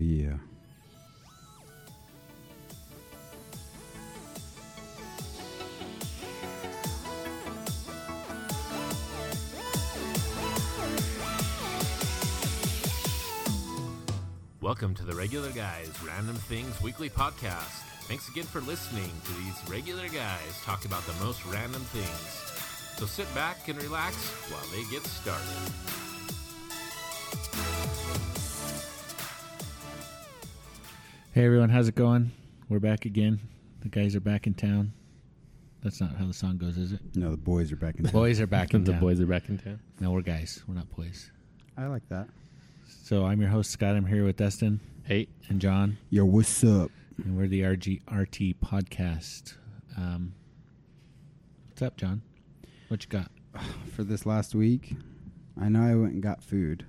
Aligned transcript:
Yeah. 0.00 0.36
Welcome 14.60 14.94
to 14.94 15.04
the 15.04 15.16
Regular 15.16 15.50
Guys 15.50 15.90
Random 16.06 16.36
Things 16.36 16.80
Weekly 16.80 17.10
Podcast. 17.10 17.64
Thanks 18.02 18.28
again 18.28 18.44
for 18.44 18.60
listening 18.60 19.10
to 19.24 19.32
these 19.32 19.68
regular 19.68 20.06
guys 20.06 20.62
talk 20.62 20.84
about 20.84 21.04
the 21.06 21.24
most 21.24 21.44
random 21.46 21.82
things. 21.82 22.98
So 22.98 23.06
sit 23.06 23.26
back 23.34 23.66
and 23.66 23.82
relax 23.82 24.14
while 24.48 24.64
they 24.70 24.88
get 24.92 25.04
started. 25.04 26.07
Hey 31.38 31.44
everyone, 31.44 31.68
how's 31.68 31.86
it 31.86 31.94
going? 31.94 32.32
We're 32.68 32.80
back 32.80 33.04
again. 33.04 33.38
The 33.82 33.88
guys 33.88 34.16
are 34.16 34.20
back 34.20 34.48
in 34.48 34.54
town. 34.54 34.92
That's 35.84 36.00
not 36.00 36.16
how 36.16 36.26
the 36.26 36.32
song 36.34 36.58
goes, 36.58 36.76
is 36.76 36.90
it? 36.90 36.98
No, 37.14 37.30
the 37.30 37.36
boys 37.36 37.70
are 37.70 37.76
back 37.76 37.94
in. 37.94 38.02
The 38.02 38.10
boys 38.10 38.40
are 38.40 38.48
back 38.48 38.74
in 38.74 38.80
town. 38.80 38.84
the 38.86 38.90
town. 38.94 39.00
boys 39.00 39.20
are 39.20 39.26
back 39.26 39.48
in 39.48 39.56
town. 39.56 39.78
No, 40.00 40.10
we're 40.10 40.22
guys. 40.22 40.64
We're 40.66 40.74
not 40.74 40.90
boys. 40.96 41.30
I 41.76 41.86
like 41.86 42.02
that. 42.08 42.26
So 42.88 43.24
I'm 43.24 43.40
your 43.40 43.50
host 43.50 43.70
Scott. 43.70 43.94
I'm 43.94 44.04
here 44.04 44.24
with 44.24 44.36
Dustin 44.36 44.80
Hey, 45.04 45.28
and 45.48 45.60
John, 45.60 45.98
Yo, 46.10 46.24
what's 46.24 46.64
up? 46.64 46.90
and 47.18 47.36
we're 47.38 47.46
the 47.46 47.60
RG 47.60 48.00
RT 48.10 48.60
podcast. 48.60 49.54
Um, 49.96 50.34
what's 51.68 51.82
up, 51.82 51.96
John? 51.96 52.20
What 52.88 53.04
you 53.04 53.10
got? 53.10 53.30
For 53.94 54.02
this 54.02 54.26
last 54.26 54.56
week, 54.56 54.96
I 55.56 55.68
know 55.68 55.82
I 55.82 55.94
went 55.94 56.14
and 56.14 56.20
got 56.20 56.42
food. 56.42 56.84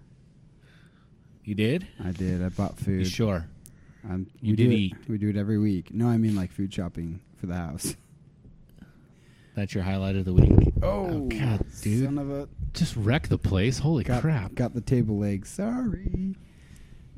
You 1.43 1.53
did? 1.53 1.87
I 2.03 2.09
did. 2.09 2.43
I 2.43 2.49
bought 2.49 2.79
You 2.79 2.83
food. 3.03 3.07
sure? 3.07 3.47
Um, 4.07 4.27
You 4.41 4.51
we 4.51 4.55
did 4.55 4.69
do 4.69 4.75
it- 4.75 5.09
We 5.09 5.17
do 5.17 5.29
it 5.29 5.35
every 5.35 5.57
week. 5.57 5.93
No, 5.93 6.07
I 6.07 6.17
mean 6.17 6.35
like 6.35 6.51
food 6.51 6.73
shopping 6.73 7.19
for 7.37 7.47
the 7.47 7.55
house. 7.55 7.95
That's 9.55 9.73
your 9.73 9.83
highlight 9.83 10.15
of 10.15 10.25
the 10.25 10.33
week. 10.33 10.73
Oh, 10.81 11.27
God, 11.27 11.65
dude. 11.81 12.05
Son 12.05 12.17
of 12.17 12.29
a 12.31 12.47
just 12.73 12.95
wreck 12.95 13.27
the 13.27 13.37
place. 13.37 13.79
Holy 13.79 14.03
got, 14.05 14.21
crap. 14.21 14.55
Got 14.55 14.73
the 14.73 14.79
table 14.81 15.17
legs. 15.17 15.49
Sorry. 15.49 16.35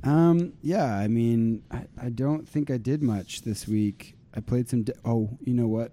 Um. 0.03 0.53
Yeah. 0.63 0.85
I 0.97 1.07
mean, 1.07 1.61
I, 1.69 1.85
I 2.01 2.09
don't 2.09 2.47
think 2.47 2.71
I 2.71 2.77
did 2.77 3.03
much 3.03 3.41
this 3.43 3.67
week. 3.67 4.15
I 4.33 4.39
played 4.39 4.67
some. 4.69 4.85
Oh, 5.05 5.37
you 5.43 5.53
know 5.53 5.67
what? 5.67 5.91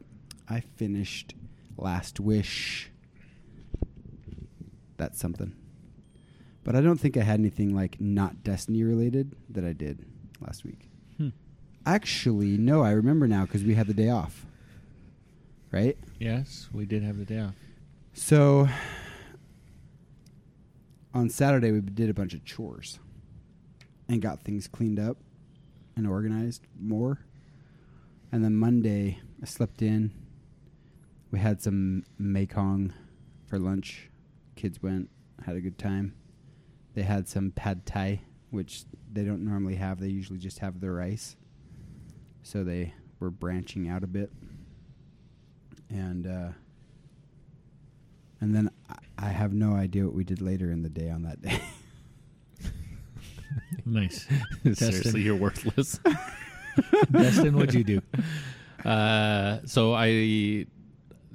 I 0.49 0.61
finished 0.61 1.35
Last 1.77 2.19
Wish. 2.19 2.91
That's 4.97 5.19
something. 5.19 5.53
But 6.65 6.75
I 6.77 6.81
don't 6.81 6.99
think 6.99 7.17
I 7.17 7.23
had 7.23 7.41
anything 7.41 7.75
like 7.75 8.01
not 8.01 8.43
Destiny 8.43 8.83
related 8.85 9.35
that 9.51 9.65
I 9.65 9.73
did 9.73 10.07
last 10.41 10.65
week. 10.65 10.91
Hmm. 11.17 11.29
Actually, 11.87 12.57
no. 12.59 12.83
I 12.83 12.91
remember 12.91 13.27
now 13.27 13.45
because 13.45 13.65
we 13.65 13.75
had 13.75 13.87
the 13.87 13.95
day 13.95 14.11
off. 14.11 14.47
Right. 15.71 15.99
Yes, 16.19 16.69
we 16.73 16.87
did 16.87 17.03
have 17.03 17.19
the 17.19 17.25
day 17.25 17.41
off. 17.41 17.55
So 18.15 18.69
on 21.15 21.29
Saturday 21.29 21.73
we 21.73 21.81
did 21.81 22.11
a 22.11 22.15
bunch 22.15 22.35
of 22.35 22.45
chores 22.45 22.99
and 24.09 24.23
got 24.23 24.43
things 24.43 24.67
cleaned 24.67 24.99
up 24.99 25.19
and 25.97 26.07
organized 26.07 26.67
more. 26.81 27.19
And 28.33 28.45
then 28.45 28.55
Monday 28.55 29.21
I 29.43 29.47
slept 29.47 29.83
in. 29.83 30.13
We 31.31 31.39
had 31.39 31.61
some 31.61 32.05
Mekong 32.19 32.95
for 33.47 33.59
lunch. 33.59 34.11
Kids 34.57 34.83
went, 34.83 35.11
had 35.45 35.57
a 35.57 35.61
good 35.61 35.79
time. 35.79 36.15
They 36.95 37.03
had 37.03 37.29
some 37.29 37.53
pad 37.53 37.85
thai, 37.87 38.23
which 38.51 38.85
they 39.13 39.25
don't 39.25 39.45
normally 39.45 39.75
have. 39.77 40.01
They 40.01 40.09
usually 40.09 40.39
just 40.39 40.59
have 40.61 40.81
the 40.81 40.91
rice. 40.91 41.37
So 42.43 42.65
they 42.65 42.95
were 43.21 43.31
branching 43.31 43.89
out 43.89 44.03
a 44.03 44.07
bit. 44.07 44.31
And 45.91 46.27
uh 46.27 46.49
and 48.41 48.55
then 48.55 48.71
I, 48.89 48.97
I 49.19 49.29
have 49.31 49.53
no 49.53 49.73
idea 49.75 50.05
what 50.05 50.15
we 50.15 50.25
did 50.25 50.41
later 50.41 50.71
in 50.71 50.83
the 50.83 50.89
day 50.89 51.11
on 51.11 51.23
that 51.23 51.41
day. 51.43 51.61
Nice. 53.85 54.27
Seriously, 54.75 55.23
you're 55.23 55.35
worthless. 55.37 55.99
Dustin, 57.11 57.57
what'd 57.57 57.75
you 57.75 57.85
do? 57.85 58.03
Uh, 58.89 59.61
so 59.65 59.95
I, 59.95 60.67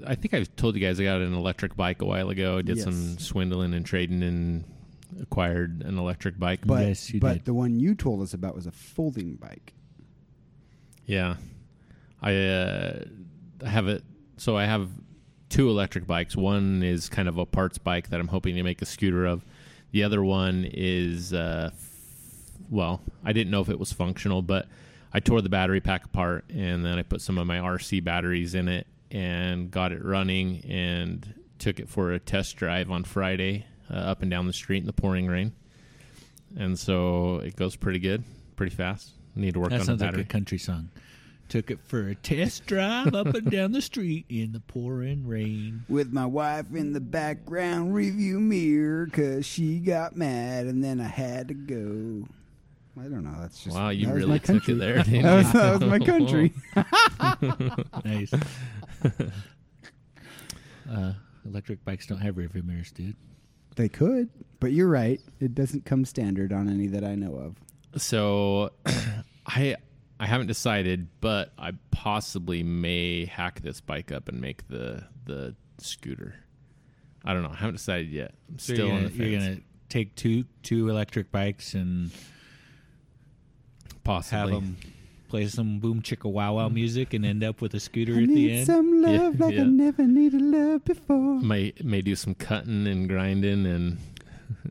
I 0.06 0.14
think 0.16 0.34
I've 0.36 0.56
told 0.56 0.76
you 0.76 0.82
guys 0.82 1.00
I 1.00 1.04
got 1.04 1.22
an 1.22 1.34
electric 1.34 1.76
bike 1.76 2.02
a 2.04 2.06
while 2.06 2.30
ago. 2.30 2.60
I 2.60 2.62
did 2.62 2.78
Yes. 2.78 2.84
some 2.86 3.18
swindling 3.18 3.74
and 3.74 3.84
trading 3.86 4.22
and 4.22 4.64
acquired 5.22 5.84
an 5.86 5.98
electric 5.98 6.40
bike. 6.40 6.62
But 6.66 6.88
Yes, 6.88 7.14
you 7.14 7.20
but 7.20 7.34
did. 7.34 7.46
the 7.46 7.54
one 7.54 7.80
you 7.80 7.96
told 7.96 8.22
us 8.22 8.34
about 8.34 8.56
was 8.56 8.66
a 8.68 8.72
folding 8.72 9.36
bike. 9.36 9.74
Yeah, 11.06 11.36
I 12.22 12.36
uh, 12.36 13.00
have 13.66 13.88
it. 13.88 14.04
So 14.38 14.58
I 14.58 14.66
have 14.66 14.90
two 15.50 15.70
electric 15.70 16.08
bikes. 16.08 16.36
One 16.36 16.82
is 16.84 17.10
kind 17.10 17.28
of 17.28 17.38
a 17.38 17.46
parts 17.46 17.78
bike 17.78 18.10
that 18.10 18.20
I'm 18.20 18.28
hoping 18.30 18.56
to 18.56 18.64
make 18.64 18.82
a 18.82 18.86
scooter 18.86 19.26
of. 19.26 19.46
The 19.92 20.04
other 20.04 20.24
one 20.24 20.68
is, 20.74 21.34
uh, 21.34 21.70
f- 21.72 21.90
well, 22.70 23.02
I 23.24 23.34
didn't 23.34 23.52
know 23.52 23.62
if 23.62 23.70
it 23.70 23.78
was 23.78 23.94
functional, 23.94 24.42
but 24.42 24.68
I 25.14 25.20
tore 25.20 25.42
the 25.42 25.50
battery 25.50 25.82
pack 25.82 26.06
apart 26.06 26.46
and 26.50 26.84
then 26.84 26.98
I 26.98 27.04
put 27.04 27.22
some 27.22 27.38
of 27.38 27.46
my 27.46 27.58
RC 27.60 28.04
batteries 28.04 28.56
in 28.56 28.68
it 28.68 28.88
and 29.12 29.70
got 29.70 29.92
it 29.92 30.04
running 30.04 30.66
and 30.68 31.36
took 31.60 31.80
it 31.80 31.88
for 31.88 32.12
a 32.14 32.20
test 32.20 32.56
drive 32.56 32.90
on 32.90 33.04
Friday 33.04 33.68
uh, 33.92 33.96
up 33.96 34.22
and 34.22 34.30
down 34.32 34.48
the 34.48 34.54
street 34.54 34.80
in 34.80 34.86
the 34.86 34.94
pouring 34.94 35.28
rain. 35.28 35.54
And 36.58 36.78
so 36.78 37.38
it 37.38 37.56
goes 37.56 37.76
pretty 37.76 38.00
good, 38.00 38.24
pretty 38.56 38.76
fast. 38.76 39.12
Need 39.36 39.56
to 39.56 39.60
work 39.60 39.70
That 39.70 39.76
on 39.76 39.80
the 39.82 39.86
sounds 39.86 40.02
like 40.02 40.18
a 40.18 40.24
country 40.24 40.58
song. 40.60 40.90
Took 41.50 41.72
it 41.72 41.80
for 41.84 42.08
a 42.08 42.16
test 42.16 42.66
drive 42.68 43.14
up 43.16 43.28
and 43.28 43.50
down 43.52 43.72
the 43.74 43.82
street 43.82 44.26
in 44.30 44.54
the 44.54 44.60
pouring 44.60 45.28
rain. 45.28 45.84
With 45.90 46.14
my 46.14 46.26
wife 46.26 46.68
in 46.74 46.94
the 46.94 47.02
background 47.02 47.94
review 47.94 48.40
mirror 48.40 49.06
because 49.06 49.46
she 49.46 49.80
got 49.80 50.16
mad 50.16 50.68
and 50.68 50.84
then 50.84 51.02
I 51.02 51.08
had 51.08 51.48
to 51.50 51.54
go. 51.54 52.28
I 53.00 53.04
don't 53.08 53.24
know. 53.24 53.36
That's 53.40 53.64
just 53.64 53.76
Wow, 53.76 53.90
you 53.90 54.06
that 54.06 54.14
really 54.14 54.28
my 54.30 54.38
took 54.38 54.46
country. 54.64 54.74
it 54.76 54.78
there. 54.78 54.98
Didn't 55.04 55.24
That 55.24 55.36
was, 55.36 55.52
that 55.54 55.80
was 55.80 55.90
my 55.90 56.00
country. 56.00 56.54
Nice. 58.06 58.32
uh, 60.90 61.14
electric 61.46 61.84
bikes 61.86 62.06
don't 62.06 62.20
have 62.20 62.36
rearview 62.36 62.64
mirrors, 62.64 62.92
dude. 62.92 63.16
They 63.76 63.90
could, 63.90 64.30
but 64.60 64.72
you're 64.72 64.90
right. 64.90 65.20
It 65.40 65.54
doesn't 65.56 65.86
come 65.86 66.06
standard 66.06 66.52
on 66.54 66.70
any 66.70 66.88
that 66.88 67.04
I 67.04 67.16
know 67.16 67.36
of. 67.36 68.02
So, 68.02 68.72
I 69.46 69.76
I 70.20 70.26
haven't 70.26 70.48
decided, 70.48 71.08
but 71.22 71.52
I 71.58 71.72
possibly 71.92 72.64
may 72.64 73.26
hack 73.26 73.62
this 73.62 73.82
bike 73.82 74.12
up 74.12 74.28
and 74.30 74.40
make 74.40 74.68
the 74.68 75.04
the 75.26 75.56
scooter. 75.80 76.36
I 77.26 77.34
don't 77.34 77.44
know. 77.44 77.50
I 77.52 77.56
haven't 77.56 77.76
decided 77.76 78.10
yet. 78.10 78.34
I'm 78.50 78.60
So 78.60 78.74
still 78.74 78.86
you're 78.88 78.96
on 78.96 79.02
gonna, 79.04 79.10
the 79.10 79.18
fence. 79.18 79.30
you're 79.32 79.40
gonna 79.40 79.62
take 79.90 80.16
two 80.16 80.46
two 80.62 80.90
electric 80.90 81.32
bikes 81.32 81.74
and 81.74 82.12
possibly 84.04 84.40
have 84.40 84.50
them 84.50 84.78
play 85.34 85.48
some 85.48 85.80
boom 85.80 86.00
chicka 86.00 86.30
wow 86.32 86.54
wow 86.58 86.70
mm. 86.70 86.74
music 86.76 87.16
and 87.16 87.26
end 87.26 87.44
up 87.44 87.60
with 87.60 87.74
a 87.74 87.80
scooter 87.80 88.14
I 88.14 88.22
at 88.22 88.28
the 88.28 88.36
need 88.36 88.52
end. 88.58 88.68
some 88.68 89.02
love 89.02 89.34
Yeah, 89.40 89.46
like 89.46 89.56
yeah. 89.56 89.62
I 89.62 89.66
never 89.66 90.04
needed 90.06 90.42
love 90.44 90.86
before. 90.86 91.40
May 91.42 91.74
may 91.84 92.02
do 92.02 92.16
some 92.16 92.36
cutting 92.36 92.86
and 92.86 93.10
grinding 93.10 93.66
and 93.66 93.98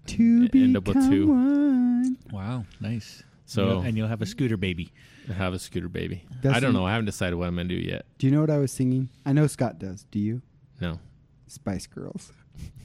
to 0.06 0.48
end 0.54 0.76
up 0.76 0.86
with 0.86 0.98
two. 1.10 1.26
one. 1.26 2.16
wow, 2.30 2.64
nice. 2.80 3.24
So- 3.44 3.66
You'll- 3.66 3.80
and 3.82 3.96
you'll 3.96 4.06
have 4.14 4.22
a 4.22 4.26
scooter 4.34 4.56
baby. 4.56 4.92
have 5.36 5.52
a 5.52 5.58
scooter 5.58 5.88
baby. 5.88 6.22
I 6.48 6.60
don't 6.60 6.72
know. 6.74 6.86
I 6.86 6.92
haven't 6.92 7.06
decided 7.06 7.34
what 7.34 7.48
I'm 7.48 7.56
gonna 7.56 7.68
do 7.68 7.74
yet. 7.74 8.06
Do 8.18 8.28
you 8.28 8.32
know 8.32 8.40
what 8.40 8.50
I 8.50 8.58
was 8.58 8.70
singing? 8.70 9.08
I 9.26 9.32
know 9.32 9.48
Scott 9.48 9.80
does. 9.80 10.04
Do 10.12 10.20
you? 10.20 10.42
No. 10.80 11.00
Spice 11.48 11.88
Girls. 11.88 12.32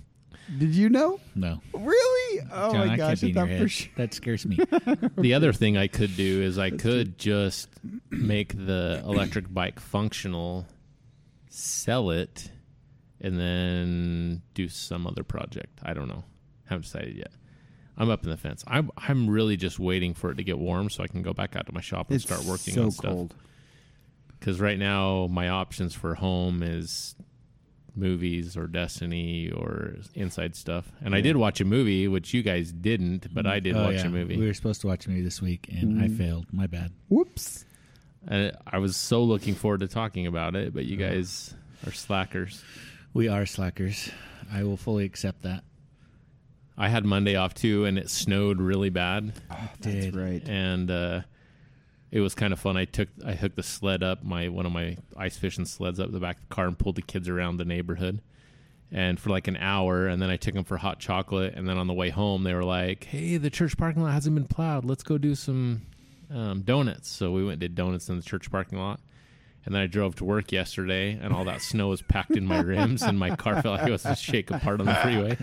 Did 0.57 0.73
you 0.73 0.89
know? 0.89 1.19
No, 1.35 1.61
Really? 1.73 2.26
Oh 2.51 2.73
John, 2.73 2.87
my 2.87 2.93
I 2.93 2.97
gosh! 2.97 3.07
can't 3.19 3.21
be 3.21 3.29
in 3.29 3.35
your 3.35 3.45
head. 3.47 3.71
sure. 3.71 3.91
That 3.97 4.13
scares 4.13 4.45
me. 4.45 4.57
The 5.17 5.33
other 5.33 5.53
thing 5.53 5.77
I 5.77 5.87
could 5.87 6.15
do 6.15 6.41
is 6.41 6.57
I 6.57 6.69
could 6.71 7.17
just 7.17 7.69
make 8.09 8.53
the 8.55 9.01
electric 9.05 9.51
bike 9.53 9.79
functional, 9.79 10.65
sell 11.49 12.11
it, 12.11 12.51
and 13.19 13.39
then 13.39 14.41
do 14.53 14.67
some 14.69 15.07
other 15.07 15.23
project. 15.23 15.79
I 15.83 15.93
don't 15.93 16.07
know. 16.07 16.23
Haven't 16.65 16.83
decided 16.83 17.15
yet. 17.15 17.31
I'm 17.97 18.09
up 18.09 18.23
in 18.23 18.29
the 18.29 18.37
fence. 18.37 18.63
I'm 18.67 18.91
I'm 18.97 19.27
really 19.29 19.57
just 19.57 19.79
waiting 19.79 20.13
for 20.13 20.29
it 20.31 20.35
to 20.35 20.43
get 20.43 20.59
warm 20.59 20.89
so 20.89 21.03
I 21.03 21.07
can 21.07 21.23
go 21.23 21.33
back 21.33 21.55
out 21.55 21.65
to 21.65 21.73
my 21.73 21.81
shop 21.81 22.11
and 22.11 22.21
start 22.21 22.43
working 22.43 22.73
so 22.75 22.83
on 22.83 22.91
stuff. 22.91 23.11
cold. 23.11 23.35
Because 24.39 24.61
right 24.61 24.77
now 24.77 25.27
my 25.31 25.49
options 25.49 25.95
for 25.95 26.13
home 26.13 26.61
is 26.61 27.15
movies 27.97 28.55
or 28.55 28.67
Destiny 28.67 29.49
or 29.51 29.95
inside 30.13 30.55
stuff. 30.55 30.91
And 31.03 31.15
I 31.15 31.21
did 31.21 31.35
watch 31.35 31.59
a 31.59 31.65
movie, 31.65 32.07
which 32.07 32.33
you 32.33 32.43
guys 32.43 32.71
didn't, 32.71 33.33
but 33.33 33.45
I 33.47 33.59
did 33.59 33.75
Oh, 33.75 33.85
watch 33.85 33.95
yeah. 33.95 34.05
a 34.05 34.09
movie. 34.09 34.37
We 34.37 34.45
were 34.47 34.53
supposed 34.53 34.81
to 34.81 34.87
watch 34.87 35.05
a 35.07 35.09
movie 35.09 35.23
this 35.23 35.41
week, 35.41 35.67
and 35.71 36.01
I 36.01 36.07
Mm. 36.07 36.17
failed. 36.17 36.45
My 36.53 36.67
bad. 36.67 36.91
Whoops. 37.09 37.65
And 38.27 38.51
I 38.65 38.77
was 38.77 38.95
so 38.95 39.23
looking 39.23 39.55
forward 39.55 39.79
to 39.81 39.87
talking 39.87 40.27
about 40.27 40.55
it, 40.55 40.73
but 40.73 40.85
you 40.85 40.97
guys 40.97 41.55
are 41.85 41.91
slackers. 41.91 42.63
We 43.13 43.27
are 43.29 43.45
slackers. 43.45 44.11
I 44.51 44.63
will 44.63 44.77
fully 44.77 45.05
accept 45.05 45.41
that. 45.43 45.63
I 46.77 46.89
had 46.89 47.05
Monday 47.05 47.35
off 47.35 47.53
too, 47.55 47.85
and 47.85 47.97
it 47.97 48.09
snowed 48.09 48.59
really 48.61 48.89
bad, 48.91 49.33
That's 49.81 50.15
right. 50.15 50.47
and 50.47 50.91
uh, 50.91 51.21
it 52.11 52.19
was 52.21 52.33
kind 52.35 52.53
of 52.53 52.59
fun. 52.59 52.77
I 52.77 52.85
took 52.85 53.09
I 53.25 53.33
hooked 53.33 53.55
the 53.55 53.63
sled 53.63 54.03
up, 54.03 54.23
my 54.23 54.49
one 54.49 54.65
of 54.65 54.71
my 54.71 54.97
ice 55.15 55.37
fishing 55.37 55.65
sleds 55.65 55.99
up 55.99 56.11
the 56.11 56.19
back 56.19 56.37
of 56.37 56.49
the 56.49 56.55
car, 56.55 56.65
and 56.67 56.77
pulled 56.77 56.95
the 56.95 57.01
kids 57.01 57.27
around 57.29 57.57
the 57.57 57.65
neighborhood, 57.65 58.21
and 58.91 59.19
for 59.19 59.29
like 59.29 59.47
an 59.47 59.57
hour, 59.57 60.07
and 60.07 60.21
then 60.21 60.29
I 60.29 60.37
took 60.37 60.53
them 60.53 60.63
for 60.63 60.77
hot 60.77 60.99
chocolate, 60.99 61.53
and 61.55 61.67
then 61.67 61.77
on 61.77 61.87
the 61.87 61.93
way 61.93 62.09
home, 62.09 62.43
they 62.43 62.53
were 62.53 62.63
like, 62.63 63.03
"Hey, 63.05 63.37
the 63.37 63.49
church 63.49 63.77
parking 63.77 64.03
lot 64.03 64.13
hasn't 64.13 64.35
been 64.35 64.47
plowed. 64.47 64.85
Let's 64.85 65.03
go 65.03 65.17
do 65.17 65.35
some 65.35 65.81
um, 66.33 66.61
donuts." 66.61 67.09
So 67.09 67.31
we 67.31 67.41
went 67.43 67.53
and 67.53 67.61
did 67.61 67.75
donuts 67.75 68.07
in 68.09 68.15
the 68.17 68.23
church 68.23 68.49
parking 68.49 68.79
lot. 68.79 68.99
And 69.65 69.75
then 69.75 69.81
I 69.81 69.87
drove 69.87 70.15
to 70.15 70.23
work 70.23 70.53
yesterday, 70.53 71.19
and 71.21 71.33
all 71.33 71.43
that 71.43 71.61
snow 71.61 71.89
was 71.89 72.01
packed 72.01 72.37
in 72.37 72.45
my 72.45 72.61
rims, 72.61 73.01
and 73.01 73.19
my 73.19 73.35
car 73.35 73.55
felt 73.61 73.79
like 73.79 73.87
it 73.89 73.91
was 73.91 74.03
to 74.03 74.15
shake 74.15 74.49
apart 74.49 74.79
on 74.79 74.85
the 74.85 74.95
freeway. 74.95 75.37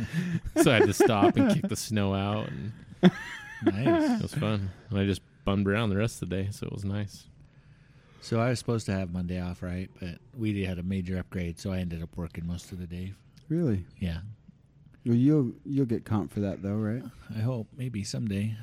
So 0.62 0.70
I 0.70 0.76
had 0.76 0.86
to 0.86 0.94
stop 0.94 1.36
and 1.36 1.52
kick 1.52 1.68
the 1.68 1.76
snow 1.76 2.14
out, 2.14 2.48
and 2.48 2.72
Nice. 3.64 4.18
it 4.18 4.22
was 4.22 4.34
fun. 4.34 4.70
And 4.88 4.98
I 4.98 5.04
just 5.04 5.20
bummed 5.44 5.68
around 5.68 5.90
the 5.90 5.96
rest 5.96 6.22
of 6.22 6.28
the 6.30 6.36
day, 6.36 6.48
so 6.50 6.66
it 6.66 6.72
was 6.72 6.84
nice. 6.84 7.24
So 8.20 8.40
I 8.40 8.48
was 8.48 8.58
supposed 8.58 8.86
to 8.86 8.92
have 8.92 9.12
Monday 9.12 9.40
off, 9.40 9.62
right? 9.62 9.90
But 10.00 10.18
we 10.36 10.64
had 10.64 10.78
a 10.78 10.82
major 10.82 11.18
upgrade, 11.18 11.60
so 11.60 11.72
I 11.72 11.78
ended 11.78 12.02
up 12.02 12.16
working 12.16 12.46
most 12.46 12.72
of 12.72 12.78
the 12.78 12.86
day. 12.86 13.12
Really? 13.48 13.84
Yeah. 13.98 14.18
Well, 15.04 15.16
you'll 15.16 15.52
you'll 15.66 15.84
get 15.84 16.06
comp 16.06 16.32
for 16.32 16.40
that 16.40 16.62
though, 16.62 16.76
right? 16.76 17.02
I 17.36 17.40
hope 17.40 17.68
maybe 17.76 18.02
someday. 18.04 18.56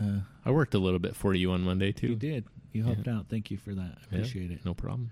Uh, 0.00 0.20
I 0.44 0.50
worked 0.52 0.74
a 0.74 0.78
little 0.78 1.00
bit 1.00 1.16
for 1.16 1.34
you 1.34 1.50
on 1.50 1.62
Monday 1.62 1.90
too. 1.92 2.08
you 2.08 2.14
did. 2.16 2.44
You 2.72 2.82
Yeah. 2.82 2.94
helped 2.94 3.08
out. 3.08 3.26
Thank 3.28 3.50
you 3.50 3.56
for 3.56 3.74
that. 3.74 3.98
I 3.98 4.14
Yeah. 4.14 4.18
appreciate 4.18 4.50
it. 4.52 4.64
No 4.64 4.74
problem. 4.74 5.10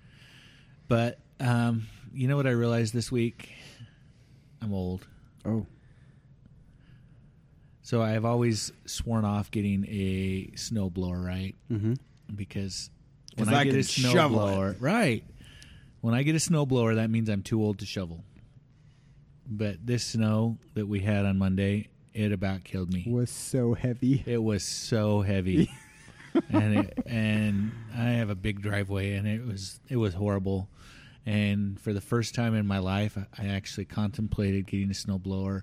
But 0.87 1.19
um, 1.41 1.87
you 2.15 2.29
know 2.29 2.37
what 2.37 2.47
I 2.47 2.51
realized 2.51 2.95
this 2.95 3.11
week? 3.11 3.51
I'm 4.63 4.73
old. 4.73 5.07
Oh, 5.45 5.67
So 7.83 8.03
I've 8.03 8.25
always 8.25 8.73
sworn 8.87 9.25
off 9.25 9.51
getting 9.51 9.85
a 9.89 10.51
snowblower, 10.55 11.25
right? 11.25 11.55
mm-hmm. 11.71 11.95
Because 12.35 12.91
'Cause 13.37 13.47
when 13.47 13.55
I, 13.55 13.61
I 13.61 13.65
get 13.65 13.75
a 13.75 13.79
snowblower, 13.79 14.77
right? 14.81 15.25
When 16.01 16.15
I 16.15 16.23
get 16.23 16.35
a 16.35 16.39
snowblower, 16.39 16.97
that 16.97 17.11
means 17.11 17.29
I'm 17.29 17.43
too 17.43 17.63
old 17.63 17.79
to 17.81 17.87
shovel. 17.87 18.25
But 19.47 19.85
this 19.85 20.05
snow 20.05 20.59
that 20.75 20.87
we 20.87 21.01
had 21.01 21.25
on 21.27 21.39
Monday, 21.39 21.89
it 22.15 22.33
about 22.33 22.65
killed 22.65 22.93
me. 22.93 23.05
It 23.07 23.11
was 23.13 23.31
so 23.31 23.75
heavy. 23.75 24.23
It 24.27 24.43
was 24.43 24.63
so 24.63 25.23
heavy, 25.23 25.71
and 26.51 26.79
it, 26.81 26.99
and 27.07 27.73
I 27.97 28.11
have 28.11 28.31
a 28.31 28.35
big 28.37 28.61
driveway, 28.63 29.15
and 29.15 29.27
it 29.27 29.45
was 29.45 29.81
it 29.89 29.97
was 29.97 30.15
horrible. 30.15 30.69
And 31.27 31.79
for 31.81 31.93
the 31.93 32.01
first 32.01 32.35
time 32.35 32.55
in 32.55 32.67
my 32.67 32.79
life, 32.79 33.19
I- 33.19 33.45
I 33.45 33.47
actually 33.49 33.85
contemplated 33.87 34.67
getting 34.67 34.91
a 34.91 34.95
snowblower, 34.95 35.63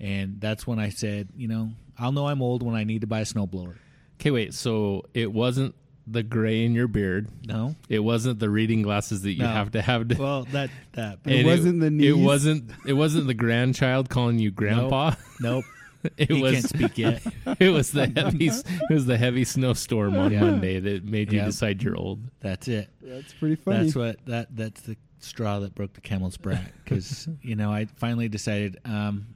and 0.00 0.40
that's 0.40 0.66
when 0.66 0.78
I 0.78 0.90
said, 0.90 1.28
you 1.36 1.48
know, 1.48 1.70
I'll 1.98 2.12
know 2.12 2.28
I'm 2.28 2.42
old 2.42 2.62
when 2.62 2.74
I 2.74 2.84
need 2.84 3.00
to 3.02 3.06
buy 3.06 3.20
a 3.20 3.24
snowblower. 3.24 3.76
Okay, 4.20 4.30
wait. 4.30 4.54
So 4.54 5.04
it 5.14 5.32
wasn't 5.32 5.74
the 6.06 6.22
gray 6.22 6.64
in 6.64 6.72
your 6.74 6.86
beard. 6.88 7.28
No, 7.46 7.74
It 7.88 7.98
wasn't 7.98 8.38
the 8.38 8.48
reading 8.48 8.82
glasses 8.82 9.22
that 9.22 9.32
you 9.32 9.42
No. 9.42 9.48
have 9.48 9.72
to 9.72 9.82
have. 9.82 10.08
To, 10.08 10.16
well 10.16 10.44
that 10.52 10.70
that 10.92 11.18
It 11.24 11.44
wasn't 11.44 11.80
the 11.80 12.06
It 12.08 12.12
wasn't. 12.16 12.70
It 12.86 12.92
wasn't 12.92 13.26
the 13.26 13.34
grandchild 13.34 14.08
calling 14.08 14.38
you 14.38 14.50
grandpa. 14.50 15.14
nope. 15.40 15.64
It 16.16 16.30
he 16.30 16.40
was. 16.40 16.52
can't 16.52 16.68
speak 16.68 16.98
yet. 16.98 17.20
It 17.58 17.70
was 17.70 17.90
the 17.90 18.06
heavy. 18.06 18.46
It 18.46 18.64
was 18.90 19.06
the 19.06 19.16
heavy 19.18 19.42
snowstorm 19.44 20.14
on 20.16 20.30
Yeah. 20.30 20.40
Monday 20.42 20.78
that 20.78 21.04
made 21.04 21.32
you 21.32 21.40
Yeah. 21.40 21.46
decide 21.46 21.82
you're 21.82 21.96
old. 21.96 22.20
That's 22.38 22.68
it. 22.68 22.88
That's 23.02 23.32
pretty 23.32 23.56
funny. 23.56 23.84
That's 23.86 23.96
what 23.96 24.24
that 24.26 24.54
that's 24.54 24.82
the 24.82 24.96
straw 25.18 25.58
that 25.60 25.74
broke 25.74 25.94
the 25.94 26.00
camel's 26.00 26.36
back 26.36 26.72
because 26.84 27.26
you 27.42 27.56
know 27.56 27.72
I 27.72 27.86
finally 27.96 28.28
decided 28.28 28.78
um, 28.84 29.26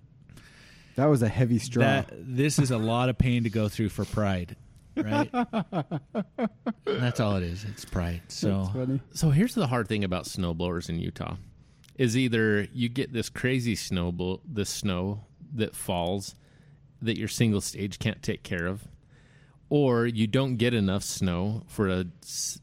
that 1.00 1.06
was 1.06 1.22
a 1.22 1.28
heavy 1.28 1.58
straw. 1.58 1.82
that 1.82 2.10
this 2.12 2.58
is 2.58 2.70
a 2.70 2.78
lot 2.78 3.08
of 3.08 3.16
pain 3.18 3.44
to 3.44 3.50
go 3.50 3.68
through 3.68 3.88
for 3.88 4.04
pride, 4.04 4.54
right? 4.96 5.30
that's 6.84 7.20
all 7.20 7.36
it 7.36 7.42
is. 7.42 7.64
It's 7.64 7.84
pride. 7.84 8.22
So 8.28 8.98
So 9.12 9.30
here's 9.30 9.54
the 9.54 9.66
hard 9.66 9.88
thing 9.88 10.04
about 10.04 10.24
snowblowers 10.24 10.88
in 10.88 10.98
Utah: 10.98 11.36
is 11.96 12.16
either 12.16 12.66
you 12.72 12.88
get 12.88 13.12
this 13.12 13.28
crazy 13.28 13.74
snow, 13.76 14.12
blo- 14.12 14.40
this 14.44 14.70
snow 14.70 15.24
that 15.54 15.74
falls 15.74 16.34
that 17.02 17.18
your 17.18 17.28
single 17.28 17.60
stage 17.60 17.98
can't 17.98 18.22
take 18.22 18.42
care 18.42 18.66
of, 18.66 18.86
or 19.68 20.06
you 20.06 20.26
don't 20.26 20.56
get 20.56 20.74
enough 20.74 21.02
snow 21.02 21.62
for 21.66 21.88
a, 21.88 22.04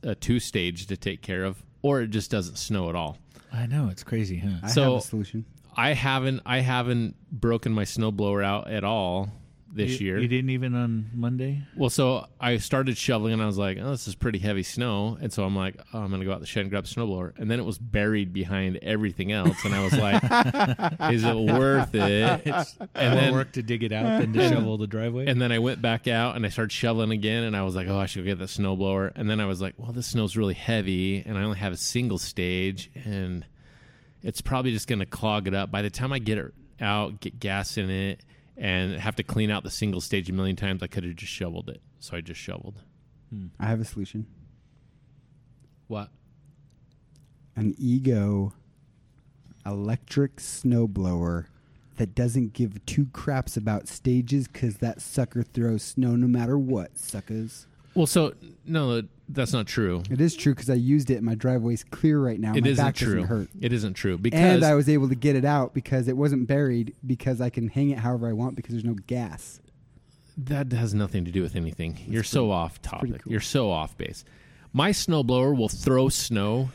a 0.04 0.16
two 0.16 0.40
stage 0.40 0.86
to 0.88 0.98
take 0.98 1.22
care 1.22 1.44
of, 1.44 1.64
or 1.82 2.02
it 2.02 2.10
just 2.10 2.30
doesn't 2.32 2.58
snow 2.58 2.90
at 2.90 2.96
all. 2.96 3.18
I 3.52 3.66
know 3.66 3.88
it's 3.90 4.04
crazy, 4.04 4.38
huh? 4.38 4.58
I 4.64 4.68
So- 4.68 4.84
have 4.96 5.04
a 5.04 5.06
solution. 5.06 5.46
I 5.78 5.94
haven't 5.94 6.42
I 6.46 6.60
haven't 6.60 7.16
broken 7.32 7.72
my 7.72 7.84
snowblower 7.84 8.44
out 8.44 8.70
at 8.70 8.84
all 8.84 9.30
this 9.72 10.00
You- 10.00 10.08
year. 10.08 10.18
you 10.20 10.28
didn't 10.28 10.50
even 10.50 10.74
on 10.74 11.12
Monday. 11.14 11.62
Well, 11.76 11.92
so 11.92 12.26
I 12.40 12.58
started 12.58 12.98
shoveling 12.98 13.34
and 13.34 13.44
I 13.44 13.46
was 13.46 13.60
like, 13.60 13.78
oh, 13.80 13.92
this 13.92 14.08
is 14.08 14.16
pretty 14.16 14.40
heavy 14.40 14.64
snow. 14.64 15.18
And 15.22 15.32
so 15.32 15.44
I'm 15.44 15.56
like, 15.56 15.76
oh, 15.94 16.00
I'm 16.00 16.08
going 16.08 16.22
to 16.22 16.26
go 16.26 16.32
out 16.32 16.40
the 16.40 16.48
shed 16.48 16.62
and 16.62 16.72
grab 16.72 16.86
a 16.86 16.88
snowblower. 16.88 17.34
And 17.38 17.52
then 17.52 17.60
it 17.60 17.64
was 17.66 17.78
buried 17.78 18.34
behind 18.34 18.78
everything 18.82 19.32
else. 19.32 19.64
And 19.66 19.76
I 19.76 19.84
was 19.84 19.94
like, 19.94 20.24
is 21.14 21.24
it 21.24 21.36
worth 21.36 21.94
it? 21.94 22.42
It's 22.46 22.76
And 22.96 23.14
more 23.14 23.22
then- 23.22 23.34
work 23.34 23.52
to 23.52 23.62
dig 23.62 23.84
it 23.84 23.92
out 23.92 24.22
than 24.22 24.34
to 24.34 24.50
shovel 24.50 24.78
the 24.80 24.88
driveway. 24.88 25.28
And 25.28 25.40
then 25.40 25.52
I 25.52 25.60
went 25.60 25.80
back 25.82 26.08
out 26.08 26.36
and 26.36 26.44
I 26.46 26.50
started 26.50 26.72
shoveling 26.72 27.12
again. 27.12 27.44
And 27.44 27.56
I 27.56 27.62
was 27.62 27.76
like, 27.76 27.88
oh, 27.88 28.00
I 28.00 28.08
should 28.08 28.26
get 28.26 28.40
the 28.40 28.46
snowblower. 28.46 29.12
And 29.16 29.30
then 29.30 29.40
I 29.40 29.46
was 29.46 29.62
like, 29.62 29.76
well, 29.78 29.92
this 29.92 30.08
snow's 30.08 30.36
really 30.36 30.56
heavy. 30.56 31.22
And 31.24 31.38
I 31.38 31.44
only 31.44 31.60
have 31.60 31.74
a 31.74 31.78
single 31.78 32.18
stage. 32.18 32.90
And 33.06 33.46
it's 34.24 34.42
probably 34.42 34.72
just 34.72 34.88
going 34.88 35.00
to 35.00 35.06
clog 35.06 35.48
it 35.48 35.54
up. 35.54 35.72
By 35.72 35.82
the 35.82 35.90
time 35.90 36.12
I 36.12 36.20
get 36.20 36.38
it 36.38 36.54
out, 36.82 37.20
get 37.20 37.40
gas 37.40 37.78
in 37.78 37.90
it, 37.90 38.24
and 38.56 38.94
have 39.00 39.16
to 39.18 39.24
clean 39.24 39.52
out 39.52 39.64
the 39.64 39.70
single 39.70 40.02
stage 40.02 40.30
a 40.30 40.34
million 40.34 40.56
times, 40.56 40.82
I 40.82 40.88
could 40.88 41.04
have 41.04 41.16
just 41.16 41.32
shoveled 41.32 41.70
it. 41.70 41.82
So 42.00 42.18
I 42.18 42.22
just 42.22 42.40
shoveled. 42.40 42.82
Hmm. 43.30 43.48
I 43.60 43.68
have 43.68 43.80
a 43.82 43.86
solution. 43.86 44.26
what? 45.88 46.10
An 47.56 47.76
ego 47.78 48.54
electric 49.66 50.38
snowblower 50.38 51.48
that 51.98 52.14
doesn't 52.16 52.54
give 52.54 52.84
two 52.86 53.08
craps 53.08 53.58
about 53.58 53.88
stages 53.88 54.48
because 54.48 54.78
that 54.78 55.02
sucker 55.02 55.44
throws 55.44 55.84
snow 55.84 56.16
no 56.16 56.28
matter 56.28 56.58
what, 56.58 56.98
suckers. 56.98 57.68
Well, 57.98 58.06
so 58.08 58.34
no, 58.66 59.02
that's 59.28 59.54
not 59.54 59.66
true. 59.68 60.04
It 60.10 60.22
is 60.22 60.36
true 60.36 60.54
because 60.54 60.70
I 60.70 60.76
used 60.76 61.10
it. 61.10 61.16
and 61.16 61.26
My 61.26 61.36
driveway's 61.36 61.84
clear 61.84 62.20
right 62.20 62.40
now. 62.40 62.54
It 62.54 62.64
my 62.64 62.70
isn't 62.70 62.86
back 62.86 62.96
true. 62.96 63.16
doesn't 63.16 63.28
hurt. 63.28 63.50
It 63.60 63.74
isn't 63.74 63.96
true 63.96 64.18
because 64.18 64.40
And 64.40 64.64
I 64.64 64.76
was 64.76 64.88
able 64.88 65.10
to 65.10 65.16
get 65.16 65.36
it 65.36 65.46
out 65.46 65.74
because 65.74 66.08
it 66.08 66.16
wasn't 66.16 66.48
buried 66.48 66.94
because 67.06 67.42
I 67.42 67.50
can 67.50 67.70
hang 67.70 67.90
it 67.90 67.98
however 68.00 68.28
I 68.30 68.34
want 68.34 68.56
because 68.56 68.74
there's 68.74 68.86
no 68.86 68.96
gas. 69.08 69.60
that 70.38 70.72
has 70.72 70.94
nothing 70.94 71.26
to 71.26 71.32
do 71.32 71.42
with 71.42 71.56
anything. 71.56 71.98
You're 72.08 72.24
so 72.24 72.52
off 72.52 72.80
topic. 72.82 73.24
cool. 73.24 73.32
You're 73.32 73.42
so 73.42 73.72
off 73.72 73.98
base. 73.98 74.24
My 74.74 74.92
snowblower 74.92 75.58
will 75.58 75.70
throw 75.70 76.10
snow 76.10 76.70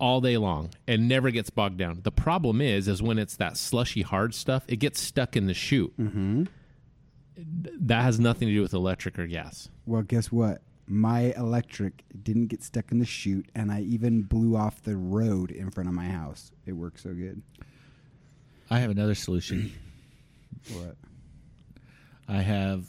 all 0.00 0.20
day 0.20 0.36
long 0.36 0.70
and 0.88 1.06
never 1.08 1.30
gets 1.30 1.48
bogged 1.50 1.76
down. 1.78 2.00
The 2.02 2.10
problem 2.10 2.60
is, 2.60 2.88
is 2.88 3.00
when 3.00 3.18
it's 3.20 3.36
that 3.36 3.56
slushy 3.56 4.02
hard 4.02 4.34
stuff, 4.34 4.64
it 4.66 4.76
gets 4.80 5.00
stuck 5.00 5.36
in 5.36 5.46
the 5.46 5.54
chute. 5.54 5.92
Mm-hmm. 5.96 6.44
That 7.36 8.02
has 8.02 8.20
nothing 8.20 8.48
to 8.48 8.54
do 8.54 8.62
with 8.62 8.74
electric 8.74 9.18
or 9.18 9.26
gas. 9.26 9.68
Well, 9.86 10.02
guess 10.02 10.30
what? 10.30 10.62
My 10.86 11.32
electric 11.36 12.04
didn't 12.22 12.48
get 12.48 12.62
stuck 12.62 12.92
in 12.92 12.98
the 12.98 13.06
chute, 13.06 13.48
and 13.54 13.70
I 13.72 13.80
even 13.80 14.22
blew 14.22 14.56
off 14.56 14.82
the 14.82 14.96
road 14.96 15.50
in 15.50 15.70
front 15.70 15.88
of 15.88 15.94
my 15.94 16.06
house. 16.06 16.52
It 16.66 16.72
worked 16.72 17.00
so 17.00 17.14
good. 17.14 17.40
I 18.70 18.78
have 18.78 18.90
another 18.90 19.14
solution. 19.14 19.72
What? 20.74 20.96
I 22.28 22.40
have 22.40 22.84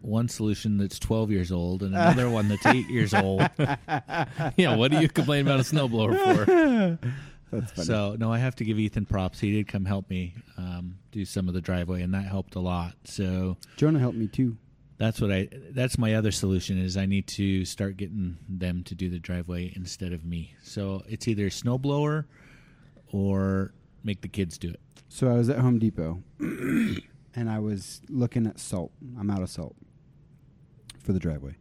one 0.00 0.28
solution 0.28 0.76
that's 0.76 0.98
12 0.98 1.30
years 1.30 1.52
old 1.52 1.82
and 1.82 1.94
another 1.94 2.28
one 2.38 2.48
that's 2.48 2.66
8 2.66 2.88
years 2.88 3.14
old. 3.14 3.48
yeah, 4.56 4.74
what 4.74 4.90
do 4.90 5.00
you 5.00 5.08
complain 5.08 5.46
about 5.46 5.60
a 5.60 5.62
snowblower 5.62 6.98
for? 6.98 6.98
That's 7.52 7.72
funny. 7.72 7.86
So, 7.86 8.16
no, 8.18 8.32
I 8.32 8.38
have 8.38 8.56
to 8.56 8.64
give 8.64 8.78
Ethan 8.78 9.06
props. 9.06 9.38
He 9.38 9.52
did 9.52 9.68
come 9.68 9.84
help 9.84 10.08
me 10.10 10.34
um, 10.56 10.98
do 11.10 11.24
some 11.24 11.48
of 11.48 11.54
the 11.54 11.60
driveway, 11.60 12.02
and 12.02 12.12
that 12.14 12.24
helped 12.24 12.54
a 12.54 12.60
lot. 12.60 12.94
So, 13.04 13.56
Jonah 13.76 13.98
helped 13.98 14.16
me 14.16 14.26
too. 14.26 14.56
that's 14.98 15.20
what 15.20 15.30
I 15.30 15.48
that's 15.70 15.98
my 15.98 16.14
other 16.14 16.32
solution 16.32 16.78
is 16.78 16.96
I 16.96 17.06
need 17.06 17.26
to 17.28 17.64
start 17.64 17.96
getting 17.96 18.38
them 18.48 18.82
to 18.84 18.94
do 18.94 19.10
the 19.10 19.18
driveway 19.18 19.72
instead 19.76 20.12
of 20.12 20.24
me. 20.24 20.54
So, 20.62 21.02
it's 21.06 21.28
either 21.28 21.48
snowblower 21.50 22.24
or 23.12 23.72
make 24.02 24.22
the 24.22 24.28
kids 24.28 24.58
do 24.58 24.70
it. 24.70 24.80
So 25.08 25.28
I 25.28 25.34
was 25.34 25.50
at 25.50 25.58
Home 25.58 25.78
Depot, 25.78 26.22
and 26.40 27.50
I 27.50 27.58
was 27.58 28.00
looking 28.08 28.46
at 28.46 28.58
salt. 28.58 28.92
I'm 29.18 29.30
out 29.30 29.42
of 29.42 29.50
salt 29.50 29.76
for 31.04 31.12
the 31.12 31.18
driveway. 31.18 31.56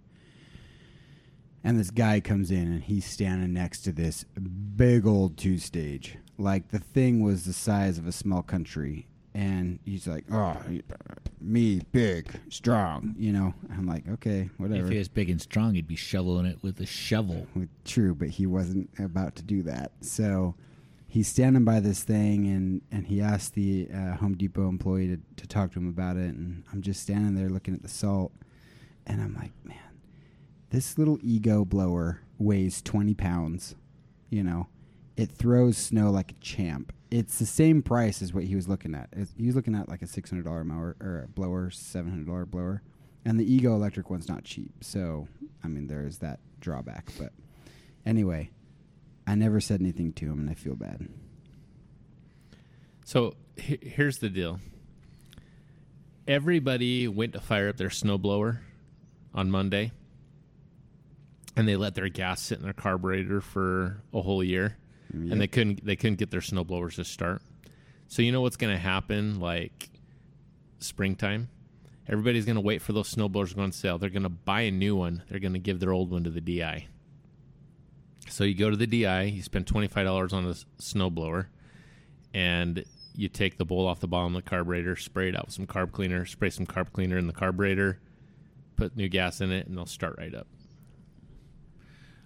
And 1.64 1.80
this 1.80 1.92
guy 1.92 2.20
comes 2.20 2.50
in, 2.50 2.72
and 2.72 2.84
he's 2.84 3.06
standing 3.06 3.54
next 3.54 3.82
to 3.82 3.92
this 3.92 4.26
big 4.76 5.06
old 5.06 5.38
two 5.38 5.58
stage. 5.58 6.18
Like 6.38 6.70
the 6.70 6.80
thing 6.80 7.22
was 7.22 7.46
the 7.46 7.54
size 7.54 7.98
of 7.98 8.08
a 8.08 8.12
small 8.12 8.42
country. 8.42 9.08
And 9.34 9.80
he's 9.86 10.08
like, 10.08 10.26
"Oh, 10.30 10.58
me 11.40 11.82
big, 11.94 12.28
strong," 12.50 13.16
you 13.18 13.32
know. 13.32 13.54
I'm 13.70 13.88
like, 13.88 14.06
"Okay, 14.10 14.50
whatever." 14.58 14.84
If 14.84 14.92
he 14.92 14.98
was 14.98 15.08
big 15.08 15.30
and 15.30 15.42
strong, 15.42 15.74
he'd 15.76 15.88
be 15.88 15.96
shoveling 15.96 16.46
it 16.46 16.62
with 16.62 16.82
a 16.82 16.86
shovel. 16.86 17.48
True, 17.86 18.14
but 18.14 18.28
he 18.28 18.46
wasn't 18.46 18.90
about 19.00 19.38
to 19.38 19.44
do 19.44 19.64
that. 19.64 19.94
So 20.02 20.56
he's 21.12 21.28
standing 21.28 21.66
by 21.66 21.80
this 21.82 22.04
thing 22.04 22.48
and 22.48 22.82
and 22.90 23.06
he 23.08 23.22
asked 23.22 23.54
the 23.54 23.88
uh, 23.94 24.16
Home 24.16 24.36
Depot 24.36 24.70
employee 24.70 25.08
to, 25.10 25.20
to 25.36 25.48
talk 25.48 25.74
to 25.74 25.80
him 25.80 25.90
about 25.90 26.16
it 26.16 26.34
and 26.34 26.64
I'm 26.72 26.82
just 26.82 27.02
standing 27.02 27.36
there 27.36 27.50
looking 27.50 27.74
at 27.74 27.82
the 27.82 27.90
salt 27.90 28.32
and 29.06 29.22
I'm 29.22 29.36
like 29.36 29.52
man 29.66 29.78
this 30.72 30.98
little 30.98 31.20
ego 31.22 31.64
blower 31.64 32.22
weighs 32.38 32.82
20 32.82 33.14
pounds 33.14 33.76
you 34.32 34.44
know? 34.44 34.68
It 35.18 35.30
throws 35.30 35.78
snow 35.78 36.10
like 36.10 36.32
a 36.32 36.36
champ. 36.36 36.92
It's 37.12 37.38
the 37.38 37.46
same 37.46 37.84
price 37.84 38.22
as 38.22 38.34
what 38.34 38.46
he 38.46 38.56
was 38.56 38.68
looking 38.68 38.96
at. 38.96 39.10
He 39.38 39.46
was 39.46 39.56
looking 39.56 39.76
at 39.76 39.90
like 39.90 40.02
a 40.02 40.06
$600 40.06 40.66
mower 40.66 40.96
or 41.00 41.24
a 41.26 41.28
blower 41.28 41.70
$700 41.70 42.50
blower 42.50 42.82
and 43.26 43.40
the 43.40 43.54
ego 43.54 43.76
electric 43.76 44.10
one's 44.10 44.28
not 44.30 44.44
cheap. 44.46 44.72
So 44.82 45.28
I 45.64 45.68
mean 45.68 45.88
there's 45.88 46.18
that 46.20 46.40
drawback 46.60 47.12
but 47.20 47.34
anyway 48.06 48.50
I 49.28 49.36
never 49.36 49.60
said 49.60 49.82
anything 49.82 50.14
to 50.14 50.26
him 50.26 50.40
and 50.40 50.50
I 50.50 50.54
feel 50.54 50.76
bad. 50.76 51.08
So 53.06 53.36
he- 53.58 53.80
here's 53.82 54.20
the 54.20 54.30
deal. 54.30 54.60
Everybody 56.28 57.08
went 57.08 57.34
to 57.34 57.42
fire 57.42 57.68
up 57.68 57.78
their 57.78 57.90
snowblower 57.90 58.60
on 59.34 59.52
Monday, 59.52 59.92
and 61.56 61.68
they 61.68 61.76
let 61.76 61.96
their 61.96 62.10
gas 62.10 62.42
sit 62.42 62.58
in 62.60 62.64
their 62.64 62.74
carburetor 62.74 63.42
for 63.42 64.02
a 64.14 64.22
whole 64.22 64.44
year, 64.44 64.78
Yep. 65.14 65.32
and 65.32 65.42
they 65.42 65.48
couldn't 65.48 65.86
they 65.86 65.96
couldn't 65.96 66.18
get 66.20 66.32
their 66.32 66.40
snowblowers 66.42 66.96
to 66.96 67.04
start. 67.06 67.42
So 68.08 68.22
you 68.22 68.32
know 68.32 68.42
what's 68.42 68.58
going 68.58 68.74
to 68.74 68.80
happen 68.80 69.40
like 69.40 69.90
springtime? 70.80 71.50
Everybody's 72.08 72.46
going 72.46 72.56
to 72.56 72.62
wait 72.62 72.82
for 72.82 72.94
those 72.94 73.14
snowblowers 73.14 73.50
to 73.50 73.56
go 73.56 73.62
on 73.62 73.72
sale. 73.72 73.98
They're 73.98 74.10
going 74.10 74.24
to 74.24 74.30
buy 74.30 74.62
a 74.62 74.72
new 74.72 74.96
one. 74.96 75.24
They're 75.30 75.40
going 75.40 75.54
to 75.54 75.60
give 75.60 75.80
their 75.80 75.92
old 75.94 76.12
one 76.12 76.24
to 76.26 76.30
the 76.30 76.42
DI. 76.42 76.88
So 78.30 78.44
you 78.44 78.54
go 78.56 78.70
to 78.70 78.76
the 78.78 78.88
DI, 78.88 79.24
you 79.24 79.42
spend 79.42 79.68
twenty 79.68 79.88
five 79.88 80.06
dollars 80.06 80.34
on 80.34 80.46
a 80.46 80.50
s- 80.52 80.66
snowblower, 80.80 81.48
and 82.34 82.84
you 83.16 83.28
take 83.28 83.58
the 83.58 83.66
bowl 83.66 83.88
off 83.88 84.00
the 84.00 84.08
bottom 84.08 84.36
of 84.36 84.44
the 84.44 84.50
carburetor, 84.50 84.96
spray 84.96 85.30
it 85.30 85.36
out 85.36 85.48
with 85.48 85.54
some 85.56 85.68
carb 85.68 85.92
cleaner, 85.92 86.26
spray 86.26 86.50
some 86.50 86.66
carb 86.66 86.92
cleaner 86.94 87.18
in 87.18 87.28
the 87.28 87.34
carburetor, 87.34 88.00
put 88.78 88.96
new 88.96 89.10
gas 89.10 89.42
in 89.42 89.52
it, 89.52 89.68
and 89.68 89.78
they'll 89.78 89.86
start 89.86 90.16
right 90.18 90.34
up. 90.34 90.48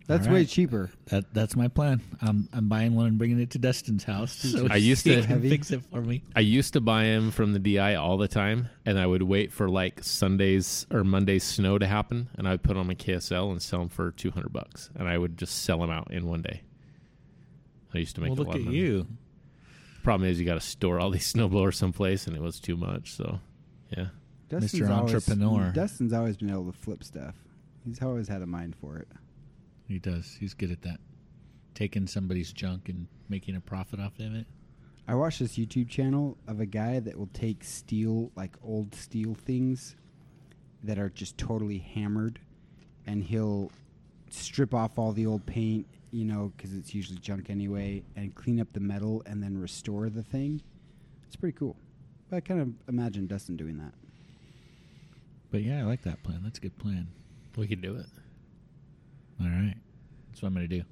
That's 0.07 0.27
All 0.27 0.33
way 0.33 0.45
cheaper 0.45 0.91
That 1.05 1.33
that's 1.33 1.55
my 1.55 1.67
plan. 1.67 2.01
I'm 2.21 2.47
I'm 2.53 2.67
buying 2.69 2.95
one 2.95 3.07
and 3.07 3.17
bringing 3.17 3.39
it 3.39 3.50
to 3.51 3.59
Dustin's 3.59 4.03
house. 4.03 4.31
So 4.33 4.67
I 4.69 4.75
used 4.75 5.03
to- 5.05 5.21
Heavy? 5.24 5.50
fix 5.50 5.71
it 5.71 5.81
for 5.91 6.01
me. 6.01 6.21
I 6.35 6.41
used 6.41 6.74
to 6.74 6.81
buy 6.81 7.03
them 7.05 7.31
from 7.31 7.53
the 7.53 7.59
DI 7.59 7.95
all 7.95 8.17
the 8.17 8.27
time, 8.27 8.69
and 8.85 9.00
I 9.00 9.05
would 9.07 9.24
wait 9.24 9.51
for 9.51 9.67
like 9.69 10.03
Sundays 10.03 10.85
or 10.91 11.03
Mondays 11.03 11.43
snow 11.43 11.77
to 11.77 11.88
happen, 11.88 12.29
and 12.38 12.47
I 12.47 12.51
would 12.51 12.63
put 12.63 12.77
on 12.77 12.88
my 12.88 12.95
KSL 12.95 13.51
and 13.51 13.62
sell 13.62 13.79
them 13.79 13.89
for 13.89 14.12
two 14.12 14.31
hundred 14.31 14.53
bucks, 14.53 14.89
and 14.95 15.07
I 15.07 15.17
would 15.17 15.38
just 15.38 15.63
sell 15.63 15.79
them 15.79 15.89
out 15.89 16.12
in 16.12 16.25
one 16.27 16.41
day. 16.41 16.62
I 17.93 18.00
used 18.00 18.15
to 18.15 18.21
make 18.21 18.31
Well, 18.31 18.39
a 18.39 18.41
look 18.41 18.47
lot 18.50 18.55
at 18.55 18.62
of 18.62 18.65
money. 18.67 18.77
you. 18.77 19.07
Problem 20.03 20.29
is, 20.29 20.39
you 20.39 20.45
got 20.45 20.55
to 20.55 20.59
store 20.59 21.00
all 21.00 21.09
these 21.12 21.31
snowblowers 21.33 21.75
someplace, 21.75 22.27
and 22.27 22.35
it 22.35 22.41
was 22.41 22.59
too 22.59 22.75
much. 22.77 23.13
So, 23.13 23.39
yeah, 23.95 24.07
Mr. 24.51 24.88
Entrepreneur. 24.89 25.71
Dustin's 25.74 26.13
always 26.13 26.38
been 26.38 26.50
able 26.51 26.71
to 26.71 26.77
flip 26.77 27.03
stuff 27.03 27.35
he's 27.85 28.01
always 28.01 28.27
had 28.27 28.41
a 28.41 28.45
mind 28.47 28.75
for 28.75 28.97
it 28.97 29.07
He 29.88 30.00
does. 30.00 30.38
He's 30.39 30.54
good 30.54 30.72
at 30.72 30.82
that. 30.84 31.00
Taking 31.74 32.08
somebody's 32.08 32.51
junk 32.51 32.89
and 32.89 33.08
making 33.30 33.56
a 33.56 33.62
profit 33.62 34.00
off 34.00 34.20
of 34.20 34.34
it. 34.36 34.48
I 35.08 35.13
watched 35.13 35.39
this 35.39 35.58
YouTube 35.58 35.89
channel 35.89 36.38
of 36.48 36.60
a 36.60 36.65
guy 36.65 37.00
that 37.00 37.18
will 37.18 37.30
take 37.34 37.63
steel, 37.63 38.32
like 38.36 38.56
old 38.63 38.96
steel 38.96 39.36
things 39.36 39.96
that 40.84 40.98
are 40.98 41.10
just 41.10 41.38
totally 41.38 41.77
hammered, 41.77 42.39
and 43.06 43.24
he'll 43.24 43.72
strip 44.32 44.74
off 44.74 44.98
all 44.98 45.12
the 45.12 45.25
old 45.27 45.46
paint, 45.46 45.86
you 46.12 46.25
know, 46.25 46.51
because 46.58 46.74
it's 46.74 46.96
usually 46.96 47.20
junk 47.20 47.50
anyway, 47.50 48.04
and 48.15 48.34
clean 48.34 48.60
up 48.60 48.74
the 48.74 48.80
metal 48.80 49.22
and 49.27 49.44
then 49.44 49.58
restore 49.58 50.10
the 50.10 50.24
thing. 50.24 50.62
It's 51.27 51.36
pretty 51.36 51.58
cool. 51.58 51.75
I 52.32 52.39
kind 52.39 52.60
of 52.60 52.70
imagine 52.88 53.27
Dustin 53.27 53.56
doing 53.56 53.77
that. 53.77 53.94
But 55.51 55.62
yeah, 55.62 55.80
I 55.80 55.84
like 55.84 56.01
that 56.04 56.24
plan. 56.24 56.42
That's 56.44 56.58
a 56.58 56.62
good 56.62 56.77
plan. 56.80 57.08
we 57.56 57.68
could 57.68 57.82
do 57.82 57.96
it. 57.96 58.08
All 59.42 59.48
right. 59.48 59.75
That's 60.30 60.42
what 60.42 60.50
I'm 60.50 60.56
going 60.56 60.70
to 60.70 60.77
do. 60.80 60.84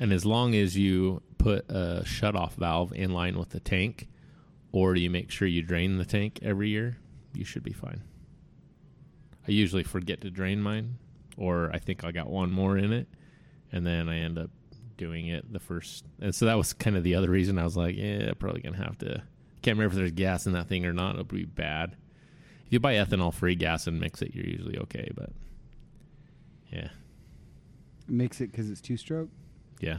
And 0.00 0.12
as 0.12 0.24
long 0.24 0.54
as 0.54 0.76
you 0.76 1.22
put 1.38 1.68
a 1.68 2.02
shutoff 2.04 2.52
valve 2.54 2.92
in 2.92 3.12
line 3.12 3.38
with 3.38 3.50
the 3.50 3.60
tank, 3.60 4.08
or 4.72 4.94
do 4.94 5.00
you 5.00 5.10
make 5.10 5.30
sure 5.30 5.46
you 5.46 5.62
drain 5.62 5.98
the 5.98 6.04
tank 6.04 6.40
every 6.42 6.68
year, 6.68 6.96
you 7.32 7.44
should 7.44 7.62
be 7.62 7.72
fine. 7.72 8.02
I 9.46 9.52
usually 9.52 9.82
forget 9.82 10.22
to 10.22 10.30
drain 10.30 10.60
mine, 10.60 10.96
or 11.36 11.70
I 11.72 11.78
think 11.78 12.02
I 12.02 12.12
got 12.12 12.28
one 12.28 12.50
more 12.50 12.78
in 12.78 12.92
it, 12.92 13.08
and 13.70 13.86
then 13.86 14.08
I 14.08 14.18
end 14.18 14.38
up 14.38 14.50
doing 14.96 15.28
it 15.28 15.52
the 15.52 15.60
first. 15.60 16.04
And 16.20 16.34
so 16.34 16.46
that 16.46 16.56
was 16.56 16.72
kind 16.72 16.96
of 16.96 17.04
the 17.04 17.14
other 17.14 17.28
reason 17.28 17.58
I 17.58 17.64
was 17.64 17.76
like, 17.76 17.96
yeah, 17.96 18.32
probably 18.38 18.62
gonna 18.62 18.78
have 18.78 18.98
to. 18.98 19.22
Can't 19.62 19.78
remember 19.78 19.92
if 19.92 19.98
there's 19.98 20.12
gas 20.12 20.46
in 20.46 20.52
that 20.52 20.68
thing 20.68 20.86
or 20.86 20.92
not. 20.92 21.14
It'll 21.14 21.24
be 21.24 21.44
bad. 21.44 21.96
If 22.66 22.72
you 22.72 22.80
buy 22.80 22.94
ethanol 22.94 23.32
free 23.32 23.54
gas 23.54 23.86
and 23.86 24.00
mix 24.00 24.22
it, 24.22 24.34
you're 24.34 24.46
usually 24.46 24.78
okay. 24.78 25.10
But 25.14 25.30
yeah, 26.72 26.88
Mix 28.08 28.40
it 28.40 28.50
because 28.50 28.70
it's 28.70 28.80
two 28.80 28.96
stroke. 28.96 29.28
yeah. 29.80 29.98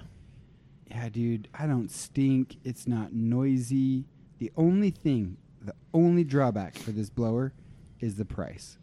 Yeah, 0.92 1.10
dude, 1.10 1.48
I 1.58 1.66
don't 1.66 1.90
stink. 1.90 2.58
It's 2.64 2.88
not 2.88 3.12
noisy. 3.12 4.06
The 4.38 4.52
only 4.56 4.92
thing, 4.92 5.38
the 5.60 5.74
only 5.96 6.24
drawback 6.24 6.78
for 6.78 6.92
this 6.92 7.10
blower 7.10 7.54
is 8.00 8.16
the 8.18 8.26
price. 8.26 8.78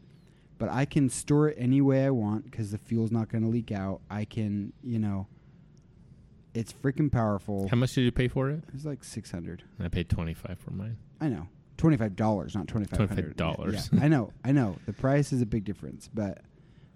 But 0.58 0.68
I 0.70 0.84
can 0.84 1.08
store 1.08 1.48
it 1.50 1.56
any 1.60 1.80
way 1.80 2.04
I 2.04 2.10
want 2.10 2.44
because 2.50 2.72
the 2.72 2.78
fuel's 2.78 3.12
not 3.12 3.28
going 3.28 3.44
to 3.44 3.48
leak 3.48 3.70
out. 3.70 4.00
I 4.10 4.24
can, 4.24 4.72
you 4.82 4.98
know, 4.98 5.28
it's 6.54 6.72
freaking 6.72 7.10
powerful. 7.10 7.68
How 7.68 7.76
much 7.76 7.94
did 7.94 8.02
you 8.02 8.10
pay 8.12 8.26
for 8.26 8.50
it? 8.50 8.64
It's 8.74 8.84
like 8.84 9.04
600. 9.04 9.62
I 9.80 9.86
paid 9.88 10.08
twenty 10.08 10.34
five 10.34 10.58
for 10.58 10.72
mine. 10.72 10.96
I 11.20 11.28
know. 11.28 11.46
$25, 11.78 12.54
not 12.54 12.66
2500 12.68 13.36
$25. 13.36 13.72
Yeah, 13.92 14.04
I 14.04 14.08
know. 14.08 14.32
I 14.44 14.52
know. 14.52 14.76
The 14.86 14.92
price 14.92 15.32
is 15.32 15.40
a 15.40 15.46
big 15.46 15.64
difference, 15.64 16.08
but 16.12 16.38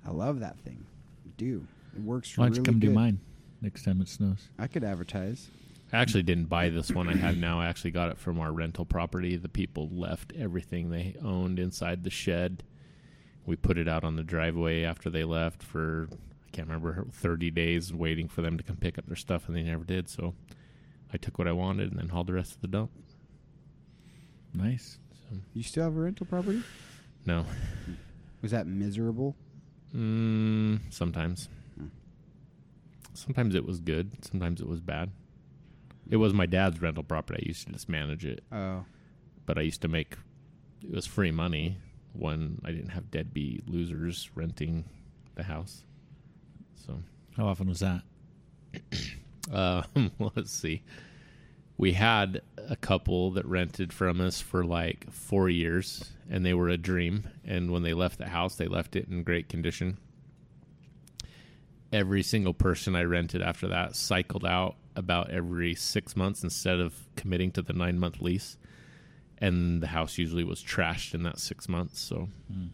I 0.06 0.11
love 0.11 0.40
that 0.40 0.59
thing. 0.61 0.85
I 1.25 1.30
do. 1.37 1.66
It 1.96 2.02
works 2.02 2.36
Why 2.36 2.44
don't 2.46 2.50
really 2.52 2.58
you 2.60 2.64
come 2.64 2.80
do 2.80 2.90
mine 2.90 3.20
next 3.60 3.84
time 3.84 4.00
it 4.00 4.08
snows? 4.08 4.48
I 4.58 4.66
could 4.66 4.84
advertise. 4.84 5.48
I 5.92 5.98
actually 5.98 6.24
didn't 6.24 6.48
buy 6.48 6.68
this 6.68 6.90
one 6.90 7.08
I 7.08 7.14
have 7.16 7.36
now. 7.36 7.60
I 7.60 7.66
actually 7.66 7.92
got 7.92 8.10
it 8.10 8.18
from 8.18 8.40
our 8.40 8.52
rental 8.52 8.84
property. 8.84 9.36
The 9.36 9.48
people 9.48 9.88
left 9.92 10.32
everything 10.36 10.90
they 10.90 11.14
owned 11.24 11.58
inside 11.58 12.02
the 12.02 12.10
shed. 12.10 12.64
We 13.46 13.54
put 13.54 13.78
it 13.78 13.86
out 13.88 14.02
on 14.02 14.16
the 14.16 14.24
driveway 14.24 14.82
after 14.82 15.08
they 15.10 15.22
left 15.24 15.62
for 15.62 16.08
I 16.12 16.50
can't 16.50 16.68
remember 16.68 17.06
30 17.12 17.50
days 17.52 17.94
waiting 17.94 18.28
for 18.28 18.42
them 18.42 18.56
to 18.58 18.64
come 18.64 18.76
pick 18.76 18.98
up 18.98 19.06
their 19.06 19.16
stuff 19.16 19.46
and 19.46 19.56
they 19.56 19.62
never 19.62 19.84
did. 19.84 20.08
So 20.08 20.34
I 21.14 21.18
took 21.18 21.38
what 21.38 21.46
I 21.46 21.52
wanted 21.52 21.90
and 21.92 22.00
then 22.00 22.08
hauled 22.08 22.26
the 22.26 22.32
rest 22.34 22.56
of 22.56 22.60
the 22.62 22.68
dump. 22.68 22.90
Nice. 24.52 24.98
So 25.30 25.36
You 25.54 25.62
still 25.62 25.84
have 25.84 25.96
a 25.96 26.00
rental 26.00 26.26
property? 26.26 26.62
no. 27.24 27.44
Was 28.42 28.50
that 28.50 28.66
miserable? 28.66 29.34
Mm, 29.94 30.80
sometimes. 30.90 31.48
Sometimes 33.16 33.54
it 33.54 33.64
was 33.64 33.80
good, 33.80 34.12
sometimes 34.25 34.61
it 34.61 34.68
was 34.68 34.80
bad. 34.80 35.11
It 36.08 36.16
was 36.16 36.32
my 36.32 36.46
dad's 36.46 36.80
rental 36.80 37.02
property. 37.02 37.42
I 37.44 37.49
used 37.49 37.66
to 37.66 37.73
just 37.73 37.88
manage 37.88 38.25
it. 38.25 38.44
Oh. 38.52 38.85
but 39.44 39.58
I 39.58 39.62
used 39.62 39.82
to 39.82 39.88
make 39.88 40.16
it 40.82 40.94
was 40.94 41.06
free 41.06 41.30
money 41.32 41.78
when 42.12 42.61
I 42.64 42.70
didn't 42.70 42.90
have 42.90 43.11
deadbeat 43.11 43.68
losers 43.68 44.30
renting 44.35 44.85
the 45.35 45.42
house. 45.42 45.85
So, 46.87 46.99
How 47.37 47.46
often 47.46 47.68
was 47.68 47.80
that? 47.80 48.02
uh, 49.52 49.82
let's 50.37 50.52
see. 50.52 50.82
We 51.78 51.92
had 51.92 52.40
a 52.56 52.76
couple 52.76 53.32
that 53.32 53.44
rented 53.46 53.92
from 53.92 54.20
us 54.20 54.40
for 54.40 54.64
like 54.64 55.11
four 55.11 55.49
years, 55.50 56.11
and 56.30 56.44
they 56.46 56.54
were 56.54 56.68
a 56.68 56.78
dream. 56.78 57.28
And 57.44 57.70
when 57.70 57.82
they 57.82 57.92
left 57.94 58.18
the 58.18 58.28
house, 58.28 58.54
they 58.56 58.66
left 58.66 58.96
it 58.96 59.08
in 59.08 59.23
great 59.25 59.49
condition. 59.49 59.99
Every 61.92 62.22
single 62.22 62.54
person 62.54 62.96
I 62.96 63.02
rented 63.04 63.42
after 63.42 63.68
that 63.68 63.94
cycled 63.96 64.44
out 64.44 64.76
about 64.96 65.30
every 65.30 65.74
six 65.74 66.16
months 66.16 66.42
instead 66.42 66.80
of 66.80 66.94
committing 67.16 67.50
to 67.52 67.62
the 67.62 67.72
nine 67.72 67.98
month 67.98 68.20
lease. 68.20 68.56
And 69.38 69.82
the 69.82 69.88
house 69.88 70.18
usually 70.18 70.44
was 70.44 70.62
trashed 70.62 71.14
in 71.14 71.22
that 71.24 71.38
six 71.38 71.68
months. 71.68 72.00
So, 72.00 72.28
Hmm. 72.52 72.66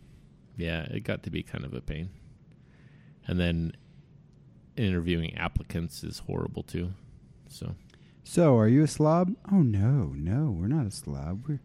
yeah, 0.57 0.83
it 0.85 1.00
got 1.04 1.23
to 1.25 1.31
be 1.31 1.42
kind 1.42 1.64
of 1.64 1.75
a 1.75 1.81
pain. 1.81 2.11
And 3.26 3.38
then 3.38 3.73
interviewing 4.76 5.35
applicants 5.37 6.02
is 6.04 6.21
horrible 6.21 6.62
too. 6.62 6.92
So, 7.49 7.75
So, 8.25 8.57
are 8.57 8.69
you 8.69 8.83
a 8.85 8.87
slob? 8.88 9.35
Oh 9.50 9.62
no, 9.62 10.12
no, 10.16 10.50
we're 10.57 10.69
not 10.69 10.87
a 10.87 10.90
slob. 10.90 11.45
We're 11.49 11.61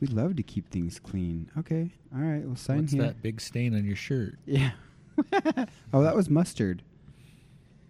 we 0.00 0.08
love 0.08 0.34
to 0.34 0.42
keep 0.42 0.68
things 0.68 0.98
clean. 0.98 1.48
Okay, 1.56 1.92
all 2.12 2.20
right, 2.20 2.44
we'll 2.44 2.56
sign 2.56 2.78
What's 2.78 2.92
here. 2.92 3.02
that 3.04 3.22
big 3.22 3.40
stain 3.40 3.72
on 3.76 3.84
your 3.84 3.94
shirt? 3.94 4.36
Yeah. 4.44 4.72
oh, 5.92 6.02
that 6.02 6.14
was 6.16 6.28
mustard. 6.30 6.82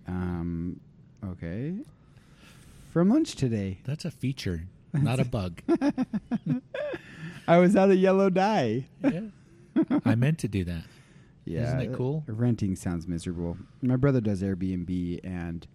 Um, 0.07 0.81
okay. 1.25 1.75
From 2.93 3.09
lunch 3.09 3.35
today, 3.37 3.79
That's 3.85 4.05
a 4.05 4.11
feature, 4.11 4.65
not 4.93 5.19
a 5.21 5.25
bug. 5.25 5.63
I 7.49 7.59
was 7.59 7.75
out 7.77 7.91
of 7.91 7.97
yellow 7.97 8.31
dye. 8.31 8.87
yeah. 9.03 9.21
I 10.05 10.15
meant 10.15 10.39
to 10.41 10.49
do 10.49 10.65
that. 10.65 10.85
Yeah, 11.45 11.67
Isn't 11.69 11.81
it 11.81 11.97
cool? 11.97 12.23
Renting 12.27 12.77
sounds 12.77 13.09
miserable. 13.09 13.57
My 13.81 13.97
brother 13.97 14.21
does 14.21 14.43
Airbnb, 14.43 15.21
and 15.25 15.67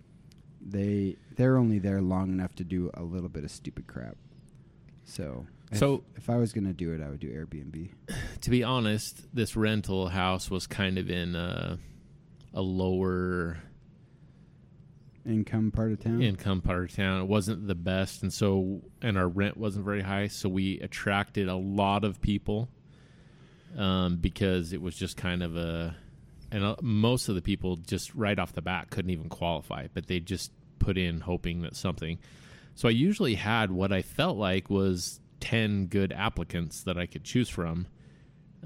They 0.61 1.17
they're 1.35 1.57
only 1.57 1.79
there 1.79 2.01
long 2.01 2.29
enough 2.31 2.55
to 2.55 2.63
do 2.63 2.89
a 2.93 3.03
little 3.03 3.29
bit 3.29 3.43
of 3.43 3.51
stupid 3.51 3.87
crap. 3.87 4.15
So 5.03 5.45
if, 5.71 5.79
So- 5.79 6.03
if 6.15 6.29
I 6.29 6.37
was 6.37 6.53
gonna 6.53 6.73
do 6.73 6.93
it, 6.93 7.01
I 7.01 7.09
would 7.09 7.19
do 7.19 7.29
Airbnb. 7.33 7.89
To 8.47 8.51
be 8.51 8.63
honest, 8.63 9.23
this 9.33 9.57
rental 9.57 10.07
house 10.07 10.49
was 10.49 10.67
kind 10.67 10.97
of 10.97 11.09
in 11.09 11.35
a, 11.35 11.77
a 12.53 12.61
lower 12.61 13.57
Income 15.25 15.71
part 15.71 15.91
of 15.91 15.99
town. 15.99 16.21
income 16.21 16.61
part 16.61 16.85
of 16.85 16.95
town. 16.95 17.23
It 17.23 17.27
wasn't 17.27 17.67
the 17.67 17.75
best, 17.75 18.23
and 18.23 18.31
so 18.31 18.83
and 19.01 19.17
our 19.17 19.27
rent 19.27 19.57
wasn't 19.57 19.83
very 19.83 20.01
high, 20.01 20.27
so 20.27 20.47
we 20.47 20.79
attracted 20.79 21.49
a 21.49 21.57
lot 21.57 22.05
of 22.05 22.21
people 22.21 22.69
um, 23.77 24.15
because 24.15 24.71
it 24.71 24.81
was 24.81 24.95
just 24.95 25.17
kind 25.17 25.43
of 25.43 25.57
a, 25.57 25.97
and 26.49 26.63
uh, 26.63 26.77
most 26.81 27.27
of 27.27 27.35
the 27.35 27.41
people 27.41 27.75
just 27.75 28.15
right 28.15 28.39
off 28.39 28.53
the 28.53 28.61
bat 28.61 28.91
couldn't 28.91 29.11
even 29.11 29.27
qualify, 29.27 29.87
but 29.93 30.07
they 30.07 30.21
just 30.21 30.53
put 30.79 30.97
in 30.97 31.19
hoping 31.19 31.63
that 31.63 31.75
something. 31.75 32.17
So 32.75 32.87
I 32.87 32.91
usually 32.91 33.35
had 33.35 33.71
what 33.71 33.91
I 33.91 34.03
felt 34.03 34.37
like 34.37 34.69
was 34.69 35.19
ten 35.41 35.87
good 35.87 36.13
applicants 36.13 36.83
that 36.83 36.97
I 36.97 37.07
could 37.07 37.25
choose 37.25 37.49
from, 37.49 37.87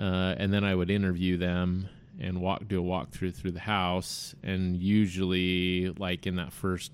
uh, 0.01 0.34
and 0.38 0.51
then 0.51 0.63
I 0.63 0.74
would 0.74 0.89
interview 0.89 1.38
them 1.38 1.88
and 2.20 2.41
walk 2.41 2.67
do 2.67 2.81
a 2.81 2.84
walkthrough 2.84 3.36
through 3.36 3.51
the 3.51 3.60
house. 3.60 4.34
And 4.41 4.75
usually 4.81 5.89
like 5.91 6.25
in 6.25 6.38
that 6.38 6.51
first 6.51 6.91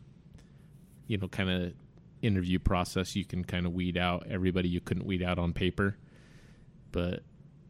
you 1.07 1.17
know 1.17 1.29
kind 1.29 1.49
of 1.49 1.73
interview 2.21 2.59
process 2.59 3.15
you 3.15 3.23
can 3.23 3.43
kind 3.43 3.65
of 3.65 3.71
weed 3.73 3.97
out 3.97 4.25
everybody 4.29 4.67
you 4.67 4.81
couldn't 4.81 5.05
weed 5.05 5.23
out 5.23 5.39
on 5.39 5.53
paper. 5.53 5.95
But 6.91 7.21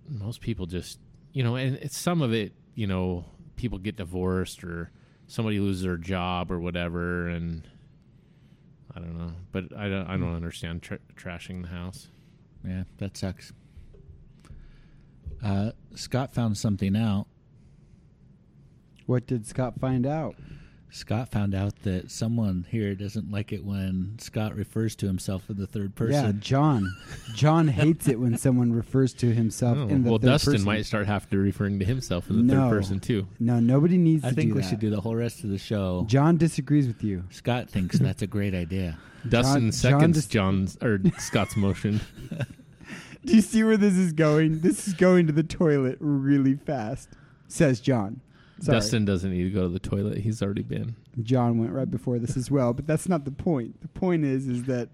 most 0.09 0.41
people 0.41 0.65
just 0.65 0.99
you 1.33 1.43
know 1.43 1.55
and 1.55 1.75
it's 1.77 1.97
some 1.97 2.23
of 2.23 2.33
it 2.33 2.53
you 2.73 2.87
know 2.87 3.25
people 3.57 3.77
get 3.77 3.95
divorced 3.95 4.63
or 4.63 4.91
somebody 5.27 5.59
loses 5.59 5.83
their 5.83 5.97
job 5.97 6.51
or 6.51 6.59
whatever. 6.59 7.27
And 7.27 7.67
i 8.95 8.99
don't 8.99 9.15
know. 9.15 9.33
But 9.51 9.65
i 9.77 9.87
don't 9.87 10.07
i 10.07 10.17
don't 10.17 10.35
understand 10.35 10.81
tr- 10.81 10.95
trashing 11.15 11.61
the 11.61 11.67
house. 11.67 12.07
Yeah, 12.65 12.85
that 12.97 13.15
sucks. 13.15 13.53
Uh, 15.43 15.71
Scott 15.95 16.33
found 16.33 16.57
something 16.57 16.95
out. 16.95 17.27
what 19.05 19.25
did 19.27 19.45
Scott 19.47 19.79
find 19.79 20.05
out? 20.05 20.35
Scott 20.89 21.29
found 21.29 21.53
out 21.53 21.75
that 21.83 22.09
someone 22.09 22.65
here 22.69 22.95
doesn't 22.95 23.29
like 23.29 23.51
it 23.51 23.63
when 23.65 24.15
Scott 24.19 24.55
refers 24.55 24.95
to 24.95 25.05
himself 25.05 25.49
in 25.49 25.57
the 25.57 25.67
third 25.67 25.95
person. 25.95 26.13
Yeah, 26.13 26.21
person. 26.27 26.39
John. 26.39 26.95
John 27.35 27.67
hates 27.81 28.07
it 28.07 28.19
when 28.19 28.37
someone 28.37 28.71
refers 28.71 29.13
to 29.15 29.33
himself 29.33 29.77
Oh, 29.77 29.87
in 29.89 30.03
the 30.03 30.09
well 30.09 30.17
third 30.19 30.27
dustin 30.27 30.53
person. 30.53 30.65
might 30.65 30.85
start 30.85 31.05
having 31.05 31.29
to 31.29 31.37
referring 31.39 31.77
to 31.79 31.85
himself 31.85 32.29
in 32.29 32.37
the 32.47 32.53
No. 32.55 32.69
third 32.69 32.77
person 32.77 32.99
too 33.01 33.27
No, 33.39 33.59
nobody 33.59 33.97
needs 33.97 34.23
I 34.23 34.29
to 34.29 34.35
think 34.35 34.55
we 34.55 34.61
that. 34.61 34.69
should 34.69 34.79
do 34.79 34.89
the 34.89 35.01
whole 35.01 35.15
rest 35.15 35.43
of 35.43 35.49
the 35.49 35.57
show. 35.57 36.05
John 36.07 36.37
disagrees 36.37 36.87
with 36.87 37.03
you. 37.03 37.25
Scott 37.31 37.69
thinks 37.69 37.99
that's 37.99 38.21
a 38.21 38.27
great 38.27 38.55
idea. 38.55 38.97
dustin 39.27 39.63
John 39.63 39.71
seconds 39.73 40.17
just- 40.17 40.31
john's 40.31 40.77
or 40.81 40.99
scott's 41.19 41.57
motion 41.57 41.99
Do 43.25 43.35
you 43.35 43.41
see 43.41 43.63
where 43.63 43.77
this 43.77 43.95
is 43.95 44.13
going? 44.13 44.59
This 44.59 44.87
is 44.87 44.93
going 44.93 45.27
to 45.27 45.33
the 45.33 45.43
toilet 45.43 45.97
really 45.99 46.55
fast, 46.55 47.09
says 47.47 47.79
John. 47.79 48.21
Sorry. 48.59 48.77
Dustin 48.77 49.05
doesn't 49.05 49.31
need 49.31 49.43
to 49.43 49.49
go 49.51 49.63
to 49.63 49.69
the 49.69 49.79
toilet. 49.79 50.19
He's 50.19 50.41
already 50.41 50.63
been. 50.63 50.95
John 51.21 51.59
went 51.59 51.73
right 51.73 51.89
before 51.89 52.17
this 52.17 52.35
as 52.35 52.49
well, 52.49 52.73
but 52.73 52.87
that's 52.87 53.07
not 53.07 53.25
the 53.25 53.31
point. 53.31 53.81
The 53.81 53.87
point 53.87 54.25
is 54.25 54.47
is 54.47 54.63
that 54.63 54.89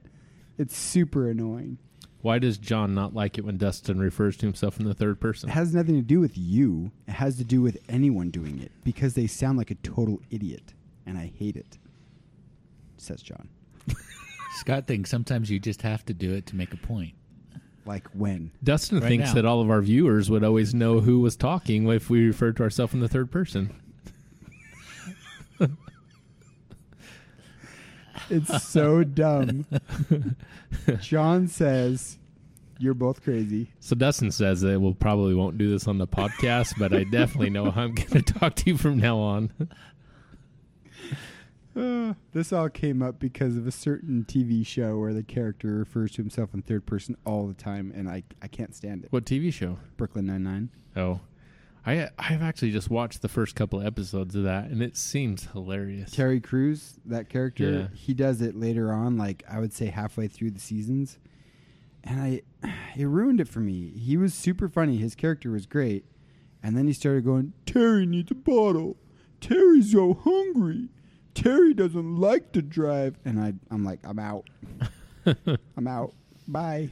it's 0.58 0.76
super 0.76 1.30
annoying. 1.30 1.78
Why 2.22 2.40
does 2.40 2.58
John 2.58 2.94
not 2.94 3.14
like 3.14 3.38
it 3.38 3.46
when 3.46 3.58
Dustin 3.58 4.00
refers 4.00 4.38
to 4.38 4.46
himself 4.46 4.80
in 4.80 4.86
the 4.86 4.94
third 4.94 5.20
person? 5.20 5.50
It 5.50 5.54
has 5.54 5.74
nothing 5.74 5.96
to 5.96 6.02
do 6.02 6.20
with 6.20 6.38
you. 6.38 6.92
It 7.08 7.14
has 7.14 7.38
to 7.38 7.44
do 7.44 7.62
with 7.62 7.78
anyone 7.90 8.30
doing 8.30 8.60
it 8.60 8.72
because 8.84 9.14
they 9.14 9.28
sound 9.28 9.58
like 9.58 9.72
a 9.72 9.76
total 9.76 10.22
idiot, 10.30 10.74
and 11.06 11.18
I 11.18 11.32
hate 11.38 11.58
it. 11.58 11.78
Says 12.98 13.22
John. 13.22 13.50
Scott 14.56 14.88
thinks 14.88 15.10
sometimes 15.10 15.50
you 15.50 15.60
just 15.60 15.82
have 15.82 16.06
to 16.06 16.14
do 16.14 16.34
it 16.34 16.46
to 16.48 16.56
make 16.56 16.74
a 16.74 16.78
point. 16.78 17.14
Like 17.86 18.08
when? 18.14 18.52
Dustin 18.64 19.00
Right 19.00 19.08
thinks 19.08 19.28
now. 19.30 19.34
that 19.36 19.46
all 19.46 19.62
of 19.62 19.70
our 19.70 19.82
viewers 19.82 20.30
would 20.30 20.44
always 20.44 20.74
know 20.74 21.00
who 21.02 21.20
was 21.20 21.36
talking 21.36 21.88
if 21.90 22.10
we 22.10 22.26
referred 22.28 22.56
to 22.58 22.64
ourselves 22.64 22.94
in 22.94 23.00
the 23.02 23.08
third 23.10 23.32
person. 23.32 23.74
It's 28.30 28.64
so 28.64 29.04
dumb. 29.04 29.66
John 31.02 31.48
says, 31.48 32.18
"You're 32.80 32.94
both 32.94 33.22
crazy." 33.22 33.70
So 33.80 33.96
Dustin 33.96 34.32
says 34.32 34.62
that 34.62 34.80
we'll 34.80 34.94
probably 34.94 35.34
won't 35.36 35.58
do 35.58 35.70
this 35.70 35.88
on 35.88 35.98
the 35.98 36.08
podcast, 36.08 36.74
but 36.80 36.94
I 36.94 37.04
definitely 37.04 37.50
know 37.50 37.70
how 37.70 37.84
I'm 37.84 37.94
going 37.96 38.08
to 38.10 38.22
talk 38.22 38.56
to 38.56 38.70
you 38.70 38.78
from 38.78 38.98
now 38.98 39.18
on. 39.18 39.52
Uh, 41.76 42.14
this 42.34 42.54
all 42.54 42.70
came 42.70 43.02
up 43.02 43.20
because 43.20 43.58
of 43.58 43.66
a 43.66 43.72
certain 43.72 44.26
TV 44.28 44.66
show 44.66 44.98
where 45.00 45.14
the 45.14 45.24
character 45.24 45.76
refers 45.80 46.12
to 46.12 46.22
himself 46.22 46.54
in 46.54 46.62
third 46.62 46.86
person 46.86 47.16
all 47.26 47.48
the 47.48 47.54
time, 47.54 47.92
and 47.96 48.08
I 48.10 48.24
I 48.42 48.48
can't 48.48 48.76
stand 48.76 49.04
it. 49.04 49.12
What 49.12 49.26
TV 49.26 49.52
show? 49.52 49.80
Brooklyn 49.98 50.28
Nine 50.28 50.44
Nine. 50.44 50.70
Oh, 50.96 51.22
I 51.86 52.10
I've 52.20 52.44
actually 52.44 52.72
just 52.72 52.90
watched 52.92 53.22
the 53.24 53.28
first 53.28 53.56
couple 53.56 53.80
of 53.80 53.86
episodes 53.88 54.36
of 54.36 54.44
that, 54.44 54.66
and 54.66 54.84
it 54.84 54.96
seems 54.96 55.48
hilarious. 55.52 56.12
Terry 56.12 56.40
Crews, 56.40 57.00
that 57.06 57.28
character, 57.30 57.72
Yeah. 57.72 57.88
he 57.96 58.14
does 58.14 58.42
it 58.42 58.56
later 58.56 58.92
on, 58.94 59.18
like 59.18 59.44
I 59.50 59.60
would 59.60 59.74
say 59.74 59.88
halfway 59.88 60.28
through 60.28 60.52
the 60.52 60.60
seasons, 60.60 61.18
and 62.04 62.22
I 62.22 62.42
it 62.96 63.06
ruined 63.08 63.42
it 63.42 63.48
for 63.48 63.62
me. 63.62 63.90
He 63.98 64.16
was 64.16 64.34
super 64.36 64.70
funny. 64.70 64.98
His 64.98 65.16
character 65.16 65.50
was 65.50 65.66
great, 65.66 66.06
and 66.62 66.78
then 66.78 66.86
he 66.86 66.94
started 66.94 67.26
going, 67.26 67.54
"Terry 67.66 68.06
needs 68.06 68.30
a 68.32 68.36
bottle. 68.36 68.98
Terry's 69.42 69.92
so 69.92 70.14
hungry. 70.14 70.90
Terry 71.34 71.74
doesn't 71.74 72.18
like 72.18 72.52
to 72.54 72.62
drive." 72.62 73.18
And 73.26 73.40
I 73.40 73.54
I'm 73.72 73.84
like, 73.84 74.00
I'm 74.04 74.20
out. 74.20 74.50
I'm 75.78 75.88
out. 75.88 76.14
Bye. 76.48 76.92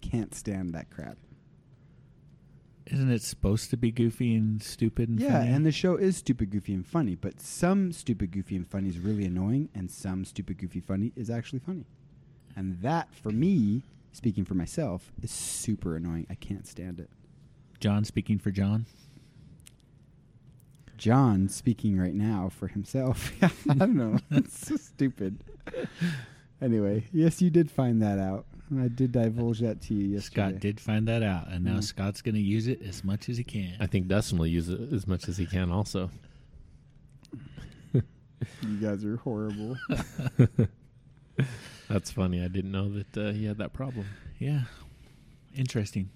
Can't 0.00 0.34
stand 0.34 0.74
that 0.74 0.90
crap. 0.90 1.16
Isn't 2.86 3.10
it 3.10 3.22
supposed 3.22 3.70
to 3.70 3.76
be 3.78 3.90
goofy 3.90 4.34
and 4.34 4.62
stupid 4.62 5.08
and 5.08 5.18
Yeah, 5.18 5.40
funny? 5.40 5.52
and 5.52 5.64
the 5.64 5.72
show 5.72 5.96
is 5.96 6.18
stupid, 6.18 6.50
goofy, 6.50 6.74
and 6.74 6.86
funny, 6.86 7.14
but 7.14 7.40
some 7.40 7.92
stupid, 7.92 8.30
goofy, 8.30 8.56
and 8.56 8.68
funny 8.68 8.90
is 8.90 8.98
really 8.98 9.24
annoying, 9.24 9.70
and 9.74 9.90
some 9.90 10.24
stupid, 10.26 10.58
goofy, 10.58 10.80
funny 10.80 11.10
is 11.16 11.30
actually 11.30 11.60
funny. 11.60 11.86
And 12.54 12.78
that, 12.82 13.08
for 13.14 13.30
me, 13.30 13.84
speaking 14.12 14.44
for 14.44 14.52
myself, 14.54 15.12
is 15.22 15.30
super 15.30 15.96
annoying. 15.96 16.26
I 16.28 16.34
can't 16.34 16.66
stand 16.66 17.00
it. 17.00 17.08
John 17.80 18.04
speaking 18.04 18.38
for 18.38 18.50
John. 18.50 18.84
John 21.04 21.50
speaking 21.50 21.98
right 21.98 22.14
now 22.14 22.48
for 22.48 22.66
himself. 22.66 23.30
I 23.68 23.74
don't 23.74 23.94
know. 23.94 24.16
it's 24.30 24.66
so 24.66 24.76
stupid. 24.76 25.44
Anyway, 26.62 27.04
yes, 27.12 27.42
you 27.42 27.50
did 27.50 27.70
find 27.70 28.00
that 28.00 28.18
out. 28.18 28.46
I 28.80 28.88
did 28.88 29.12
divulge 29.12 29.60
that 29.60 29.82
to 29.82 29.94
you 29.94 30.06
yesterday. 30.14 30.48
Scott 30.52 30.60
did 30.60 30.80
find 30.80 31.06
that 31.08 31.22
out, 31.22 31.48
and 31.50 31.62
now 31.62 31.74
Mm. 31.76 31.84
Scott's 31.84 32.22
going 32.22 32.36
to 32.36 32.40
use 32.40 32.68
it 32.68 32.80
as 32.80 33.04
much 33.04 33.28
as 33.28 33.36
he 33.36 33.44
can. 33.44 33.74
I 33.80 33.86
think 33.86 34.08
Dustin 34.08 34.38
will 34.38 34.46
use 34.46 34.70
it 34.70 34.80
as 34.94 35.06
much 35.06 35.28
as 35.28 35.36
he 35.36 35.44
can. 35.44 35.70
Also, 35.70 36.08
You 37.92 38.76
guys 38.80 39.04
are 39.04 39.18
horrible. 39.18 39.76
that's 41.90 42.10
funny. 42.12 42.42
I 42.42 42.48
didn't 42.48 42.72
know 42.72 42.88
that 42.94 43.16
uh, 43.28 43.32
he 43.32 43.44
had 43.44 43.58
that 43.58 43.74
problem. 43.74 44.06
yeah, 44.38 44.62
interesting. 45.54 46.08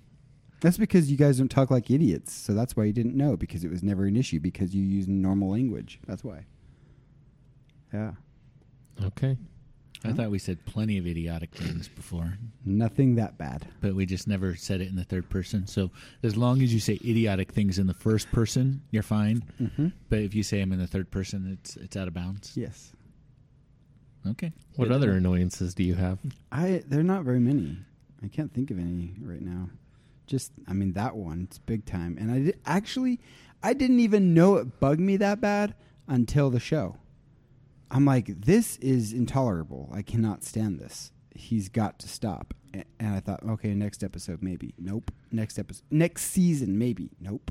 That's 0.61 0.77
because 0.79 1.11
you 1.11 1.17
guys 1.17 1.39
don't 1.39 1.51
talk 1.51 1.71
like 1.71 1.91
idiots. 1.91 2.33
So 2.33 2.53
that's 2.55 2.77
why 2.77 2.85
you 2.85 2.93
didn't 2.93 3.15
know 3.17 3.37
because 3.37 3.65
it 3.65 3.71
was 3.71 3.83
never 3.83 4.05
an 4.07 4.17
issue 4.17 4.41
because 4.41 4.75
you 4.75 4.83
use 4.83 5.07
normal 5.07 5.51
language. 5.51 6.01
That's 6.07 6.25
why. 6.25 6.47
Yeah. 7.93 8.13
Okay. 9.05 9.37
I 10.05 10.09
Huh? 10.09 10.15
thought 10.15 10.31
we 10.31 10.39
said 10.39 10.65
plenty 10.65 10.97
of 10.99 11.07
idiotic 11.09 11.51
things 11.53 11.89
before, 11.89 12.39
Nothing 12.65 13.17
that 13.17 13.37
bad. 13.37 13.67
but 13.81 13.95
we 13.97 14.07
just 14.07 14.29
never 14.29 14.55
said 14.55 14.81
it 14.81 14.89
in 14.89 14.95
the 14.95 15.03
third 15.05 15.29
person. 15.29 15.67
So 15.67 15.91
as 16.23 16.37
long 16.37 16.63
as 16.63 16.73
you 16.73 16.79
say 16.79 16.95
idiotic 17.05 17.51
things 17.53 17.79
in 17.81 17.89
the 17.89 17.95
first 17.95 18.31
person, 18.31 18.83
you're 18.93 19.03
fine. 19.03 19.43
Mm-hmm. 19.61 19.89
But 20.09 20.21
if 20.21 20.35
you 20.37 20.43
say 20.45 20.61
them 20.61 20.73
in 20.73 20.79
the 20.79 20.87
third 20.87 21.11
person, 21.11 21.59
it's 21.61 21.77
it's 21.77 21.97
out 21.97 22.07
of 22.07 22.15
bounds. 22.15 22.53
Yes. 22.57 22.93
Okay. 24.27 24.53
What 24.77 24.87
Good 24.89 24.95
other 24.95 25.13
annoyances 25.13 25.75
do 25.75 25.83
you 25.83 25.95
have? 25.97 26.19
I 26.53 26.83
they're 26.87 27.03
not 27.03 27.25
very 27.25 27.41
many. 27.41 27.79
I 28.23 28.29
can't 28.29 28.53
think 28.53 28.71
of 28.71 28.79
any 28.79 29.15
right 29.21 29.43
now. 29.43 29.69
Just 30.29 30.53
I 30.69 30.73
mean 30.73 30.93
that 30.93 31.17
one. 31.17 31.43
It's 31.43 31.59
big 31.59 31.85
time. 31.85 32.17
And 32.21 32.31
I 32.31 32.39
did, 32.39 32.61
actually 32.65 33.21
I 33.63 33.73
didn't 33.73 33.99
even 33.99 34.35
know 34.35 34.57
it 34.57 34.79
bugged 34.79 35.01
me 35.01 35.17
that 35.17 35.41
bad 35.41 35.75
until 36.07 36.51
the 36.51 36.61
show. 36.61 36.97
I'm 37.91 38.05
like 38.05 38.43
this 38.43 38.77
is 38.77 39.13
intolerable. 39.13 39.91
I 39.93 40.03
cannot 40.03 40.45
stand 40.45 40.79
this. 40.79 41.11
He's 41.35 41.69
got 41.69 41.99
to 42.01 42.09
stop. 42.09 42.55
And 42.75 43.15
I 43.15 43.21
thought, 43.21 43.43
okay, 43.49 43.75
next 43.75 44.05
episode 44.05 44.43
maybe. 44.43 44.75
Nope. 44.79 45.11
Next 45.33 45.59
episode. 45.59 45.85
Next 45.91 46.25
season 46.27 46.79
maybe. 46.79 47.11
Nope. 47.21 47.51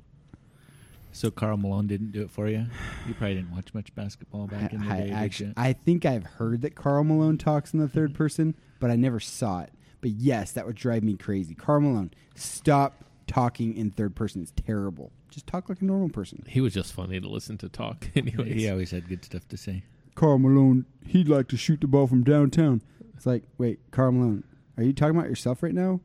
So 1.18 1.32
Karl 1.32 1.58
Malone 1.58 1.88
didn't 1.88 2.12
do 2.12 2.22
it 2.22 2.30
for 2.30 2.48
you. 2.48 2.68
You 3.08 3.16
probably 3.16 3.36
didn't 3.36 3.52
watch 3.52 3.74
much 3.74 3.94
basketball 3.96 4.46
back 4.46 4.72
in 4.72 4.88
the 4.88 4.94
I, 4.94 5.00
day. 5.00 5.10
actually. 5.10 5.54
I 5.58 5.74
think 5.74 6.06
I've 6.06 6.26
heard 6.26 6.62
that 6.62 6.76
Karl 6.76 7.04
Malone 7.04 7.40
talks 7.40 7.74
in 7.74 7.80
the 7.80 7.88
third 7.88 8.12
mm-hmm. 8.12 8.18
person, 8.18 8.56
but 8.80 8.92
I 8.92 8.98
never 8.98 9.20
saw 9.20 9.62
it. 9.62 9.72
But 10.02 10.12
yes, 10.12 10.52
that 10.52 10.66
would 10.66 10.76
drive 10.76 11.04
me 11.04 11.16
crazy. 11.16 11.56
Karl 11.56 11.82
Malone, 11.82 12.12
stop 12.36 13.04
talking 13.26 13.76
in 13.76 13.92
third 13.92 14.16
person. 14.16 14.42
It's 14.42 14.54
terrible. 14.56 15.12
Just 15.30 15.48
talk 15.48 15.70
like 15.70 15.82
a 15.82 15.86
normal 15.86 16.10
person. 16.10 16.44
He 16.48 16.62
was 16.62 16.74
just 16.74 16.94
funny 16.94 17.20
to 17.20 17.28
listen 17.28 17.58
to 17.60 17.70
talk. 17.70 18.08
Anyways, 18.16 18.54
he 18.54 18.70
always 18.70 18.92
had 18.92 19.10
good 19.10 19.26
stuff 19.26 19.48
to 19.50 19.58
say. 19.58 19.84
Karl 20.16 20.40
Malone, 20.40 20.86
he'd 21.06 21.28
like 21.28 21.48
to 21.50 21.58
shoot 21.58 21.82
the 21.82 21.88
ball 21.88 22.08
from 22.08 22.24
downtown. 22.24 22.82
It's 23.16 23.26
like, 23.26 23.44
wait, 23.58 23.80
Karl 23.92 24.12
Malone, 24.12 24.44
are 24.78 24.84
you 24.84 24.94
talking 24.94 25.16
about 25.18 25.30
yourself 25.30 25.62
right 25.62 25.74
now? 25.74 26.00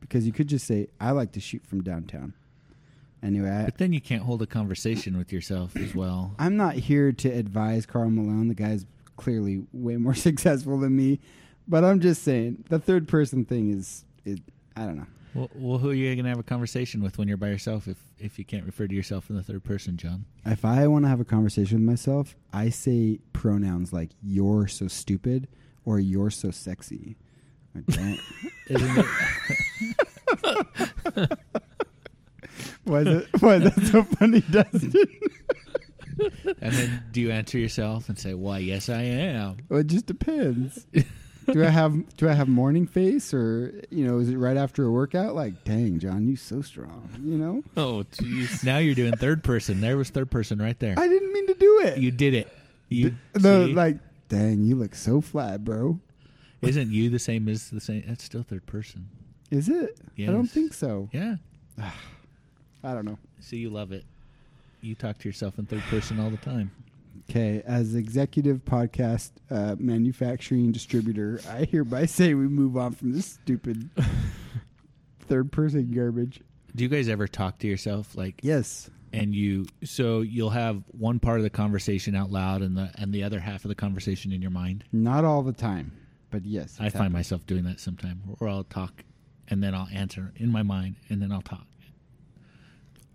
Because 0.00 0.26
you 0.26 0.32
could 0.32 0.48
just 0.48 0.66
say, 0.66 0.88
I 1.00 1.10
like 1.10 1.32
to 1.32 1.40
shoot 1.40 1.66
from 1.66 1.82
downtown. 1.82 2.34
Anyway, 3.22 3.50
I, 3.50 3.64
But 3.64 3.78
then 3.78 3.92
you 3.92 4.00
can't 4.00 4.22
hold 4.22 4.42
a 4.42 4.46
conversation 4.46 5.18
with 5.18 5.32
yourself 5.32 5.76
as 5.76 5.94
well. 5.94 6.34
I'm 6.38 6.56
not 6.56 6.74
here 6.74 7.10
to 7.12 7.28
advise 7.28 7.84
Karl 7.84 8.10
Malone. 8.10 8.48
The 8.48 8.54
guy's 8.54 8.86
clearly 9.16 9.64
way 9.72 9.96
more 9.96 10.14
successful 10.28 10.78
than 10.78 10.96
me. 10.96 11.20
But 11.68 11.84
I'm 11.84 12.00
just 12.00 12.22
saying, 12.22 12.64
the 12.70 12.78
third 12.78 13.06
person 13.06 13.44
thing 13.44 13.70
is, 13.72 14.04
it, 14.24 14.40
I 14.74 14.86
don't 14.86 14.96
know. 14.96 15.06
Well, 15.34 15.50
well, 15.54 15.78
who 15.78 15.90
are 15.90 15.94
you 15.94 16.14
going 16.14 16.24
to 16.24 16.30
have 16.30 16.38
a 16.38 16.42
conversation 16.42 17.02
with 17.02 17.18
when 17.18 17.28
you're 17.28 17.36
by 17.36 17.48
yourself 17.48 17.86
if, 17.86 17.98
if 18.18 18.38
you 18.38 18.44
can't 18.44 18.64
refer 18.64 18.86
to 18.86 18.94
yourself 18.94 19.28
in 19.28 19.36
the 19.36 19.42
third 19.42 19.62
person, 19.62 19.98
John? 19.98 20.24
If 20.46 20.64
I 20.64 20.86
want 20.86 21.04
to 21.04 21.08
have 21.08 21.20
a 21.20 21.24
conversation 21.24 21.78
with 21.78 21.86
myself, 21.86 22.34
I 22.52 22.70
say 22.70 23.20
pronouns 23.34 23.92
like 23.92 24.10
"you're 24.22 24.66
so 24.66 24.88
stupid" 24.88 25.46
or 25.84 26.00
"you're 26.00 26.30
so 26.30 26.50
sexy." 26.50 27.16
I 27.76 27.80
don't. 27.80 28.18
Isn't 28.68 28.98
it? 28.98 29.06
why 32.84 33.00
is 33.00 33.06
it? 33.08 33.28
Why 33.40 33.54
is 33.56 33.64
that 33.64 33.86
so 33.92 34.02
funny, 34.04 34.40
Dustin? 34.40 34.92
and 36.60 36.72
then 36.72 37.04
do 37.12 37.20
you 37.20 37.30
answer 37.30 37.58
yourself 37.58 38.08
and 38.08 38.18
say, 38.18 38.34
"Why, 38.34 38.58
yes, 38.58 38.88
I 38.88 39.02
am." 39.02 39.58
well, 39.68 39.80
it 39.80 39.86
just 39.86 40.06
depends. 40.06 40.86
Do 41.52 41.64
I 41.64 41.68
have 41.68 42.16
Do 42.16 42.28
I 42.28 42.32
have 42.32 42.48
morning 42.48 42.86
face, 42.86 43.32
or 43.34 43.82
you 43.90 44.06
know, 44.06 44.18
is 44.18 44.28
it 44.28 44.36
right 44.36 44.56
after 44.56 44.84
a 44.84 44.90
workout? 44.90 45.34
Like, 45.34 45.64
dang, 45.64 45.98
John, 45.98 46.26
you 46.28 46.36
so 46.36 46.62
strong. 46.62 47.08
You 47.22 47.36
know, 47.38 47.62
Oh, 47.76 48.04
jeez. 48.12 48.64
Now 48.64 48.78
you're 48.78 48.94
doing 48.94 49.16
third 49.16 49.42
person. 49.44 49.80
There 49.80 49.96
was 49.96 50.10
third 50.10 50.30
person 50.30 50.58
right 50.58 50.78
there. 50.78 50.94
I 50.98 51.08
didn't 51.08 51.32
mean 51.32 51.46
to 51.48 51.54
do 51.54 51.80
it. 51.84 51.98
You 51.98 52.10
did 52.10 52.34
it. 52.34 52.48
You 52.88 53.14
no, 53.40 53.66
see? 53.66 53.74
like, 53.74 53.98
dang, 54.28 54.62
you 54.62 54.74
look 54.76 54.94
so 54.94 55.20
flat, 55.20 55.64
bro. 55.64 55.98
isn't 56.62 56.90
you 56.90 57.10
the 57.10 57.18
same 57.18 57.48
as 57.48 57.70
the 57.70 57.80
same? 57.80 58.04
That's 58.06 58.24
still 58.24 58.42
third 58.42 58.66
person. 58.66 59.08
Is 59.50 59.68
it? 59.68 59.98
I 60.18 60.26
don't 60.26 60.46
think 60.46 60.74
so. 60.74 61.08
Yeah. 61.12 61.36
I 62.84 62.94
don't 62.94 63.04
know. 63.04 63.18
See, 63.40 63.56
you 63.58 63.70
love 63.70 63.92
it. 63.92 64.04
You 64.80 64.94
talk 64.94 65.18
to 65.18 65.28
yourself 65.28 65.58
in 65.58 65.66
third 65.66 65.82
person 65.90 66.20
all 66.20 66.30
the 66.30 66.36
time. 66.38 66.70
Okay, 67.30 67.62
as 67.66 67.94
executive 67.94 68.64
podcast 68.64 69.32
uh, 69.50 69.76
manufacturing 69.78 70.72
distributor, 70.72 71.40
I 71.50 71.64
hereby 71.64 72.06
say 72.06 72.32
we 72.34 72.48
move 72.48 72.76
on 72.78 72.92
from 72.92 73.12
this 73.12 73.26
stupid 73.26 73.90
third 75.28 75.52
person 75.52 75.90
garbage. 75.94 76.40
Do 76.74 76.84
you 76.84 76.88
guys 76.88 77.08
ever 77.08 77.28
talk 77.28 77.58
to 77.58 77.66
yourself 77.66 78.16
like 78.16 78.40
Yes. 78.42 78.88
and 79.12 79.34
you 79.34 79.66
so 79.84 80.20
you'll 80.22 80.50
have 80.50 80.82
one 80.92 81.18
part 81.18 81.36
of 81.38 81.42
the 81.42 81.50
conversation 81.50 82.14
out 82.14 82.30
loud 82.30 82.62
and 82.62 82.76
the 82.76 82.90
and 82.96 83.12
the 83.12 83.24
other 83.24 83.40
half 83.40 83.64
of 83.64 83.68
the 83.68 83.74
conversation 83.74 84.32
in 84.32 84.40
your 84.40 84.50
mind? 84.50 84.84
Not 84.90 85.24
all 85.26 85.42
the 85.42 85.52
time, 85.52 85.92
but 86.30 86.46
yes. 86.46 86.76
I 86.80 86.86
it's 86.86 86.92
find 86.94 87.04
happened. 87.04 87.12
myself 87.12 87.46
doing 87.46 87.64
that 87.64 87.78
sometime 87.78 88.22
where 88.38 88.48
I'll 88.48 88.64
talk 88.64 89.04
and 89.48 89.62
then 89.62 89.74
I'll 89.74 89.88
answer 89.92 90.32
in 90.36 90.50
my 90.50 90.62
mind 90.62 90.96
and 91.10 91.20
then 91.20 91.30
I'll 91.32 91.42
talk. 91.42 91.66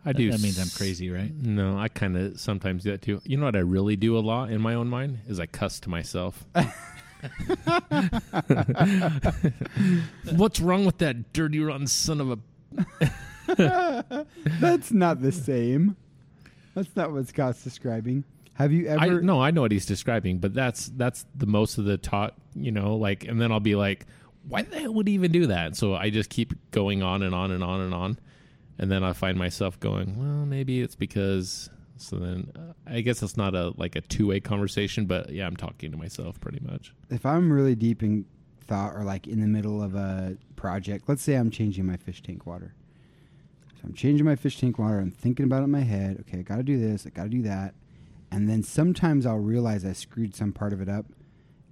I 0.05 0.13
do. 0.13 0.31
That 0.31 0.41
means 0.41 0.59
I'm 0.59 0.69
crazy, 0.69 1.09
right? 1.09 1.33
No, 1.33 1.77
I 1.77 1.87
kind 1.87 2.17
of 2.17 2.39
sometimes 2.39 2.83
do 2.83 2.91
that 2.91 3.01
too. 3.01 3.21
You 3.23 3.37
know 3.37 3.45
what 3.45 3.55
I 3.55 3.59
really 3.59 3.95
do 3.95 4.17
a 4.17 4.19
lot 4.19 4.51
in 4.51 4.61
my 4.61 4.73
own 4.73 4.87
mind 4.89 5.19
is 5.27 5.39
I 5.39 5.45
cuss 5.45 5.79
to 5.81 5.89
myself. 5.89 6.45
What's 10.35 10.59
wrong 10.59 10.85
with 10.85 10.97
that 10.97 11.31
dirty 11.33 11.59
rotten 11.59 11.87
son 11.87 12.19
of 12.21 12.31
a? 12.31 12.39
That's 14.59 14.91
not 14.91 15.21
the 15.21 15.31
same. 15.31 15.95
That's 16.75 16.93
not 16.95 17.11
what 17.11 17.27
Scott's 17.27 17.63
describing. 17.63 18.23
Have 18.55 18.71
you 18.71 18.89
I 18.89 19.07
ever? 19.07 19.21
no, 19.21 19.41
I 19.41 19.51
know 19.51 19.61
what 19.61 19.71
he's 19.71 19.85
describing, 19.85 20.39
but 20.39 20.53
that's 20.53 20.87
that's 20.95 21.25
the 21.35 21.47
most 21.47 21.77
of 21.79 21.85
the 21.85 21.97
talk. 21.97 22.33
You 22.55 22.71
know, 22.71 22.95
like, 22.95 23.25
and 23.25 23.41
then 23.41 23.51
I'll 23.51 23.59
be 23.59 23.75
like, 23.75 24.05
why 24.47 24.61
the 24.63 24.79
hell 24.79 24.93
would 24.93 25.07
he 25.07 25.15
even 25.15 25.31
do 25.31 25.47
that? 25.47 25.75
So 25.75 25.95
I 25.95 26.09
just 26.09 26.29
keep 26.29 26.53
going 26.71 27.01
on 27.01 27.23
and 27.23 27.33
on 27.33 27.51
and 27.51 27.63
on 27.63 27.81
and 27.81 27.93
on, 27.93 28.19
and 28.77 28.91
then 28.91 29.03
I 29.03 29.13
find 29.13 29.38
myself 29.38 29.79
going, 29.79 30.17
well, 30.17 30.45
maybe 30.45 30.81
it's 30.81 30.95
because. 30.95 31.69
So 31.97 32.17
then, 32.17 32.51
uh, 32.55 32.73
I 32.88 33.01
guess 33.01 33.21
it's 33.21 33.38
not 33.38 33.53
a 33.53 33.71
like 33.77 33.95
a 33.95 34.01
two 34.01 34.27
way 34.27 34.39
conversation, 34.39 35.05
but 35.05 35.29
yeah, 35.29 35.45
I'm 35.45 35.55
talking 35.55 35.91
to 35.91 35.97
myself 35.97 36.39
pretty 36.41 36.59
much. 36.59 36.93
If 37.09 37.25
I'm 37.25 37.53
really 37.53 37.75
deep 37.75 38.01
in 38.01 38.25
thought 38.63 38.95
or 38.95 39.03
like 39.03 39.27
in 39.27 39.39
the 39.41 39.47
middle 39.47 39.81
of 39.81 39.95
a 39.95 40.38
project, 40.55 41.07
let's 41.07 41.21
say 41.21 41.36
I'm 41.36 41.51
changing 41.51 41.86
my 41.86 41.97
fish 41.97 42.21
tank 42.21 42.45
water. 42.45 42.73
So 43.75 43.81
I'm 43.86 43.93
changing 43.93 44.25
my 44.25 44.36
fish 44.36 44.59
tank 44.59 44.79
water. 44.79 44.99
I'm 44.99 45.12
thinking 45.12 45.45
about 45.45 45.62
it 45.62 45.65
in 45.65 45.71
my 45.71 45.81
head. 45.81 46.17
Okay, 46.21 46.39
I 46.39 46.41
got 46.41 46.57
to 46.57 46.63
do 46.63 46.79
this. 46.79 47.05
I 47.05 47.09
got 47.09 47.23
to 47.23 47.29
do 47.29 47.43
that. 47.43 47.75
And 48.31 48.49
then 48.49 48.63
sometimes 48.63 49.25
I'll 49.25 49.38
realize 49.38 49.86
I 49.86 49.93
screwed 49.93 50.36
some 50.36 50.51
part 50.51 50.73
of 50.73 50.81
it 50.81 50.89
up, 50.89 51.05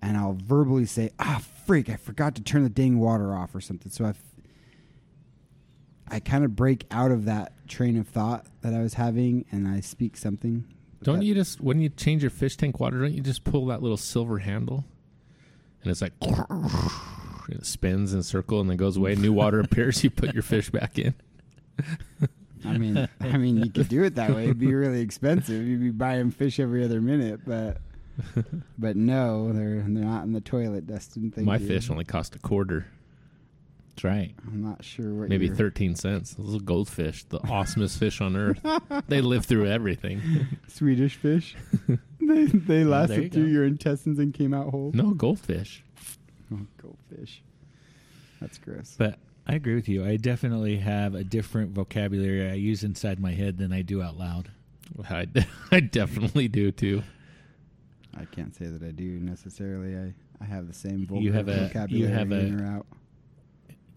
and 0.02 0.16
I'll 0.16 0.38
verbally 0.40 0.86
say, 0.86 1.10
"Ah, 1.20 1.42
freak! 1.66 1.90
I 1.90 1.96
forgot 1.96 2.36
to 2.36 2.44
turn 2.44 2.64
the 2.64 2.70
dang 2.70 3.00
water 3.00 3.34
off 3.34 3.56
or 3.56 3.62
something." 3.62 3.92
So 3.92 4.06
I, 4.06 4.14
I 6.12 6.20
kind 6.20 6.44
of 6.44 6.56
break 6.56 6.86
out 6.92 7.10
of 7.12 7.26
that 7.26 7.54
train 7.68 7.98
of 7.98 8.08
thought 8.08 8.46
that 8.62 8.74
I 8.74 8.80
was 8.82 8.96
having, 8.96 9.46
and 9.52 9.68
I 9.68 9.80
speak 9.80 10.18
something. 10.18 10.66
Don't 11.04 11.20
That- 11.20 11.26
you 11.26 11.34
just 11.34 11.62
when 11.62 11.80
you 11.82 11.90
change 11.90 12.22
your 12.22 12.30
fish 12.30 12.58
tank 12.58 12.80
water, 12.80 13.00
don't 13.02 13.14
you 13.14 13.22
just 13.22 13.44
pull 13.44 13.66
that 13.68 13.82
little 13.82 13.98
silver 13.98 14.40
handle, 14.40 14.86
and 15.84 15.90
it's 15.92 16.02
like 16.02 16.14
and 16.22 16.70
it 17.50 17.66
spins 17.66 18.14
in 18.14 18.20
a 18.20 18.24
circle 18.24 18.62
and 18.62 18.70
then 18.70 18.78
goes 18.78 18.98
away. 18.98 19.16
New 19.16 19.34
water 19.34 19.60
appears. 19.62 20.04
You 20.04 20.10
put 20.12 20.34
your 20.34 20.44
fish 20.44 20.70
back 20.70 21.00
in. 21.00 21.14
I 22.66 22.78
mean, 22.78 23.08
I 23.20 23.38
mean, 23.38 23.58
you 23.58 23.72
could 23.72 23.90
do 23.90 24.04
it 24.04 24.14
that 24.16 24.36
way. 24.36 24.44
It'd 24.44 24.60
be 24.60 24.72
really 24.72 25.02
expensive. 25.02 25.66
You'd 25.68 25.80
be 25.82 25.90
buying 25.90 26.30
fish 26.30 26.60
every 26.60 26.84
other 26.84 27.02
minute, 27.02 27.40
but 27.46 27.78
but 28.78 28.96
no, 28.96 29.52
they're 29.52 29.78
they're 29.82 29.88
not 29.88 30.26
in 30.26 30.34
the 30.34 30.42
toilet, 30.42 30.86
Dustin. 30.86 31.32
Thank 31.32 31.48
My 31.48 31.58
you. 31.58 31.66
fish 31.68 31.90
only 31.90 32.04
cost 32.06 32.36
a 32.36 32.40
quarter, 32.40 32.86
That's 33.96 34.04
right. 34.06 34.34
I'm 34.48 34.62
not 34.64 34.84
sure 34.84 35.14
what. 35.14 35.30
maybe 35.30 35.46
you're- 35.46 35.58
thirteen 35.58 35.96
cents. 35.96 36.34
Those 36.34 36.56
are 36.56 36.60
goldfish, 36.64 37.24
the 37.26 37.40
awesomest 37.40 37.98
fish 37.98 38.22
on 38.22 38.36
earth. 38.36 38.60
They 39.08 39.22
live 39.22 39.46
through 39.46 39.68
everything. 39.68 40.22
Swedish 40.68 41.16
fish. 41.16 41.56
they 42.22 42.46
they 42.46 42.84
lasted 42.86 43.16
there 43.16 43.24
you 43.24 43.30
through 43.30 43.46
go. 43.48 43.52
your 43.52 43.66
intestines 43.66 44.20
and 44.20 44.34
came 44.34 44.54
out 44.54 44.70
whole. 44.70 44.92
No 44.94 45.12
goldfish. 45.14 45.84
Oh, 46.54 46.60
goldfish. 46.82 47.42
That's 48.40 48.58
gross. 48.58 48.96
But 48.98 49.20
I 49.48 49.56
agree 49.56 49.76
with 49.76 49.90
you. 49.90 50.06
I 50.06 50.16
definitely 50.18 50.78
have 50.78 51.14
a 51.16 51.24
different 51.24 51.72
vocabulary 51.72 52.50
I 52.50 52.54
use 52.54 52.84
inside 52.84 53.20
my 53.20 53.32
head 53.34 53.58
than 53.58 53.74
I 53.74 53.82
do 53.82 54.02
out 54.02 54.18
loud. 54.18 54.50
I, 55.10 55.28
I 55.72 55.80
definitely 55.82 56.48
do 56.48 56.72
too. 56.72 57.04
I 58.18 58.26
can't 58.26 58.56
say 58.56 58.66
that 58.66 58.84
I 58.84 58.92
do 58.92 59.20
necessarily. 59.20 59.98
I 59.98 60.14
I 60.42 60.46
have 60.46 60.68
the 60.68 60.74
same 60.74 61.06
voc- 61.08 61.22
You 61.22 61.34
have 61.34 61.48
a- 61.50 61.52
you 61.54 61.68
vocabulary 61.68 62.14
have 62.14 62.32
a- 62.32 62.40
in 62.40 62.60
or 62.62 62.66
out. 62.66 62.88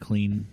Clean 0.05 0.47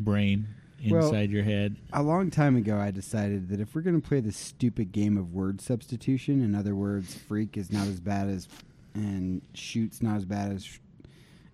brain 0.00 0.48
Well- 0.88 1.04
inside 1.06 1.30
your 1.30 1.44
head. 1.44 1.76
A 1.92 2.02
long 2.02 2.28
time 2.28 2.56
ago, 2.56 2.76
I 2.76 2.90
decided 2.90 3.48
that 3.50 3.60
if 3.60 3.72
we're 3.72 3.82
going 3.82 4.00
to 4.00 4.06
play 4.06 4.18
this 4.18 4.36
stupid 4.36 4.90
game 4.90 5.16
of 5.16 5.32
word 5.32 5.60
substitution, 5.60 6.42
in 6.42 6.56
other 6.56 6.74
words, 6.74 7.14
freak 7.14 7.56
is 7.56 7.70
not 7.70 7.86
as 7.86 8.00
bad 8.00 8.28
as, 8.28 8.48
and 8.92 9.42
shoot's 9.54 10.02
not 10.02 10.16
as 10.16 10.24
bad 10.24 10.50
as, 10.50 10.80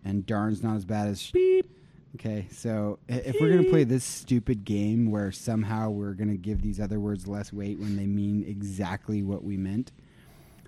and 0.03 0.25
darn's 0.25 0.63
not 0.63 0.77
as 0.77 0.87
bad 0.87 1.09
as. 1.09 1.31
Beep. 1.31 1.69
Okay, 2.15 2.47
so 2.51 2.99
if 3.07 3.37
we're 3.39 3.51
going 3.51 3.65
to 3.65 3.71
play 3.71 3.85
this 3.85 4.03
stupid 4.03 4.65
game 4.65 5.11
where 5.11 5.31
somehow 5.31 5.91
we're 5.91 6.15
going 6.15 6.31
to 6.31 6.39
give 6.39 6.63
these 6.63 6.81
other 6.81 6.99
words 6.99 7.27
less 7.29 7.53
weight 7.53 7.79
when 7.79 7.99
they 7.99 8.07
mean 8.07 8.43
exactly 8.49 9.23
what 9.23 9.45
we 9.45 9.59
meant, 9.59 9.93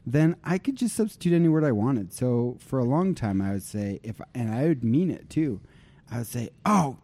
then 0.04 0.36
I 0.44 0.58
could 0.58 0.76
just 0.76 0.94
substitute 0.94 1.32
any 1.32 1.48
word 1.48 1.64
I 1.64 1.72
wanted. 1.72 2.12
So 2.12 2.58
for 2.60 2.78
a 2.78 2.84
long 2.84 3.14
time, 3.14 3.40
I 3.40 3.52
would 3.52 3.62
say 3.62 4.00
if, 4.02 4.20
and 4.34 4.52
I 4.52 4.66
would 4.66 4.84
mean 4.84 5.10
it 5.10 5.30
too. 5.30 5.60
I 6.10 6.18
would 6.18 6.26
say, 6.26 6.50
"Oh, 6.64 6.96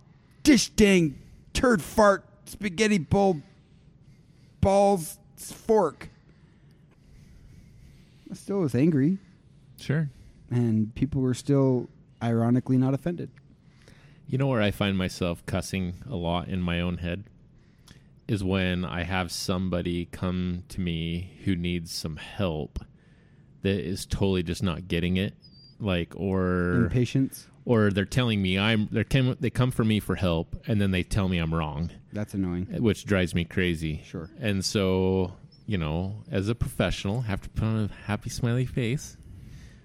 dish 0.42 0.70
dang 0.70 1.18
turd 1.52 1.82
fart 1.82 2.24
spaghetti 2.46 2.98
bowl 2.98 3.42
balls 4.60 5.18
fork." 5.36 6.08
I 8.30 8.34
still 8.34 8.60
was 8.60 8.74
angry, 8.74 9.18
Sure. 9.78 10.10
and 10.50 10.94
people 10.94 11.20
were 11.20 11.34
still 11.34 11.88
ironically 12.22 12.78
not 12.78 12.94
offended. 12.94 13.30
You 14.26 14.38
know 14.38 14.46
where 14.46 14.62
I 14.62 14.70
find 14.70 14.96
myself 14.96 15.44
cussing 15.46 15.94
a 16.08 16.16
lot 16.16 16.48
in 16.48 16.60
my 16.62 16.80
own 16.80 16.98
head 16.98 17.24
is 18.26 18.42
when 18.42 18.84
I 18.86 19.02
have 19.02 19.30
somebody 19.30 20.06
come 20.06 20.62
to 20.70 20.80
me 20.80 21.32
who 21.44 21.54
needs 21.54 21.92
some 21.92 22.16
help 22.16 22.78
that 23.60 23.86
is 23.86 24.06
totally 24.06 24.42
just 24.42 24.62
not 24.62 24.88
getting 24.88 25.18
it, 25.18 25.34
like 25.78 26.14
or 26.16 26.76
Impatience. 26.84 27.48
Or 27.64 27.90
they're 27.90 28.04
telling 28.04 28.42
me 28.42 28.58
I'm 28.58 28.88
they 28.90 29.04
come 29.04 29.36
they 29.40 29.50
come 29.50 29.70
for 29.70 29.84
me 29.84 30.00
for 30.00 30.16
help 30.16 30.56
and 30.66 30.80
then 30.80 30.90
they 30.90 31.02
tell 31.02 31.28
me 31.28 31.38
I'm 31.38 31.54
wrong, 31.54 31.90
That's 32.12 32.34
annoying. 32.34 32.68
Uh, 32.74 32.82
which 32.82 33.04
drives 33.04 33.34
me 33.34 33.44
crazy. 33.44 34.02
Sure. 34.04 34.30
And 34.40 34.64
so 34.64 35.32
you 35.66 35.78
know, 35.78 36.22
as 36.30 36.48
a 36.48 36.54
professional, 36.54 37.22
have 37.22 37.40
to 37.42 37.48
put 37.48 37.64
on 37.64 37.90
a 37.90 38.04
happy 38.06 38.30
smiley 38.30 38.66
face. 38.66 39.16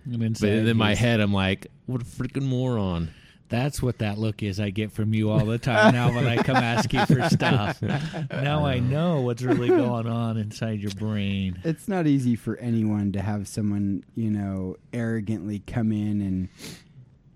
And 0.06 0.40
But 0.40 0.50
in 0.50 0.78
my 0.78 0.96
head, 0.96 1.20
I'm 1.20 1.34
like, 1.34 1.68
what 1.86 2.02
a 2.02 2.06
freaking 2.06 2.44
moron. 2.44 3.12
That's 3.50 3.82
what 3.82 3.98
that 3.98 4.20
look 4.20 4.44
is 4.44 4.60
I 4.60 4.70
get 4.70 4.92
from 4.92 5.14
you 5.14 5.32
all 5.32 5.44
the 5.44 5.58
time 5.58 5.94
now 5.94 6.14
when 6.14 6.28
I 6.28 6.38
come 6.38 6.58
ask 6.58 6.94
you 6.94 7.04
for 7.08 7.28
stuff. 7.30 7.82
Now 8.32 8.66
I 8.66 8.80
know 8.80 9.22
what's 9.22 9.42
really 9.42 9.68
going 9.70 10.06
on 10.06 10.38
inside 10.38 10.80
your 10.80 10.92
brain. 10.92 11.60
It's 11.64 11.88
not 11.88 12.06
easy 12.06 12.36
for 12.36 12.58
anyone 12.58 13.12
to 13.14 13.22
have 13.22 13.48
someone, 13.48 14.04
you 14.16 14.30
know, 14.30 14.76
arrogantly 14.94 15.60
come 15.66 15.92
in 15.92 16.22
and 16.22 16.50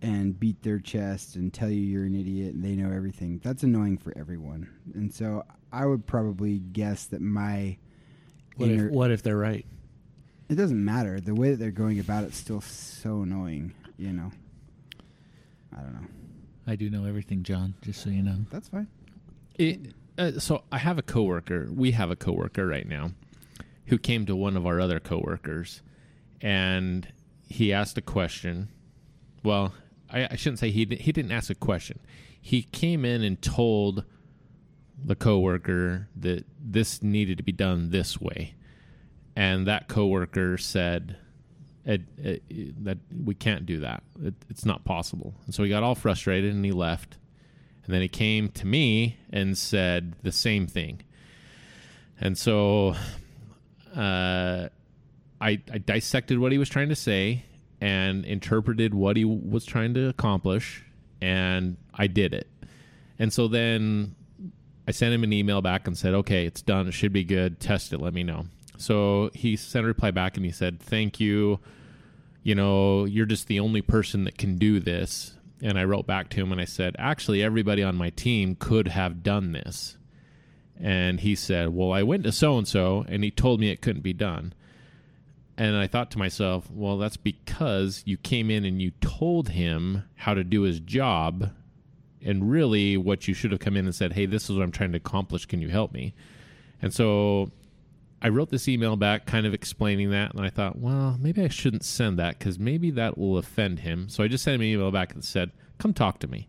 and 0.03 0.37
beat 0.39 0.61
their 0.61 0.79
chest 0.79 1.35
and 1.37 1.51
tell 1.53 1.69
you 1.69 1.81
you're 1.81 2.03
an 2.03 2.13
idiot 2.13 2.53
and 2.53 2.63
they 2.63 2.75
know 2.75 2.91
everything. 2.93 3.39
That's 3.43 3.63
annoying 3.63 3.97
for 3.97 4.13
everyone. 4.17 4.69
And 4.93 5.11
so 5.11 5.43
I 5.71 5.85
would 5.85 6.05
probably 6.05 6.59
guess 6.59 7.05
that 7.05 7.21
my 7.21 7.77
What 8.57 8.69
inner- 8.69 8.87
if, 8.89 8.93
what 8.93 9.11
if 9.11 9.23
they're 9.23 9.37
right? 9.37 9.65
it 10.49 10.55
doesn't 10.55 10.83
matter. 10.83 11.19
The 11.21 11.33
way 11.33 11.51
that 11.51 11.57
they're 11.57 11.71
going 11.71 11.99
about 11.99 12.25
it's 12.25 12.37
still 12.37 12.61
so 12.61 13.21
annoying, 13.21 13.73
you 13.97 14.11
know. 14.11 14.29
I 15.75 15.81
don't 15.81 15.93
know. 15.93 16.07
I 16.67 16.75
do 16.75 16.89
know 16.89 17.05
everything, 17.05 17.41
John, 17.43 17.73
just 17.81 18.03
so 18.03 18.09
you 18.09 18.21
know. 18.21 18.37
That's 18.51 18.67
fine. 18.69 18.87
It, 19.57 19.93
uh, 20.17 20.33
so 20.39 20.63
I 20.71 20.77
have 20.79 20.99
a 20.99 21.01
coworker. 21.01 21.67
We 21.71 21.91
have 21.91 22.11
a 22.11 22.15
coworker 22.15 22.67
right 22.67 22.87
now 22.87 23.11
who 23.87 23.97
came 23.97 24.25
to 24.27 24.35
one 24.35 24.55
of 24.57 24.65
our 24.67 24.79
other 24.79 24.99
coworkers, 24.99 25.81
and 26.41 27.07
he 27.47 27.73
asked 27.73 27.97
a 27.97 28.01
question. 28.01 28.69
Well, 29.43 29.73
I, 30.13 30.27
I 30.31 30.35
shouldn't 30.35 30.59
say 30.59 30.71
he 30.71 30.85
he 30.99 31.11
didn't 31.11 31.31
ask 31.31 31.49
a 31.49 31.55
question. 31.55 31.99
He 32.39 32.63
came 32.63 33.03
in 33.05 33.23
and 33.23 33.41
told 33.41 34.03
the 35.03 35.15
coworker 35.15 36.07
that 36.15 36.45
this 36.59 37.01
needed 37.01 37.37
to 37.37 37.43
be 37.43 37.51
done 37.51 37.89
this 37.89 38.21
way, 38.21 38.55
and 39.35 39.67
that 39.67 39.87
coworker 39.87 40.57
said. 40.57 41.17
It, 41.85 42.03
it, 42.17 42.85
that 42.85 42.99
we 43.25 43.35
can't 43.35 43.65
do 43.65 43.81
that. 43.81 44.03
It, 44.23 44.35
it's 44.49 44.63
not 44.63 44.85
possible. 44.85 45.33
And 45.45 45.53
so 45.53 45.63
he 45.63 45.69
got 45.69 45.83
all 45.83 45.95
frustrated 45.95 46.53
and 46.53 46.63
he 46.63 46.71
left. 46.71 47.17
And 47.83 47.93
then 47.93 48.01
he 48.01 48.07
came 48.07 48.47
to 48.51 48.65
me 48.65 49.17
and 49.33 49.57
said 49.57 50.15
the 50.23 50.31
same 50.31 50.65
thing. 50.65 51.01
And 52.21 52.37
so 52.37 52.95
uh, 53.93 54.69
I, 55.41 55.61
I 55.73 55.77
dissected 55.77 56.39
what 56.39 56.53
he 56.53 56.57
was 56.57 56.69
trying 56.69 56.87
to 56.87 56.95
say 56.95 57.43
and 57.83 58.23
interpreted 58.23 58.93
what 58.93 59.17
he 59.17 59.25
was 59.25 59.65
trying 59.65 59.93
to 59.93 60.07
accomplish, 60.07 60.85
and 61.21 61.75
I 61.93 62.07
did 62.07 62.33
it. 62.33 62.47
And 63.19 63.33
so 63.33 63.49
then 63.49 64.15
I 64.87 64.91
sent 64.91 65.13
him 65.13 65.25
an 65.25 65.33
email 65.33 65.61
back 65.61 65.85
and 65.85 65.97
said, 65.97 66.13
okay, 66.13 66.45
it's 66.45 66.61
done. 66.61 66.87
It 66.87 66.93
should 66.93 67.11
be 67.11 67.25
good. 67.25 67.59
Test 67.59 67.91
it. 67.91 67.99
Let 67.99 68.13
me 68.13 68.23
know. 68.23 68.45
So 68.77 69.31
he 69.33 69.57
sent 69.57 69.83
a 69.83 69.87
reply 69.87 70.11
back 70.11 70.37
and 70.37 70.45
he 70.45 70.51
said, 70.53 70.79
thank 70.79 71.19
you. 71.19 71.59
You 72.41 72.55
know, 72.55 73.03
you're 73.03 73.25
just 73.25 73.47
the 73.47 73.59
only 73.59 73.81
person 73.81 74.23
that 74.23 74.37
can 74.37 74.57
do 74.57 74.79
this. 74.79 75.33
And 75.61 75.77
I 75.77 75.83
wrote 75.83 76.07
back 76.07 76.29
to 76.29 76.37
him 76.37 76.53
and 76.53 76.61
I 76.61 76.65
said, 76.65 76.95
actually, 76.97 77.43
everybody 77.43 77.83
on 77.83 77.97
my 77.97 78.11
team 78.11 78.55
could 78.55 78.87
have 78.87 79.23
done 79.23 79.51
this. 79.51 79.97
And 80.79 81.19
he 81.19 81.35
said, 81.35 81.69
well, 81.75 81.91
I 81.91 82.03
went 82.03 82.23
to 82.23 82.31
so 82.31 82.57
and 82.57 82.67
so 82.67 83.03
and 83.09 83.25
he 83.25 83.31
told 83.31 83.59
me 83.59 83.71
it 83.71 83.81
couldn't 83.81 84.03
be 84.03 84.13
done. 84.13 84.53
And 85.57 85.75
I 85.75 85.87
thought 85.87 86.09
to 86.11 86.17
myself, 86.17 86.69
well, 86.71 86.97
that's 86.97 87.17
because 87.17 88.01
you 88.05 88.17
came 88.17 88.49
in 88.49 88.65
and 88.65 88.81
you 88.81 88.91
told 89.01 89.49
him 89.49 90.03
how 90.15 90.33
to 90.33 90.43
do 90.43 90.61
his 90.61 90.79
job. 90.79 91.51
And 92.25 92.49
really, 92.49 92.97
what 92.97 93.27
you 93.27 93.33
should 93.33 93.51
have 93.51 93.59
come 93.59 93.77
in 93.77 93.85
and 93.85 93.93
said, 93.93 94.13
hey, 94.13 94.25
this 94.25 94.49
is 94.49 94.55
what 94.55 94.63
I'm 94.63 94.71
trying 94.71 94.93
to 94.93 94.97
accomplish. 94.97 95.45
Can 95.45 95.61
you 95.61 95.69
help 95.69 95.91
me? 95.91 96.13
And 96.81 96.93
so 96.93 97.51
I 98.21 98.29
wrote 98.29 98.49
this 98.49 98.67
email 98.67 98.95
back 98.95 99.25
kind 99.25 99.45
of 99.45 99.53
explaining 99.53 100.09
that. 100.11 100.33
And 100.33 100.43
I 100.43 100.49
thought, 100.49 100.79
well, 100.79 101.17
maybe 101.19 101.43
I 101.43 101.49
shouldn't 101.49 101.83
send 101.83 102.17
that 102.19 102.39
because 102.39 102.57
maybe 102.57 102.89
that 102.91 103.17
will 103.17 103.37
offend 103.37 103.79
him. 103.79 104.07
So 104.09 104.23
I 104.23 104.27
just 104.27 104.43
sent 104.43 104.55
him 104.55 104.61
an 104.61 104.67
email 104.67 104.91
back 104.91 105.13
that 105.13 105.23
said, 105.23 105.51
come 105.77 105.93
talk 105.93 106.19
to 106.19 106.27
me. 106.27 106.47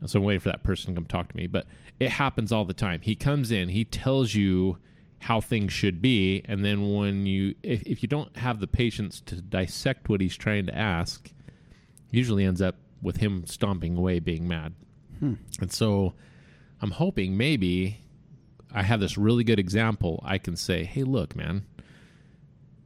And 0.00 0.10
so 0.10 0.18
I'm 0.18 0.24
waiting 0.24 0.40
for 0.40 0.48
that 0.48 0.62
person 0.62 0.94
to 0.94 0.98
come 0.98 1.06
talk 1.06 1.28
to 1.28 1.36
me. 1.36 1.46
But 1.46 1.66
it 2.00 2.10
happens 2.10 2.50
all 2.50 2.64
the 2.64 2.74
time. 2.74 3.02
He 3.02 3.14
comes 3.14 3.50
in, 3.50 3.68
he 3.68 3.84
tells 3.84 4.34
you 4.34 4.78
how 5.20 5.40
things 5.40 5.72
should 5.72 6.00
be. 6.02 6.42
And 6.44 6.64
then 6.64 6.94
when 6.94 7.26
you, 7.26 7.54
if, 7.62 7.82
if 7.82 8.02
you 8.02 8.08
don't 8.08 8.36
have 8.36 8.60
the 8.60 8.66
patience 8.66 9.20
to 9.26 9.40
dissect 9.40 10.08
what 10.08 10.20
he's 10.20 10.36
trying 10.36 10.66
to 10.66 10.76
ask, 10.76 11.30
usually 12.10 12.44
ends 12.44 12.60
up 12.62 12.76
with 13.02 13.16
him 13.18 13.44
stomping 13.46 13.96
away, 13.96 14.18
being 14.20 14.46
mad. 14.48 14.74
And 15.20 15.72
so 15.72 16.12
I'm 16.82 16.90
hoping 16.90 17.36
maybe 17.38 18.00
I 18.72 18.82
have 18.82 19.00
this 19.00 19.16
really 19.16 19.44
good 19.44 19.58
example. 19.58 20.22
I 20.24 20.36
can 20.38 20.56
say, 20.56 20.84
hey, 20.84 21.04
look, 21.04 21.34
man, 21.34 21.64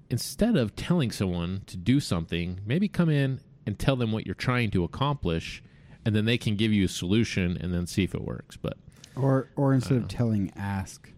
instead 0.09 0.57
of 0.57 0.77
telling 0.77 1.11
someone 1.11 1.63
to 1.67 1.77
do 1.77 1.99
something, 2.01 2.61
maybe 2.65 2.89
come 2.89 3.09
in 3.11 3.41
and 3.67 3.79
tell 3.79 3.97
them 3.97 4.13
what 4.13 4.27
you're 4.27 4.35
trying 4.35 4.71
to 4.71 4.85
accomplish, 4.85 5.63
and 6.05 6.15
then 6.15 6.25
they 6.25 6.39
can 6.39 6.55
give 6.57 6.73
you 6.73 6.85
a 6.85 6.89
solution 6.89 7.57
and 7.61 7.75
then 7.75 7.87
see 7.87 8.05
if 8.05 8.15
it 8.15 8.23
works. 8.23 8.57
But 8.57 8.77
Or 9.17 9.49
or 9.57 9.75
instead 9.75 9.99
Uh. 9.99 10.03
of 10.03 10.09
telling, 10.09 10.53
ask. 10.57 11.13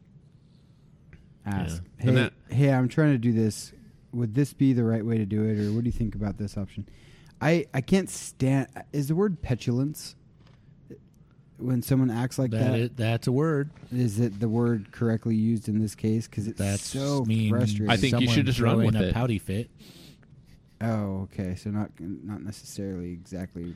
Ask. 1.47 1.83
Yeah. 1.99 2.05
Hey, 2.05 2.11
that- 2.15 2.33
hey, 2.51 2.73
I'm 2.73 2.89
trying 2.89 3.13
to 3.13 3.19
do 3.19 3.33
this. 3.33 3.73
Would 4.13 4.35
this 4.35 4.53
be 4.53 4.73
the 4.73 4.85
right 4.85 5.05
way 5.05 5.17
to 5.19 5.25
do 5.27 5.45
it, 5.45 5.59
or 5.59 5.73
what 5.73 5.85
do 5.85 5.89
you 5.89 5.93
think 5.93 6.15
about 6.15 6.37
this 6.39 6.57
option? 6.59 6.87
I 7.41 7.67
I 7.73 7.81
can't 7.81 8.09
stand. 8.11 8.69
Is 8.93 9.09
the 9.09 9.15
word 9.15 9.41
petulance 9.43 10.15
when 11.57 11.81
someone 11.83 12.11
acts 12.11 12.39
like 12.39 12.51
that? 12.51 12.59
That 12.73 12.79
Is 12.79 12.91
is, 12.91 12.97
that's 12.97 13.27
a 13.27 13.33
word. 13.33 13.71
Is 13.93 14.21
it 14.21 14.39
the 14.39 14.49
word 14.49 14.93
correctly 14.93 15.35
used 15.35 15.69
in 15.69 15.81
this 15.81 15.95
case? 15.95 16.29
Because 16.29 16.47
it's 16.47 16.59
That's 16.59 16.83
so 16.87 17.25
mean 17.25 17.51
frustrating. 17.51 17.91
I 17.91 17.97
think 17.97 18.21
you 18.21 18.29
should 18.29 18.47
just 18.47 18.61
run 18.61 18.75
throwing 18.77 18.87
with 18.87 18.97
a 18.97 19.09
it. 19.09 19.15
pouty 19.15 19.39
fit. 19.39 19.71
Oh, 20.81 21.29
okay. 21.33 21.55
So 21.55 21.71
not 21.71 21.91
not 21.99 22.43
necessarily 22.43 23.13
exactly. 23.13 23.75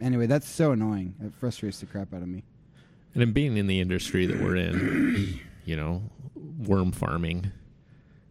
Anyway, 0.00 0.26
that's 0.26 0.48
so 0.48 0.72
annoying. 0.72 1.14
It 1.24 1.32
frustrates 1.38 1.80
the 1.80 1.86
crap 1.86 2.12
out 2.12 2.22
of 2.22 2.28
me. 2.28 2.42
and 3.14 3.22
in 3.22 3.32
being 3.32 3.56
in 3.56 3.66
the 3.68 3.80
industry 3.80 4.26
that 4.26 4.40
we're 4.40 4.56
in, 4.56 5.40
you 5.64 5.76
know, 5.76 6.02
worm 6.58 6.92
farming, 6.92 7.52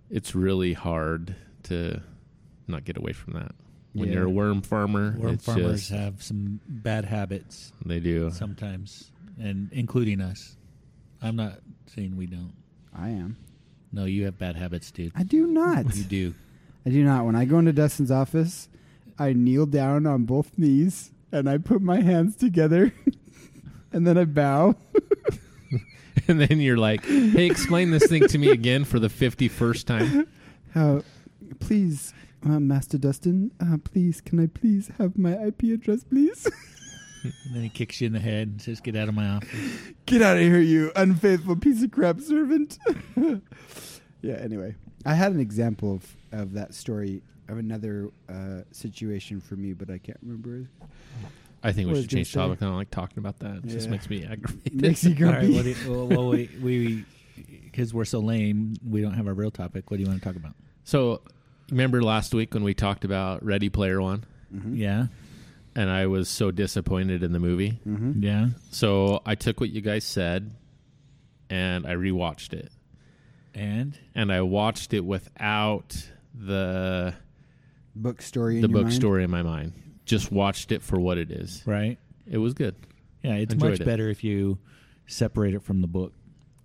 it's 0.09 0.35
really 0.35 0.73
hard 0.73 1.35
to 1.63 2.01
not 2.67 2.85
get 2.85 2.97
away 2.97 3.13
from 3.13 3.33
that. 3.33 3.53
When 3.93 4.09
Yeah. 4.09 4.15
you're 4.15 4.25
a 4.25 4.29
worm 4.29 4.61
farmer, 4.61 5.15
Worm 5.17 5.33
it's 5.35 5.45
farmers 5.45 5.81
just 5.87 5.91
have 5.91 6.23
some 6.23 6.59
bad 6.67 7.05
habits 7.05 7.71
they 7.85 7.99
do. 7.99 8.31
sometimes, 8.31 9.11
and 9.39 9.69
including 9.71 10.19
us. 10.21 10.57
I'm 11.21 11.35
not 11.35 11.59
saying 11.87 12.15
we 12.17 12.25
don't. 12.25 12.53
I 12.93 13.09
am. 13.09 13.37
No, 13.91 14.05
you 14.05 14.25
have 14.25 14.37
bad 14.39 14.55
habits, 14.55 14.89
dude. 14.91 15.11
I 15.15 15.23
do 15.23 15.45
not. 15.47 15.95
You 15.95 16.03
do. 16.03 16.33
I 16.85 16.89
do 16.89 17.03
not. 17.03 17.25
When 17.25 17.35
I 17.35 17.45
go 17.45 17.59
into 17.59 17.71
Dustin's 17.71 18.11
office, 18.11 18.67
I 19.19 19.33
kneel 19.33 19.65
down 19.67 20.05
on 20.07 20.25
both 20.25 20.57
knees 20.57 21.11
and 21.31 21.47
I 21.47 21.57
put 21.59 21.81
my 21.81 22.01
hands 22.01 22.35
together 22.35 22.93
and 23.93 24.05
then 24.07 24.17
I 24.17 24.25
bow. 24.25 24.75
and 26.27 26.39
then 26.39 26.59
you're 26.59 26.77
like, 26.77 27.05
"Hey, 27.05 27.45
explain 27.45 27.91
this 27.91 28.07
thing 28.07 28.27
to 28.27 28.37
me 28.37 28.49
again 28.49 28.85
for 28.85 28.99
the 28.99 29.09
fifty-first 29.09 29.87
time." 29.87 30.27
Uh, 30.75 31.01
please, 31.59 32.15
uh, 32.43 32.59
Master 32.59 32.97
Dustin, 32.97 33.51
uh, 33.59 33.77
please, 33.83 34.21
can 34.21 34.39
I 34.39 34.47
please 34.47 34.89
have 34.97 35.19
my 35.19 35.33
IP 35.33 35.65
address, 35.65 36.03
please? 36.03 36.49
And 37.23 37.55
then 37.55 37.61
he 37.61 37.69
kicks 37.69 38.01
you 38.01 38.07
in 38.07 38.13
the 38.13 38.19
head 38.19 38.47
and 38.47 38.61
says, 38.61 38.81
"Get 38.81 38.95
out 38.95 39.07
of 39.07 39.13
my 39.13 39.29
office." 39.29 39.49
Get 40.07 40.23
out 40.23 40.35
of 40.37 40.41
here, 40.41 40.59
you 40.59 40.91
unfaithful 40.95 41.55
piece 41.55 41.83
of 41.83 41.91
crap 41.91 42.19
servant. 42.19 42.79
yeah, 44.21 44.33
anyway. 44.33 44.75
I 45.05 45.13
had 45.13 45.31
an 45.31 45.39
example 45.39 45.93
of, 45.93 46.15
of 46.31 46.53
that 46.53 46.73
story 46.73 47.21
of 47.49 47.59
another 47.59 48.09
uh, 48.27 48.61
situation 48.71 49.39
for 49.39 49.55
me, 49.55 49.73
but 49.73 49.89
I 49.89 49.99
can't 49.99 50.17
remember. 50.21 50.67
I 51.63 51.71
think 51.71 51.89
we 51.89 52.01
should 52.01 52.09
change 52.09 52.27
say? 52.31 52.39
topic. 52.39 52.61
I 52.61 52.65
don't 52.65 52.75
like 52.75 52.91
talking 52.91 53.19
about 53.19 53.39
that. 53.39 53.57
It 53.57 53.67
just 53.67 53.89
makes 53.89 54.09
me 54.09 54.25
aggravated. 54.29 54.81
Makes 54.81 55.03
you 55.05 55.11
All 55.25 55.31
right. 55.31 55.39
grumpy. 55.41 55.55
What 55.55 55.63
do 55.63 55.69
you, 55.69 55.91
well, 55.91 56.07
well, 56.07 56.27
we 56.29 56.49
we 56.61 57.05
because 57.63 57.93
we're 57.93 58.05
so 58.05 58.19
lame, 58.19 58.75
we 58.87 59.01
don't 59.01 59.13
have 59.13 59.27
a 59.27 59.33
real 59.33 59.49
topic. 59.51 59.89
What 59.89 59.97
do 59.97 60.03
you 60.03 60.09
want 60.09 60.21
to 60.21 60.27
talk 60.27 60.35
about? 60.35 60.53
So, 60.83 61.21
remember 61.71 62.03
last 62.03 62.33
week 62.33 62.53
when 62.53 62.63
we 62.63 62.73
talked 62.73 63.05
about 63.05 63.43
Ready 63.43 63.69
Player 63.69 64.01
One, 64.01 64.25
Mhm. 64.53 64.77
Yeah, 64.77 65.07
and 65.75 65.89
I 65.89 66.05
was 66.07 66.27
so 66.29 66.51
disappointed 66.51 67.23
in 67.23 67.31
the 67.31 67.39
movie. 67.39 67.79
Mhm. 67.87 68.21
yeah. 68.21 68.49
So 68.69 69.21
I 69.25 69.35
took 69.35 69.59
what 69.59 69.69
you 69.71 69.81
guys 69.81 70.03
said, 70.03 70.51
and 71.49 71.87
I 71.87 71.93
rewatched 71.95 72.53
it, 72.53 72.71
And 73.55 73.97
and 74.13 74.31
I 74.31 74.41
watched 74.41 74.93
it 74.93 75.05
without 75.05 76.09
the 76.35 77.13
Book 77.95 78.21
story 78.21 78.55
in 78.55 78.61
the 78.61 78.67
your 78.67 78.73
book 78.73 78.83
mind? 78.85 78.93
story 78.95 79.23
in 79.23 79.29
my 79.31 79.41
mind. 79.43 79.73
Just 80.05 80.31
watched 80.31 80.71
it 80.71 80.81
for 80.81 80.99
what 80.99 81.17
it 81.17 81.31
is. 81.31 81.61
right, 81.65 81.97
It 82.29 82.37
was 82.37 82.53
good. 82.53 82.75
yeah. 83.21 83.35
It's 83.35 83.53
Enjoyed 83.53 83.71
much 83.71 83.79
it. 83.81 83.85
better 83.85 84.09
if 84.09 84.23
you 84.23 84.57
separate 85.07 85.53
it 85.53 85.63
from 85.63 85.81
the 85.81 85.87
book. 85.87 86.13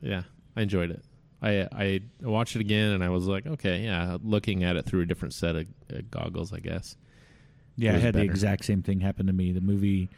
Yeah, 0.01 0.23
I 0.57 0.63
enjoyed 0.63 0.91
it. 0.91 1.03
I 1.41 1.69
I 1.73 2.01
watched 2.21 2.57
it 2.57 2.61
again, 2.61 2.91
and 2.93 3.05
I 3.05 3.11
was 3.11 3.27
like, 3.27 3.47
okay, 3.47 3.85
yeah, 3.85 4.17
looking 4.23 4.65
at 4.65 4.77
it 4.77 4.87
through 4.87 5.03
a 5.03 5.07
different 5.07 5.35
set 5.35 5.55
of 5.57 5.67
uh, 5.93 5.99
goggles, 6.11 6.53
I 6.53 6.59
guess. 6.59 6.97
Yeah, 7.77 7.95
I 7.95 7.99
had 7.99 8.15
the 8.15 8.23
exact 8.23 8.65
same 8.65 8.83
thing 8.83 8.99
happen 9.01 9.27
to 9.29 9.33
me. 9.33 9.53
The 9.53 9.61
movie 9.61 10.09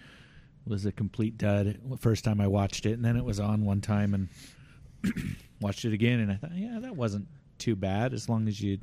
was 0.66 0.86
a 0.86 0.92
complete 0.92 1.36
dud 1.36 1.78
first 1.98 2.24
time 2.24 2.40
I 2.40 2.46
watched 2.46 2.86
it, 2.86 2.92
and 2.92 3.04
then 3.04 3.16
it 3.16 3.24
was 3.24 3.38
on 3.38 3.66
one 3.66 3.82
time 3.82 4.14
and 4.14 4.28
watched 5.60 5.84
it 5.84 5.92
again, 5.92 6.20
and 6.20 6.32
I 6.32 6.36
thought, 6.36 6.54
yeah, 6.54 6.78
that 6.80 6.96
wasn't 6.96 7.28
too 7.58 7.76
bad 7.76 8.14
as 8.14 8.28
long 8.28 8.48
as 8.48 8.60
you 8.60 8.78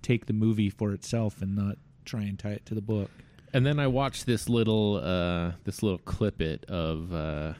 take 0.00 0.24
the 0.26 0.32
movie 0.32 0.70
for 0.70 0.92
itself 0.92 1.42
and 1.42 1.54
not 1.54 1.76
try 2.06 2.22
and 2.22 2.38
tie 2.38 2.52
it 2.52 2.64
to 2.66 2.74
the 2.74 2.80
book. 2.82 3.10
And 3.54 3.64
then 3.64 3.78
I 3.78 3.86
watched 3.86 4.26
this 4.26 4.48
little 4.48 4.96
uh, 4.96 5.52
this 5.62 5.80
little 5.80 6.00
clippet 6.00 6.64
of 6.64 7.14
uh, 7.14 7.54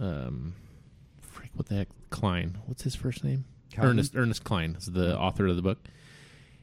um, 0.00 0.54
frick, 1.20 1.50
what 1.54 1.66
the 1.66 1.74
heck, 1.74 1.88
Cline? 2.08 2.56
What's 2.64 2.82
his 2.82 2.94
first 2.96 3.22
name? 3.22 3.44
Ernest 3.76 4.16
Ernest 4.16 4.42
Cline 4.42 4.74
is 4.78 4.86
the 4.86 5.18
author 5.18 5.46
of 5.46 5.56
the 5.56 5.62
book. 5.62 5.78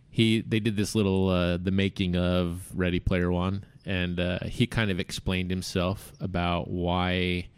He 0.10 0.41
they 0.41 0.60
did 0.60 0.75
this 0.78 0.95
little 0.95 1.30
uh, 1.30 1.58
the 1.58 1.69
making 1.69 2.15
of 2.15 2.67
Ready 2.73 2.99
Player 2.99 3.32
One, 3.32 3.65
and 3.86 4.19
uh, 4.19 4.39
he 4.45 4.65
kind 4.65 4.89
of 4.89 4.99
explained 4.99 5.51
himself 5.51 6.12
about 6.19 6.67
why 6.67 7.49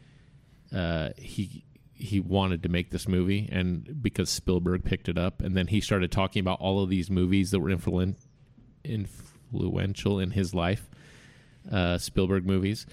uh, 0.75 1.11
he 1.17 1.63
he 1.93 2.19
wanted 2.19 2.63
to 2.63 2.69
make 2.69 2.91
this 2.91 3.07
movie, 3.07 3.47
and 3.49 4.03
because 4.03 4.29
Spielberg 4.29 4.83
picked 4.83 5.07
it 5.07 5.17
up, 5.17 5.41
and 5.41 5.55
then 5.55 5.67
he 5.67 5.79
started 5.79 6.11
talking 6.11 6.41
about 6.41 6.59
all 6.59 6.83
of 6.83 6.89
these 6.89 7.09
movies 7.09 7.51
that 7.51 7.61
were 7.61 7.69
influen- 7.69 8.17
influential 8.83 10.19
in 10.19 10.31
his 10.31 10.53
life, 10.53 10.89
uh, 11.71 11.97
Spielberg 11.97 12.45
movies. 12.45 12.85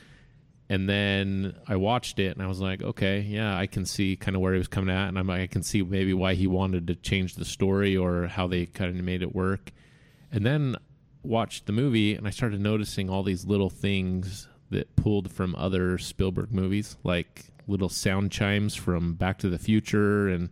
And 0.69 0.89
then 0.89 1.55
I 1.69 1.77
watched 1.77 2.19
it 2.19 2.35
and 2.35 2.43
I 2.43 2.47
was 2.47 2.61
like, 2.61 2.83
okay, 2.83 3.21
yeah, 3.21 3.57
I 3.57 3.67
can 3.67 3.85
see 3.85 4.17
kind 4.17 4.35
of 4.35 4.41
where 4.41 4.55
he 4.55 4.59
was 4.59 4.69
coming 4.69 4.95
at, 4.95 5.09
and 5.09 5.19
I'm 5.19 5.27
like, 5.27 5.43
I 5.43 5.47
can 5.47 5.63
see 5.63 5.83
maybe 5.83 6.15
why 6.15 6.35
he 6.35 6.47
wanted 6.47 6.87
to 6.87 6.95
change 6.95 7.35
the 7.35 7.45
story 7.45 7.97
or 7.97 8.29
how 8.29 8.47
they 8.47 8.67
kind 8.67 8.99
of 8.99 9.05
made 9.05 9.23
it 9.23 9.35
work. 9.35 9.73
And 10.33 10.45
then 10.45 10.77
watched 11.23 11.67
the 11.67 11.73
movie 11.73 12.15
and 12.15 12.27
I 12.27 12.31
started 12.31 12.61
noticing 12.61 13.09
all 13.09 13.23
these 13.23 13.47
little 13.47 13.71
things 13.71 14.49
that 14.71 14.95
pulled 14.97 15.31
from 15.31 15.55
other 15.57 15.99
Spielberg 15.99 16.53
movies, 16.53 16.97
like 17.05 17.45
little 17.67 17.89
sound 17.89 18.31
chimes 18.31 18.75
from 18.75 19.15
Back 19.15 19.39
to 19.39 19.49
the 19.49 19.59
Future 19.59 20.29
and 20.29 20.51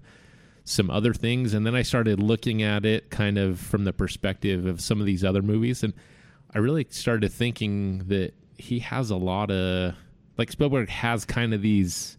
some 0.65 0.91
other 0.91 1.13
things. 1.13 1.55
And 1.55 1.67
then 1.67 1.75
I 1.75 1.83
started 1.83 2.21
looking 2.21 2.63
at 2.63 2.85
it 2.85 3.11
kind 3.11 3.39
of 3.39 3.59
from 3.59 3.85
the 3.85 3.93
perspective 3.93 4.67
of 4.67 4.81
some 4.81 5.01
of 5.01 5.07
these 5.07 5.25
other 5.25 5.43
movies. 5.43 5.83
And 5.83 5.93
I 6.55 6.59
really 6.59 6.87
started 6.91 7.33
thinking 7.33 8.05
that 8.09 8.35
he 8.59 8.81
has 8.81 9.11
a 9.11 9.17
lot 9.17 9.51
of, 9.51 9.95
like, 10.37 10.51
Spielberg 10.53 10.89
has 10.89 11.25
kind 11.25 11.55
of 11.55 11.63
these. 11.63 12.17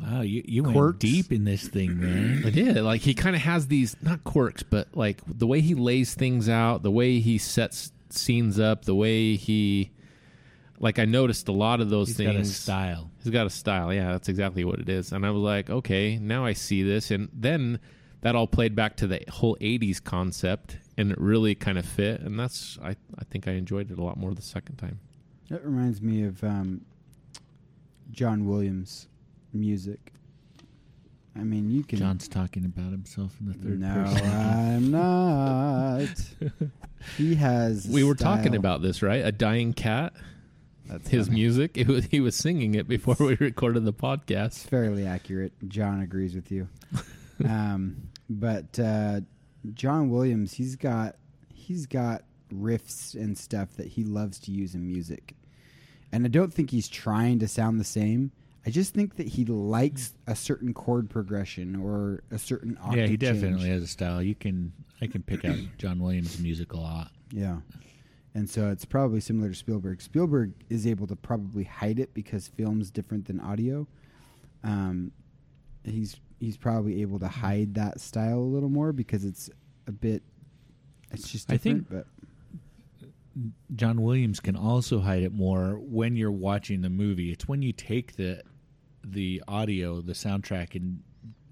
Wow, 0.00 0.22
you 0.22 0.42
you 0.46 0.62
Quirks. 0.62 0.74
went 0.76 0.98
deep 0.98 1.32
in 1.32 1.44
this 1.44 1.68
thing, 1.68 2.00
man. 2.00 2.42
I 2.44 2.50
did. 2.50 2.78
Like, 2.78 3.00
he 3.00 3.14
kind 3.14 3.36
of 3.36 3.42
has 3.42 3.68
these, 3.68 3.96
not 4.02 4.24
quirks, 4.24 4.62
but 4.64 4.88
like 4.96 5.20
the 5.26 5.46
way 5.46 5.60
he 5.60 5.74
lays 5.74 6.14
things 6.14 6.48
out, 6.48 6.82
the 6.82 6.90
way 6.90 7.20
he 7.20 7.38
sets 7.38 7.92
scenes 8.10 8.58
up, 8.58 8.84
the 8.84 8.94
way 8.94 9.36
he. 9.36 9.90
Like 10.80 10.98
I 10.98 11.04
noticed 11.04 11.46
a 11.46 11.52
lot 11.52 11.80
of 11.80 11.88
those 11.88 12.08
He's 12.08 12.16
things. 12.16 12.32
got 12.32 12.40
a 12.40 12.44
style. 12.44 13.10
He's 13.22 13.32
got 13.32 13.46
a 13.46 13.50
style. 13.50 13.94
Yeah, 13.94 14.10
that's 14.10 14.28
exactly 14.28 14.64
what 14.64 14.80
it 14.80 14.88
is. 14.88 15.12
And 15.12 15.24
I 15.24 15.30
was 15.30 15.40
like, 15.40 15.70
okay, 15.70 16.18
now 16.18 16.44
I 16.44 16.52
see 16.52 16.82
this. 16.82 17.12
And 17.12 17.28
then 17.32 17.78
that 18.24 18.34
all 18.34 18.46
played 18.46 18.74
back 18.74 18.96
to 18.96 19.06
the 19.06 19.22
whole 19.30 19.54
80s 19.60 20.02
concept 20.02 20.78
and 20.96 21.12
it 21.12 21.20
really 21.20 21.54
kind 21.54 21.76
of 21.76 21.84
fit. 21.84 22.22
And 22.22 22.40
that's, 22.40 22.78
I, 22.82 22.96
I 23.18 23.24
think 23.30 23.46
I 23.46 23.52
enjoyed 23.52 23.90
it 23.90 23.98
a 23.98 24.02
lot 24.02 24.16
more 24.16 24.32
the 24.32 24.40
second 24.40 24.76
time. 24.76 24.98
That 25.50 25.62
reminds 25.62 26.00
me 26.00 26.24
of 26.24 26.42
um, 26.42 26.86
John 28.10 28.46
Williams 28.46 29.08
music. 29.52 30.14
I 31.36 31.40
mean, 31.40 31.70
you 31.70 31.84
can. 31.84 31.98
Jon's 31.98 32.26
talking 32.26 32.64
about 32.64 32.92
himself 32.92 33.36
in 33.40 33.46
the 33.46 33.52
third 33.52 33.80
no, 33.80 33.92
person. 33.92 34.26
I'm 34.26 34.90
not. 34.90 36.70
he 37.18 37.34
has. 37.34 37.86
We 37.86 38.04
were 38.04 38.14
talking 38.14 38.56
about 38.56 38.80
this, 38.80 39.02
right? 39.02 39.22
A 39.22 39.32
dying 39.32 39.74
cat, 39.74 40.14
That's 40.86 41.10
his 41.10 41.26
funny. 41.26 41.40
music. 41.40 41.76
It 41.76 41.88
was, 41.88 42.06
he 42.06 42.20
was 42.20 42.34
singing 42.34 42.74
it 42.74 42.88
before 42.88 43.16
we 43.18 43.34
recorded 43.34 43.84
the 43.84 43.90
It's 43.90 44.00
podcast. 44.00 44.68
fairly 44.70 45.06
accurate. 45.06 45.52
Jon 45.68 46.00
agrees 46.00 46.34
with 46.34 46.50
you. 46.50 46.68
um, 47.46 48.08
but 48.28 48.78
uh, 48.78 49.20
John 49.74 50.10
Williams, 50.10 50.54
he's 50.54 50.76
got 50.76 51.16
he's 51.52 51.86
got 51.86 52.24
riffs 52.52 53.14
and 53.14 53.36
stuff 53.36 53.76
that 53.76 53.88
he 53.88 54.04
loves 54.04 54.38
to 54.40 54.50
use 54.50 54.74
in 54.74 54.86
music, 54.86 55.34
and 56.12 56.24
I 56.24 56.28
don't 56.28 56.52
think 56.52 56.70
he's 56.70 56.88
trying 56.88 57.38
to 57.40 57.48
sound 57.48 57.80
the 57.80 57.84
same. 57.84 58.32
I 58.66 58.70
just 58.70 58.94
think 58.94 59.16
that 59.16 59.28
he 59.28 59.44
likes 59.44 60.14
a 60.26 60.34
certain 60.34 60.72
chord 60.72 61.10
progression 61.10 61.76
or 61.76 62.22
a 62.30 62.38
certain 62.38 62.78
octave 62.80 62.98
yeah, 62.98 63.06
he 63.06 63.16
definitely 63.18 63.58
change. 63.58 63.68
has 63.68 63.82
a 63.82 63.86
style. 63.86 64.22
You 64.22 64.34
can 64.34 64.72
I 65.02 65.06
can 65.06 65.22
pick 65.22 65.44
out 65.44 65.58
John 65.78 65.98
Williams' 65.98 66.38
music 66.38 66.72
a 66.72 66.78
lot. 66.78 67.10
Yeah. 67.30 67.58
And 68.34 68.50
so 68.50 68.70
it's 68.70 68.84
probably 68.84 69.20
similar 69.20 69.50
to 69.50 69.54
Spielberg. 69.54 70.02
Spielberg 70.02 70.54
is 70.68 70.86
able 70.86 71.06
to 71.06 71.14
probably 71.14 71.64
hide 71.64 72.00
it 72.00 72.14
because 72.14 72.48
film's 72.48 72.90
different 72.90 73.26
than 73.26 73.38
audio. 73.38 73.86
Um, 74.64 75.12
he's 75.84 76.16
he's 76.44 76.56
probably 76.56 77.02
able 77.02 77.18
to 77.18 77.26
mm-hmm. 77.26 77.40
hide 77.40 77.74
that 77.74 78.00
style 78.00 78.38
a 78.38 78.40
little 78.40 78.68
more 78.68 78.92
because 78.92 79.24
it's 79.24 79.50
a 79.86 79.92
bit. 79.92 80.22
It's 81.10 81.30
just 81.30 81.50
I 81.50 81.56
think- 81.56 81.84
different, 81.84 82.06
John 83.74 84.02
Williams 84.02 84.38
can 84.38 84.54
also 84.54 85.00
hide 85.00 85.24
it 85.24 85.32
more 85.32 85.80
when 85.80 86.14
you're 86.14 86.30
watching 86.30 86.82
the 86.82 86.90
movie. 86.90 87.32
It's 87.32 87.48
when 87.48 87.62
you 87.62 87.72
take 87.72 88.14
the 88.14 88.42
the 89.02 89.42
audio, 89.48 90.00
the 90.00 90.12
soundtrack, 90.12 90.76
and 90.76 91.02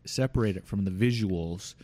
separate 0.04 0.56
it 0.56 0.64
from 0.64 0.84
the 0.84 0.92
visuals, 0.92 1.74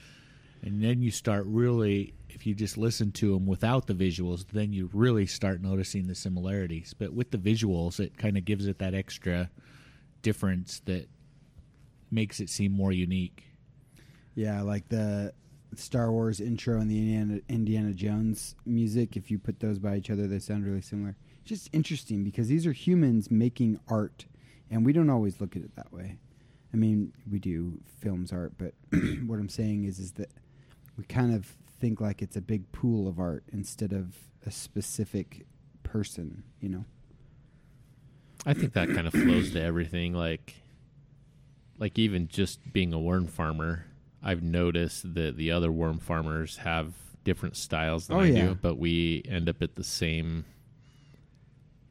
and 0.62 0.82
then 0.82 1.02
you 1.02 1.10
start 1.10 1.44
really. 1.46 2.14
If 2.28 2.46
you 2.46 2.54
just 2.54 2.78
listen 2.78 3.10
to 3.12 3.32
them 3.34 3.46
without 3.46 3.88
the 3.88 3.94
visuals, 3.94 4.46
then 4.52 4.72
you 4.72 4.88
really 4.92 5.26
start 5.26 5.60
noticing 5.60 6.06
the 6.06 6.14
similarities. 6.14 6.94
But 6.96 7.12
with 7.12 7.32
the 7.32 7.38
visuals, 7.38 7.98
it 7.98 8.16
kind 8.16 8.36
of 8.38 8.44
gives 8.44 8.68
it 8.68 8.78
that 8.78 8.94
extra 8.94 9.50
difference 10.22 10.80
that 10.84 11.08
makes 12.10 12.40
it 12.40 12.48
seem 12.48 12.72
more 12.72 12.92
unique. 12.92 13.44
yeah, 14.34 14.62
like 14.62 14.88
the 14.88 15.32
Star 15.74 16.10
Wars 16.10 16.40
intro 16.40 16.80
and 16.80 16.90
the 16.90 16.98
Indiana, 16.98 17.40
Indiana 17.48 17.92
Jones 17.92 18.54
music. 18.64 19.16
If 19.16 19.30
you 19.30 19.38
put 19.38 19.60
those 19.60 19.78
by 19.78 19.96
each 19.96 20.10
other, 20.10 20.26
they 20.26 20.38
sound 20.38 20.64
really 20.64 20.80
similar. 20.80 21.16
It's 21.40 21.48
just 21.48 21.70
interesting 21.72 22.24
because 22.24 22.48
these 22.48 22.66
are 22.66 22.72
humans 22.72 23.30
making 23.30 23.80
art, 23.88 24.26
and 24.70 24.84
we 24.84 24.92
don't 24.92 25.10
always 25.10 25.40
look 25.40 25.56
at 25.56 25.62
it 25.62 25.74
that 25.76 25.92
way. 25.92 26.18
I 26.72 26.76
mean, 26.76 27.12
we 27.30 27.38
do 27.38 27.80
films 28.00 28.32
art, 28.32 28.52
but 28.58 28.74
what 29.26 29.38
I'm 29.38 29.48
saying 29.48 29.84
is, 29.84 29.98
is 29.98 30.12
that 30.12 30.30
we 30.96 31.04
kind 31.04 31.34
of 31.34 31.56
think 31.80 32.00
like 32.00 32.22
it's 32.22 32.36
a 32.36 32.40
big 32.42 32.70
pool 32.72 33.08
of 33.08 33.18
art 33.18 33.44
instead 33.52 33.92
of 33.92 34.16
a 34.44 34.50
specific 34.50 35.46
person. 35.82 36.42
You 36.60 36.68
know? 36.70 36.84
I 38.44 38.54
think 38.54 38.72
that 38.74 38.88
kind 38.88 39.06
of 39.06 39.12
flows 39.12 39.52
to 39.52 39.62
everything. 39.62 40.12
Like, 40.14 40.54
like 41.78 41.98
even 41.98 42.28
just 42.28 42.72
being 42.72 42.92
a 42.92 42.98
worm 42.98 43.26
farmer, 43.26 43.84
I've 44.22 44.42
noticed 44.42 45.14
that 45.14 45.36
the 45.36 45.52
other 45.52 45.70
worm 45.70 45.98
farmers 45.98 46.56
have 46.58 46.92
different 47.24 47.56
styles 47.56 48.06
than 48.08 48.16
Oh, 48.16 48.20
I 48.20 48.26
yeah. 48.26 48.46
do, 48.48 48.54
but 48.60 48.76
we 48.78 49.22
end 49.28 49.48
up 49.48 49.62
at 49.62 49.74
the 49.76 49.84
same 49.84 50.44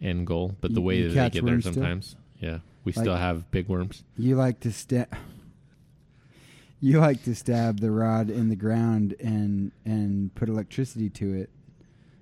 end 0.02 0.28
goal. 0.28 0.56
But 0.62 0.74
the 0.74 0.82
You- 0.82 0.86
way 0.86 0.98
you 1.00 1.10
that 1.12 1.32
they 1.34 1.40
get 1.40 1.46
there 1.46 1.54
worms 1.54 1.64
still? 1.64 1.74
sometimes, 1.74 2.16
yeah, 2.40 2.60
we 2.84 2.92
Like- 2.92 3.04
still 3.04 3.16
have 3.16 3.50
big 3.52 3.68
worms. 3.68 4.04
You 4.18 4.36
like 4.36 4.60
to 4.62 4.72
stab. 4.72 5.08
You 6.80 7.00
like 7.00 7.24
to 7.24 7.34
stab 7.34 7.80
the 7.80 7.90
rod 7.92 8.30
in 8.30 8.50
the 8.50 8.56
ground 8.56 9.16
and 9.20 9.72
and 9.86 10.34
put 10.36 10.48
electricity 10.50 11.10
to 11.12 11.34
it, 11.34 11.50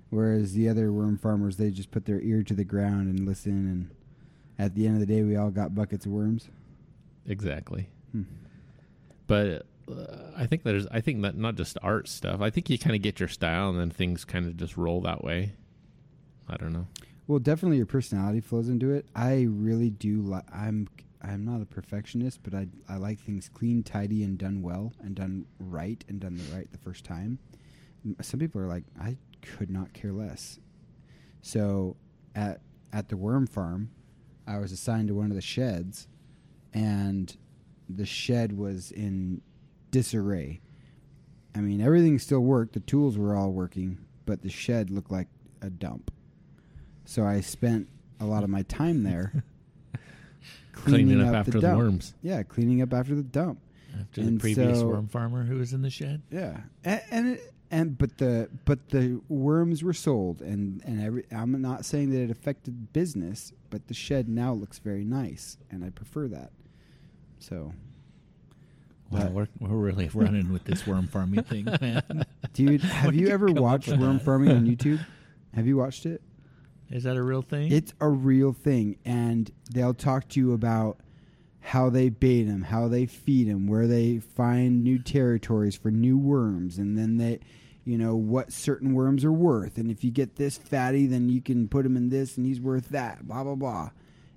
whereas 0.08 0.54
the 0.54 0.68
other 0.68 0.90
worm 0.92 1.18
farmers 1.18 1.56
they 1.58 1.70
just 1.70 1.90
put 1.90 2.06
their 2.06 2.20
ear 2.22 2.42
to 2.44 2.54
the 2.54 2.64
ground 2.64 3.08
and 3.08 3.26
listen. 3.26 3.66
And 3.68 3.90
at 4.58 4.74
the 4.74 4.86
end 4.86 4.94
of 4.94 5.00
the 5.00 5.06
day, 5.06 5.22
we 5.22 5.36
all 5.36 5.50
got 5.50 5.74
buckets 5.74 6.06
of 6.06 6.12
worms. 6.12 6.48
Exactly. 7.26 7.88
Hmm. 8.12 8.22
But 9.26 9.66
uh, 9.90 10.30
I 10.36 10.46
think 10.46 10.62
there's, 10.62 10.86
I 10.88 11.00
think 11.00 11.22
that 11.22 11.36
not 11.36 11.56
just 11.56 11.76
art 11.82 12.08
stuff. 12.08 12.40
I 12.40 12.50
think 12.50 12.70
you 12.70 12.78
kind 12.78 12.94
of 12.94 13.02
get 13.02 13.20
your 13.20 13.28
style, 13.28 13.70
and 13.70 13.78
then 13.78 13.90
things 13.90 14.24
kind 14.24 14.46
of 14.46 14.56
just 14.56 14.76
roll 14.76 15.00
that 15.02 15.24
way. 15.24 15.52
I 16.48 16.56
don't 16.56 16.72
know. 16.72 16.86
Well, 17.26 17.40
definitely 17.40 17.78
your 17.78 17.86
personality 17.86 18.40
flows 18.40 18.68
into 18.68 18.92
it. 18.92 19.06
I 19.14 19.46
really 19.48 19.90
do. 19.90 20.22
Li- 20.22 20.40
I'm 20.52 20.88
I'm 21.20 21.44
not 21.44 21.60
a 21.60 21.66
perfectionist, 21.66 22.40
but 22.44 22.54
I 22.54 22.68
I 22.88 22.96
like 22.96 23.18
things 23.18 23.50
clean, 23.52 23.82
tidy, 23.82 24.22
and 24.22 24.38
done 24.38 24.62
well, 24.62 24.92
and 25.00 25.14
done 25.16 25.46
right, 25.58 26.04
and 26.08 26.20
done 26.20 26.36
the 26.36 26.54
right 26.54 26.70
the 26.70 26.78
first 26.78 27.04
time. 27.04 27.40
Some 28.20 28.38
people 28.38 28.60
are 28.60 28.68
like, 28.68 28.84
I 29.00 29.16
could 29.42 29.70
not 29.70 29.92
care 29.92 30.12
less. 30.12 30.60
So 31.42 31.96
at 32.36 32.60
at 32.92 33.08
the 33.08 33.16
worm 33.16 33.48
farm, 33.48 33.90
I 34.46 34.58
was 34.58 34.70
assigned 34.70 35.08
to 35.08 35.14
one 35.14 35.30
of 35.30 35.34
the 35.34 35.42
sheds, 35.42 36.06
and 36.74 37.36
the 37.88 38.06
shed 38.06 38.56
was 38.56 38.90
in 38.92 39.40
disarray. 39.90 40.60
I 41.54 41.60
mean, 41.60 41.80
everything 41.80 42.18
still 42.18 42.40
worked. 42.40 42.74
The 42.74 42.80
tools 42.80 43.16
were 43.16 43.34
all 43.34 43.52
working, 43.52 43.98
but 44.26 44.42
the 44.42 44.50
shed 44.50 44.90
looked 44.90 45.10
like 45.10 45.28
a 45.62 45.70
dump. 45.70 46.10
So 47.04 47.24
I 47.24 47.40
spent 47.40 47.88
a 48.20 48.26
lot 48.26 48.44
of 48.44 48.50
my 48.50 48.62
time 48.62 49.02
there 49.04 49.44
Cleaning, 50.72 51.22
up, 51.22 51.34
after 51.34 51.52
the 51.52 51.60
dump. 51.60 51.78
worms. 51.78 52.14
Yeah, 52.22 52.42
cleaning 52.42 52.82
up 52.82 52.92
after 52.92 53.14
the 53.14 53.22
dump. 53.22 53.60
After 53.98 54.22
the 54.22 54.38
previous 54.38 54.80
so- 54.80 54.86
worm 54.88 55.08
farmer 55.08 55.42
who 55.44 55.56
was 55.56 55.72
in 55.72 55.80
the 55.82 55.88
shed. 55.90 56.22
Yeah, 56.30 56.58
and 56.84 57.00
and, 57.10 57.26
it, 57.28 57.54
and 57.70 57.98
but 57.98 58.18
the 58.18 58.48
but 58.64 58.90
the 58.90 59.20
worms 59.28 59.82
were 59.82 59.92
sold, 59.92 60.40
and 60.40 60.82
and 60.84 61.02
every. 61.02 61.24
I'm 61.30 61.60
not 61.60 61.84
saying 61.84 62.10
that 62.10 62.20
it 62.20 62.30
affected 62.30 62.92
business, 62.92 63.52
but 63.70 63.88
the 63.88 63.94
shed 63.94 64.28
now 64.28 64.52
looks 64.52 64.78
very 64.78 65.04
nice, 65.04 65.58
and 65.70 65.84
I 65.84 65.90
prefer 65.90 66.28
that. 66.28 66.52
So, 67.38 67.72
Wow, 69.10 69.28
we're, 69.28 69.48
we're 69.60 69.68
really 69.76 70.08
running 70.14 70.52
with 70.52 70.64
this 70.64 70.86
worm 70.86 71.06
farming 71.06 71.44
thing, 71.44 71.64
man. 71.80 72.24
dude, 72.52 72.80
have 72.82 73.14
you 73.14 73.26
you 73.26 73.32
ever 73.32 73.46
watched 73.46 73.88
worm 73.88 74.18
that? 74.18 74.24
farming 74.24 74.50
on 74.50 74.66
YouTube? 74.66 75.04
Have 75.54 75.66
you 75.66 75.76
watched 75.76 76.06
it? 76.06 76.22
Is 76.90 77.04
that 77.04 77.16
a 77.16 77.22
real 77.22 77.42
thing? 77.42 77.72
It's 77.72 77.92
a 78.00 78.08
real 78.08 78.52
thing, 78.52 78.96
and 79.04 79.50
they'll 79.72 79.94
talk 79.94 80.28
to 80.30 80.40
you 80.40 80.52
about 80.52 80.98
how 81.70 81.90
they 81.90 82.08
bait 82.08 82.44
them, 82.44 82.62
how 82.62 82.86
they 82.86 83.06
feed 83.06 83.48
them, 83.48 83.66
where 83.66 83.88
they 83.88 84.18
find 84.20 84.84
new 84.84 85.00
territories 85.00 85.74
for 85.74 85.90
new 85.90 86.16
worms, 86.16 86.78
and 86.78 86.96
then 86.96 87.16
they, 87.16 87.40
you 87.84 87.98
know, 87.98 88.14
what 88.14 88.52
certain 88.52 88.94
worms 88.94 89.24
are 89.24 89.32
worth. 89.32 89.76
And 89.76 89.90
if 89.90 90.04
you 90.04 90.12
get 90.12 90.36
this 90.36 90.56
fatty, 90.56 91.06
then 91.06 91.28
you 91.28 91.40
can 91.42 91.66
put 91.66 91.84
him 91.84 91.96
in 91.96 92.08
this, 92.08 92.36
and 92.36 92.46
he's 92.46 92.60
worth 92.60 92.90
that. 92.90 93.26
Blah 93.26 93.42
blah 93.42 93.56
blah. 93.56 93.90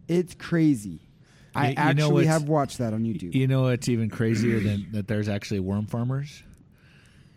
It's 0.08 0.34
crazy. 0.34 1.02
I 1.54 1.70
You- 1.70 1.76
know 1.76 1.82
actually 1.82 2.26
have 2.26 2.44
watched 2.50 2.80
that 2.80 2.94
on 2.94 3.04
YouTube. 3.04 3.36
You 3.36 3.46
know 3.48 3.62
what's 3.64 3.88
even 3.90 4.10
crazier 4.10 4.60
than 4.60 4.88
that? 4.94 5.08
There's 5.08 5.30
actually 5.30 5.60
worm 5.60 5.86
farmers. 5.86 6.42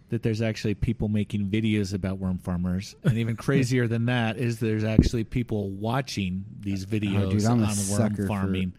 That 0.08 0.22
there's 0.22 0.40
actually 0.42 0.74
people 0.74 1.08
making 1.08 1.48
videos 1.48 1.92
about 1.94 2.18
worm 2.18 2.38
farmers, 2.38 2.94
and 3.04 3.18
even 3.18 3.36
crazier 3.36 3.88
than 3.88 4.06
that 4.06 4.36
is 4.38 4.58
there's 4.58 4.84
actually 4.84 5.24
people 5.24 5.70
watching 5.70 6.44
these 6.60 6.84
videos 6.86 7.26
Oh, 7.26 7.30
dude, 7.30 7.44
on 7.46 7.60
worm 7.60 8.14
for- 8.14 8.26
farming. 8.26 8.72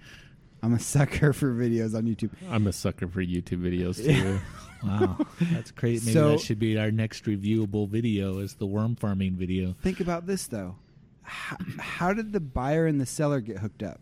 I'm 0.63 0.73
a 0.73 0.79
sucker 0.79 1.33
for 1.33 1.53
videos 1.53 1.93
on 1.93 2.03
YouTube. 2.05 2.31
I'm 2.49 2.65
a 2.67 2.71
sucker 2.73 3.07
for 3.07 3.21
YouTube 3.21 3.61
videos 3.61 4.03
too. 4.03 4.39
Wow, 4.83 5.17
that's 5.39 5.71
crazy. 5.71 6.07
Maybe 6.07 6.13
So- 6.13 6.31
that 6.31 6.41
should 6.41 6.59
be 6.59 6.77
our 6.77 6.91
next 6.91 7.23
reviewable 7.23 7.87
video 7.87 8.39
is 8.39 8.55
the 8.55 8.65
worm 8.65 8.97
farming 8.97 9.35
video. 9.35 9.75
Think 9.81 10.01
about 10.01 10.27
this 10.27 10.47
though. 10.47 10.75
How, 11.21 11.55
how 11.79 12.13
did 12.13 12.33
the 12.33 12.41
buyer 12.41 12.85
and 12.85 12.99
the 12.99 13.05
seller 13.05 13.39
get 13.39 13.59
hooked 13.59 13.81
up? 13.81 14.01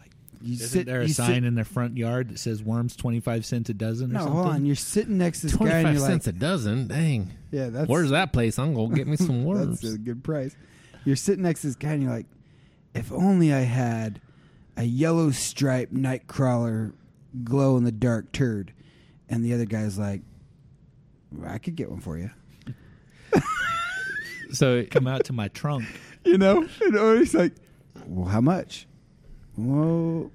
Like 0.00 0.10
you 0.42 0.54
Isn't 0.54 0.86
there 0.86 1.02
a 1.02 1.06
you 1.06 1.12
sign 1.12 1.44
in 1.44 1.54
their 1.54 1.64
front 1.64 1.96
yard 1.96 2.30
that 2.30 2.40
says 2.40 2.60
worms 2.60 2.96
twenty 2.96 3.20
five 3.20 3.46
cents 3.46 3.70
a 3.70 3.74
dozen? 3.74 4.10
Or 4.10 4.14
no, 4.14 4.18
something? 4.20 4.34
hold 4.34 4.46
on. 4.48 4.66
You're 4.66 4.74
sitting 4.74 5.16
next 5.16 5.42
to 5.42 5.46
this 5.46 5.56
Twenty 5.56 5.70
guy, 5.74 5.78
and 5.78 5.96
you're 5.96 6.04
cents 6.08 6.26
like, 6.26 6.34
a 6.34 6.38
dozen. 6.40 6.88
Dang. 6.88 7.30
"Yeah, 7.52 7.68
that's 7.68 7.88
Where's 7.88 8.10
that 8.10 8.32
place? 8.32 8.58
I'm 8.58 8.74
gonna 8.74 8.92
get 8.96 9.06
me 9.06 9.16
some 9.16 9.44
worms. 9.44 9.80
That's 9.80 9.94
a 9.94 9.98
good 9.98 10.24
price." 10.24 10.56
You're 11.04 11.14
sitting 11.14 11.44
next 11.44 11.60
to 11.60 11.68
this 11.68 11.76
guy, 11.76 11.92
and 11.92 12.02
you're 12.02 12.12
like, 12.12 12.26
"If 12.96 13.12
only 13.12 13.54
I 13.54 13.60
had 13.60 14.20
a 14.76 14.84
yellow 14.84 15.30
striped 15.30 15.94
nightcrawler, 15.94 16.92
glow 17.44 17.76
in 17.76 17.84
the 17.84 17.92
dark 17.92 18.32
turd," 18.32 18.72
and 19.28 19.44
the 19.44 19.52
other 19.54 19.66
guy's 19.66 19.98
like, 19.98 20.22
"I 21.44 21.58
could 21.58 21.76
get 21.76 21.90
one 21.90 22.00
for 22.00 22.18
you." 22.18 22.30
so 24.52 24.76
it 24.76 24.90
Come 24.90 25.06
out 25.06 25.24
to 25.26 25.32
my 25.32 25.48
trunk. 25.48 25.84
you 26.24 26.36
know 26.36 26.66
and 26.82 26.98
always 26.98 27.32
like 27.34 27.54
well 28.04 28.28
how 28.28 28.42
much 28.42 28.86
well 29.56 30.30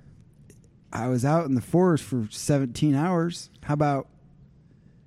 i 0.92 1.08
was 1.08 1.24
out 1.24 1.46
in 1.46 1.54
the 1.54 1.62
forest 1.62 2.04
for 2.04 2.28
17 2.32 2.96
hours 2.96 3.52
how 3.62 3.76
about 3.76 4.08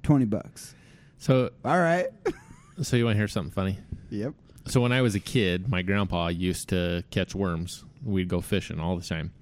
20 0.05 0.24
bucks 0.26 0.76
so 1.18 1.51
all 1.64 1.81
right 1.81 2.07
so 2.83 2.97
you 2.97 3.05
want 3.07 3.14
to 3.14 3.18
hear 3.18 3.26
something 3.26 3.51
funny? 3.51 3.76
yep 4.11 4.35
So 4.66 4.81
when 4.81 4.93
I 4.93 5.01
was 5.03 5.14
a 5.14 5.20
kid, 5.20 5.68
my 5.68 5.83
grandpa 5.83 6.29
used 6.29 6.68
to 6.68 7.03
catch 7.11 7.35
worms. 7.35 7.85
We'd 8.09 8.28
go 8.28 8.40
fishing 8.40 8.80
all 8.80 8.96
the 8.96 9.04
time. 9.04 9.32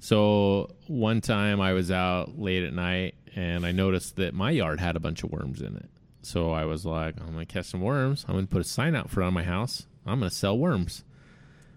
So 0.00 0.70
one 0.86 1.20
time 1.20 1.60
I 1.60 1.72
was 1.72 1.90
out 1.90 2.38
late 2.38 2.62
at 2.62 2.72
night 2.72 3.14
and 3.34 3.66
I 3.66 3.72
noticed 3.72 4.16
that 4.16 4.34
my 4.34 4.50
yard 4.50 4.80
had 4.80 4.96
a 4.96 5.00
bunch 5.00 5.24
of 5.24 5.30
worms 5.30 5.60
in 5.60 5.76
it. 5.76 5.88
So 6.22 6.52
I 6.52 6.64
was 6.64 6.84
like, 6.84 7.20
I'm 7.20 7.32
gonna 7.32 7.46
catch 7.46 7.66
some 7.66 7.80
worms. 7.80 8.24
I'm 8.28 8.34
gonna 8.34 8.46
put 8.46 8.60
a 8.60 8.64
sign 8.64 8.94
out 8.94 9.10
front 9.10 9.28
of 9.28 9.34
my 9.34 9.44
house. 9.44 9.86
I'm 10.06 10.20
gonna 10.20 10.30
sell 10.30 10.56
worms. 10.56 11.04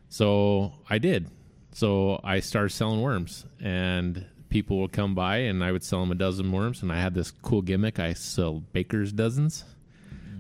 So 0.10 0.74
I 0.90 0.98
did. 0.98 1.30
So 1.74 2.20
I 2.24 2.42
started 2.42 2.70
selling 2.72 3.02
worms, 3.02 3.46
and 3.62 4.26
people 4.50 4.82
would 4.82 4.92
come 4.92 5.16
by, 5.16 5.38
and 5.38 5.64
I 5.64 5.72
would 5.72 5.84
sell 5.84 6.02
them 6.02 6.12
a 6.12 6.16
dozen 6.16 6.52
worms. 6.52 6.82
And 6.82 6.92
I 6.92 7.00
had 7.00 7.14
this 7.14 7.32
cool 7.32 7.62
gimmick: 7.62 7.98
I 8.00 8.14
sell 8.14 8.60
baker's 8.60 9.14
dozens. 9.14 9.64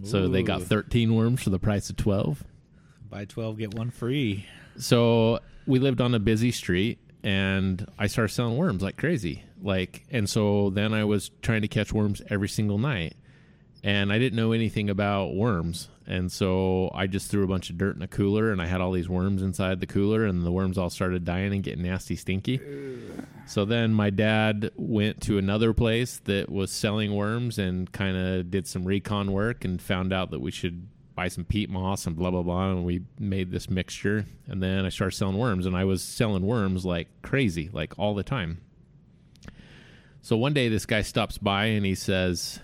So 0.03 0.27
they 0.27 0.41
got 0.43 0.63
13 0.63 1.13
worms 1.13 1.43
for 1.43 1.51
the 1.51 1.59
price 1.59 1.89
of 1.91 1.95
12. 1.95 2.43
Buy 3.09 3.25
twelve, 3.25 3.57
get 3.57 3.75
one 3.75 3.91
free. 3.91 4.45
So 4.77 5.39
we 5.65 5.79
lived 5.79 6.01
on 6.01 6.13
a 6.15 6.19
busy 6.19 6.51
street 6.51 6.99
and 7.23 7.87
I 7.99 8.07
started 8.07 8.33
selling 8.33 8.57
worms 8.57 8.81
like 8.81 8.97
crazy. 8.97 9.43
Like 9.61 10.05
and 10.11 10.29
so 10.29 10.69
then 10.71 10.93
I 10.93 11.03
was 11.03 11.29
trying 11.41 11.61
to 11.61 11.67
catch 11.67 11.93
worms 11.93 12.21
every 12.29 12.49
single 12.49 12.77
night. 12.77 13.15
And 13.83 14.13
I 14.13 14.19
didn't 14.19 14.35
know 14.35 14.51
anything 14.51 14.91
about 14.91 15.33
worms. 15.33 15.89
And 16.05 16.31
so 16.31 16.91
I 16.93 17.07
just 17.07 17.31
threw 17.31 17.43
a 17.43 17.47
bunch 17.47 17.69
of 17.69 17.77
dirt 17.77 17.95
in 17.95 18.01
a 18.01 18.07
cooler 18.07 18.51
and 18.51 18.61
I 18.61 18.65
had 18.67 18.81
all 18.81 18.91
these 18.91 19.09
worms 19.09 19.41
inside 19.41 19.79
the 19.79 19.87
cooler 19.87 20.25
and 20.25 20.43
the 20.43 20.51
worms 20.51 20.77
all 20.77 20.89
started 20.89 21.25
dying 21.25 21.53
and 21.53 21.63
getting 21.63 21.83
nasty 21.83 22.15
stinky. 22.15 22.59
So 23.47 23.65
then 23.65 23.93
my 23.93 24.09
dad 24.09 24.71
went 24.75 25.21
to 25.21 25.37
another 25.37 25.73
place 25.73 26.19
that 26.25 26.49
was 26.49 26.71
selling 26.71 27.15
worms 27.15 27.57
and 27.57 27.91
kind 27.91 28.17
of 28.17 28.51
did 28.51 28.67
some 28.67 28.83
recon 28.83 29.31
work 29.31 29.63
and 29.63 29.81
found 29.81 30.11
out 30.11 30.31
that 30.31 30.41
we 30.41 30.51
should 30.51 30.87
buy 31.15 31.27
some 31.27 31.43
peat 31.43 31.69
moss 31.69 32.07
and 32.07 32.15
blah 32.15 32.31
blah 32.31 32.41
blah 32.41 32.71
and 32.71 32.85
we 32.85 33.01
made 33.19 33.51
this 33.51 33.69
mixture 33.69 34.25
and 34.47 34.61
then 34.61 34.85
I 34.85 34.89
started 34.89 35.15
selling 35.15 35.37
worms 35.37 35.65
and 35.65 35.75
I 35.75 35.83
was 35.83 36.01
selling 36.01 36.45
worms 36.45 36.85
like 36.85 37.07
crazy 37.21 37.69
like 37.71 37.97
all 37.99 38.15
the 38.15 38.23
time. 38.23 38.61
So 40.21 40.37
one 40.37 40.53
day 40.53 40.69
this 40.69 40.85
guy 40.85 41.01
stops 41.01 41.37
by 41.37 41.65
and 41.65 41.85
he 41.85 41.95
says, 41.95 42.59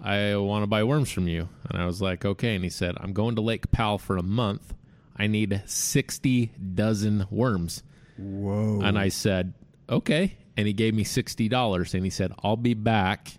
"I 0.00 0.36
want 0.36 0.62
to 0.62 0.68
buy 0.68 0.84
worms 0.84 1.10
from 1.10 1.26
you." 1.26 1.48
And 1.68 1.82
I 1.82 1.86
was 1.86 2.00
like, 2.00 2.24
"Okay." 2.24 2.54
And 2.54 2.62
he 2.62 2.70
said, 2.70 2.94
"I'm 3.00 3.12
going 3.12 3.34
to 3.34 3.40
Lake 3.40 3.72
Powell 3.72 3.98
for 3.98 4.16
a 4.16 4.22
month. 4.22 4.74
I 5.16 5.26
need 5.26 5.62
60 5.66 6.52
dozen 6.74 7.26
worms." 7.30 7.82
whoa 8.16 8.80
And 8.80 8.96
I 8.96 9.08
said, 9.08 9.54
okay. 9.88 10.36
And 10.56 10.66
he 10.66 10.72
gave 10.72 10.94
me 10.94 11.04
sixty 11.04 11.48
dollars, 11.48 11.94
and 11.94 12.04
he 12.04 12.10
said, 12.10 12.32
"I'll 12.42 12.56
be 12.56 12.74
back 12.74 13.32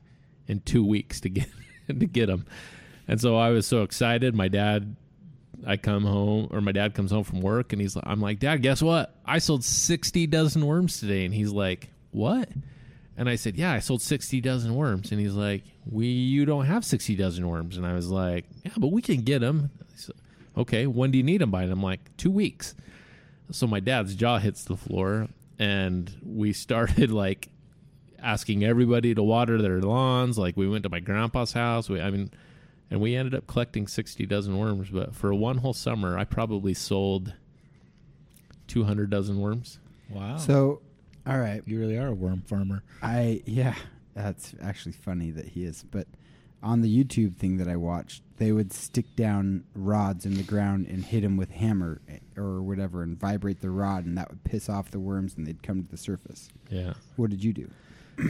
in 0.48 0.60
two 0.60 0.86
weeks 0.86 1.22
to 1.22 1.30
get 1.30 1.48
to 1.88 1.94
get 1.94 2.28
them." 2.28 2.46
And 3.08 3.20
so 3.22 3.36
I 3.36 3.50
was 3.50 3.68
so 3.68 3.84
excited. 3.84 4.34
My 4.36 4.48
dad, 4.48 4.96
I 5.66 5.78
come 5.78 6.04
home, 6.04 6.48
or 6.52 6.62
my 6.62 6.72
dad 6.72 6.94
comes 6.94 7.12
home 7.12 7.24
from 7.24 7.42
work, 7.42 7.72
and 7.74 7.82
he's, 7.82 7.98
I'm 8.04 8.22
like, 8.22 8.40
"Dad, 8.40 8.62
guess 8.62 8.82
what? 8.82 9.16
I 9.26 9.40
sold 9.40 9.64
sixty 9.64 10.28
dozen 10.28 10.66
worms 10.66 11.00
today." 11.00 11.26
And 11.26 11.34
he's 11.34 11.52
like, 11.52 11.90
"What?" 12.12 12.50
And 13.18 13.30
I 13.30 13.36
said, 13.36 13.56
"Yeah, 13.56 13.72
I 13.72 13.80
sold 13.80 14.02
sixty 14.02 14.42
dozen 14.42 14.76
worms." 14.76 15.12
And 15.12 15.20
he's 15.20 15.34
like, 15.34 15.64
"We, 15.90 16.08
you 16.08 16.46
don't 16.46 16.66
have 16.66 16.84
sixty 16.84 17.16
dozen 17.16 17.48
worms." 17.48 17.78
And 17.78 17.86
I 17.86 17.94
was 17.94 18.10
like, 18.10 18.46
"Yeah, 18.64 18.74
but 18.78 18.92
we 18.92 19.02
can 19.02 19.22
get 19.22 19.40
them." 19.40 19.70
okay, 20.58 20.88
when 20.88 21.12
do 21.12 21.18
you 21.18 21.24
need 21.24 21.42
them 21.42 21.52
by? 21.52 21.64
And 21.64 21.72
I'm 21.72 21.84
like, 21.84 22.16
two 22.18 22.32
weeks. 22.32 22.76
So 23.52 23.68
my 23.68 23.80
dad's 23.80 24.16
jaw 24.16 24.40
hits 24.40 24.64
the 24.64 24.78
floor, 24.78 25.28
and 25.60 26.12
we 26.24 26.54
started 26.54 27.12
like 27.12 27.50
asking 28.22 28.64
everybody 28.64 29.14
to 29.14 29.22
water 29.22 29.62
their 29.62 29.82
lawns. 29.82 30.38
Like 30.38 30.58
we 30.58 30.68
went 30.68 30.84
to 30.84 30.90
my 30.90 31.00
grandpa's 31.00 31.54
house. 31.54 31.90
We, 31.90 32.02
I 32.02 32.10
mean, 32.10 32.32
and 32.92 33.02
we 33.02 33.16
ended 33.16 33.34
up 33.36 33.48
collecting 33.48 33.88
sixty 33.88 34.26
dozen 34.26 34.58
worms. 34.58 34.90
But 34.90 35.16
for 35.16 35.34
one 35.34 35.58
whole 35.58 35.74
summer, 35.74 36.18
I 36.18 36.24
probably 36.24 36.74
sold 36.74 37.34
two 38.68 38.84
hundred 38.84 39.10
dozen 39.10 39.40
worms. 39.40 39.80
Wow. 40.10 40.38
so 40.38 40.82
all 41.26 41.40
right 41.40 41.64
you 41.66 41.80
really 41.80 41.98
are 41.98 42.08
a 42.10 42.14
worm 42.14 42.44
farmer. 42.46 42.84
i 43.02 43.42
yeah 43.46 43.74
that's 44.14 44.54
actually 44.62 44.92
funny 44.92 45.32
that 45.32 45.46
he 45.48 45.64
is 45.66 45.84
but 45.90 46.06
on 46.62 46.82
the 46.82 47.04
youtube 47.04 47.36
thing 47.38 47.58
that 47.58 47.68
i 47.68 47.76
watched 47.76 48.22
they 48.38 48.52
would 48.52 48.72
stick 48.72 49.06
down 49.16 49.64
rods 49.74 50.24
in 50.28 50.36
the 50.36 50.44
ground 50.44 50.86
and 50.86 51.04
hit 51.06 51.22
them 51.22 51.38
with 51.38 51.50
hammer 51.50 52.02
eh, 52.08 52.20
or 52.38 52.62
whatever 52.62 53.02
and 53.02 53.20
vibrate 53.20 53.62
the 53.62 53.72
rod 53.72 54.06
and 54.06 54.16
that 54.16 54.30
would 54.30 54.44
piss 54.44 54.70
off 54.70 54.92
the 54.92 55.00
worms 55.00 55.34
and 55.36 55.48
they'd 55.48 55.64
come 55.64 55.84
to 55.84 55.90
the 55.90 55.98
surface 55.98 56.50
Yeah. 56.70 56.94
what 57.16 57.32
did 57.32 57.44
you 57.44 57.52
do 57.52 57.68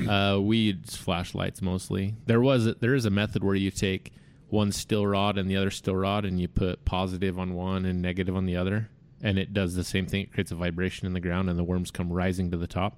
Uh, 0.10 0.40
we 0.42 0.58
used 0.58 0.96
flashlights 0.96 1.62
mostly. 1.62 2.16
There 2.26 2.40
was 2.42 2.66
a, 2.68 2.74
there 2.76 2.96
is 2.96 3.04
a 3.06 3.10
method 3.12 3.44
where 3.44 3.54
you 3.56 3.70
take 3.70 4.14
one 4.50 4.72
still 4.72 5.06
rod 5.06 5.38
and 5.38 5.50
the 5.50 5.58
other 5.58 5.72
still 5.72 5.96
rod, 5.96 6.26
and 6.26 6.40
you 6.40 6.48
put 6.48 6.86
positive 6.86 7.40
on 7.40 7.54
one 7.54 7.86
and 7.86 8.02
negative 8.02 8.36
on 8.36 8.46
the 8.46 8.56
other, 8.58 8.90
and 9.22 9.38
it 9.40 9.54
does 9.54 9.76
the 9.76 9.84
same 9.84 10.06
thing. 10.06 10.22
It 10.22 10.34
creates 10.34 10.52
a 10.52 10.56
vibration 10.56 11.08
in 11.08 11.14
the 11.14 11.20
ground, 11.20 11.50
and 11.50 11.58
the 11.58 11.64
worms 11.64 11.92
come 11.92 12.12
rising 12.12 12.52
to 12.52 12.58
the 12.58 12.68
top. 12.68 12.98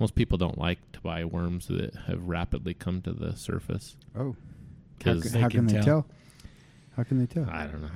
Most 0.00 0.14
people 0.14 0.38
don't 0.38 0.58
like 0.58 0.78
to 0.92 1.00
buy 1.00 1.24
worms 1.24 1.66
that 1.68 1.94
have 2.06 2.22
rapidly 2.22 2.72
come 2.74 3.00
to 3.02 3.12
the 3.12 3.34
surface 3.36 3.96
oh 4.16 4.18
how, 4.18 4.36
because 4.98 5.22
ca- 5.24 5.28
They 5.30 5.40
how 5.40 5.48
can 5.48 5.66
can 5.66 5.66
they 5.66 5.72
tell. 5.74 5.84
tell 5.84 6.06
how 6.96 7.02
can 7.04 7.18
they 7.18 7.26
tell 7.26 7.48
I 7.50 7.66
don't 7.66 7.82
know. 7.82 7.88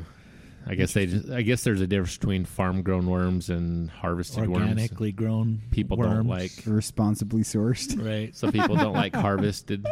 I 0.66 0.74
guess 0.76 0.92
they 0.92 1.07
just. 1.07 1.28
I 1.28 1.42
guess 1.42 1.64
there's 1.64 1.80
a 1.80 1.88
difference 1.88 2.16
between 2.16 2.44
farm 2.44 2.82
grown 2.82 3.07
worms 3.07 3.50
and 3.50 3.90
harvested 3.90 4.48
worms. 4.48 4.68
Organically 4.68 5.11
grown. 5.11 5.61
People 5.72 5.96
worms. 5.96 6.14
don't 6.14 6.28
like. 6.28 6.53
responsibly 6.66 7.42
sourced 7.42 8.00
Right. 8.00 8.34
Some 8.36 8.53
people 8.53 8.76
don't 8.76 8.92
like 8.94 9.12
harvested. 9.14 9.84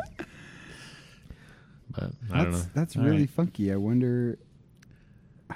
But 1.91 2.12
I 2.32 2.43
don't 2.45 2.53
know. 2.53 2.59
that's 2.59 2.66
that's 2.74 2.97
All 2.97 3.05
really 3.05 3.20
right. 3.20 3.30
funky 3.30 3.72
i 3.72 3.76
wonder 3.76 4.38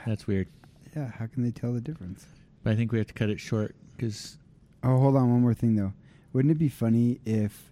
That's 0.07 0.27
weird. 0.27 0.49
yeah 0.97 1.11
how 1.19 1.27
can 1.27 1.43
they 1.43 1.51
tell 1.51 1.73
the 1.73 1.81
difference 1.81 2.27
But 2.63 2.73
I 2.73 2.77
think 2.77 2.93
we 2.93 2.99
have 2.99 3.07
to 3.09 3.15
cut 3.15 3.31
it 3.31 3.41
short 3.41 3.75
because 3.97 4.39
Oh, 4.83 4.99
hold 4.99 5.17
on, 5.17 5.31
one 5.31 5.41
more 5.41 5.55
thing 5.55 5.77
though. 5.77 5.93
Wouldn't 6.35 6.53
it 6.53 6.59
be 6.59 6.69
funny 6.69 7.19
if 7.25 7.71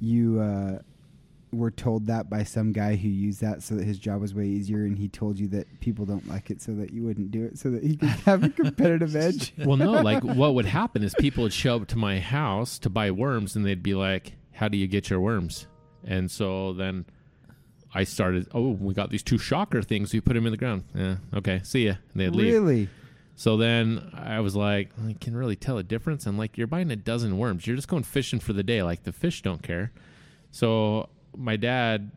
you 0.00 0.40
uh, 0.40 0.78
were 1.52 1.70
told 1.70 2.06
that 2.06 2.28
by 2.28 2.42
some 2.42 2.72
guy 2.72 2.96
who 2.96 3.08
used 3.08 3.40
that 3.42 3.62
so 3.62 3.76
that 3.76 3.84
his 3.84 3.98
job 3.98 4.20
was 4.20 4.34
way 4.34 4.46
easier, 4.46 4.84
and 4.84 4.98
he 4.98 5.06
told 5.08 5.38
you 5.38 5.46
that 5.48 5.66
people 5.80 6.04
don't 6.04 6.26
like 6.26 6.50
it, 6.50 6.60
so 6.60 6.74
that 6.74 6.92
you 6.92 7.04
wouldn't 7.04 7.30
do 7.30 7.44
it, 7.44 7.58
so 7.58 7.70
that 7.70 7.84
he 7.84 7.96
could 7.96 8.08
have 8.26 8.42
a 8.42 8.48
competitive 8.48 9.14
edge? 9.14 9.52
well, 9.58 9.76
no, 9.76 9.92
like 9.92 10.24
what 10.24 10.54
would 10.54 10.66
happen 10.66 11.04
is 11.04 11.14
people 11.14 11.44
would 11.44 11.52
show 11.52 11.76
up 11.76 11.86
to 11.88 11.96
my 11.98 12.18
house 12.18 12.78
to 12.80 12.90
buy 12.90 13.10
worms, 13.12 13.54
and 13.54 13.64
they'd 13.64 13.82
be 13.84 13.94
like, 13.94 14.32
"How 14.52 14.66
do 14.66 14.76
you 14.76 14.88
get 14.88 15.08
your 15.10 15.20
worms?" 15.20 15.68
And 16.02 16.28
so 16.30 16.72
then 16.72 17.04
I 17.94 18.04
started. 18.04 18.48
Oh, 18.52 18.70
we 18.70 18.94
got 18.94 19.10
these 19.10 19.22
two 19.22 19.38
shocker 19.38 19.82
things. 19.82 20.12
We 20.12 20.20
put 20.20 20.34
them 20.34 20.46
in 20.46 20.52
the 20.52 20.58
ground. 20.58 20.84
Yeah, 20.94 21.16
okay, 21.34 21.60
see 21.64 21.86
ya. 21.86 21.94
And 22.12 22.20
they'd 22.20 22.30
leave. 22.30 22.52
Really? 22.52 22.88
So 23.36 23.58
then 23.58 24.10
I 24.14 24.40
was 24.40 24.56
like, 24.56 24.90
I 25.06 25.14
can 25.20 25.36
really 25.36 25.56
tell 25.56 25.76
a 25.76 25.82
difference. 25.82 26.24
And 26.24 26.38
like, 26.38 26.56
you're 26.56 26.66
buying 26.66 26.90
a 26.90 26.96
dozen 26.96 27.36
worms. 27.36 27.66
You're 27.66 27.76
just 27.76 27.86
going 27.86 28.02
fishing 28.02 28.40
for 28.40 28.54
the 28.54 28.62
day. 28.62 28.82
Like 28.82 29.04
the 29.04 29.12
fish 29.12 29.42
don't 29.42 29.62
care. 29.62 29.92
So 30.50 31.10
my 31.36 31.56
dad 31.56 32.12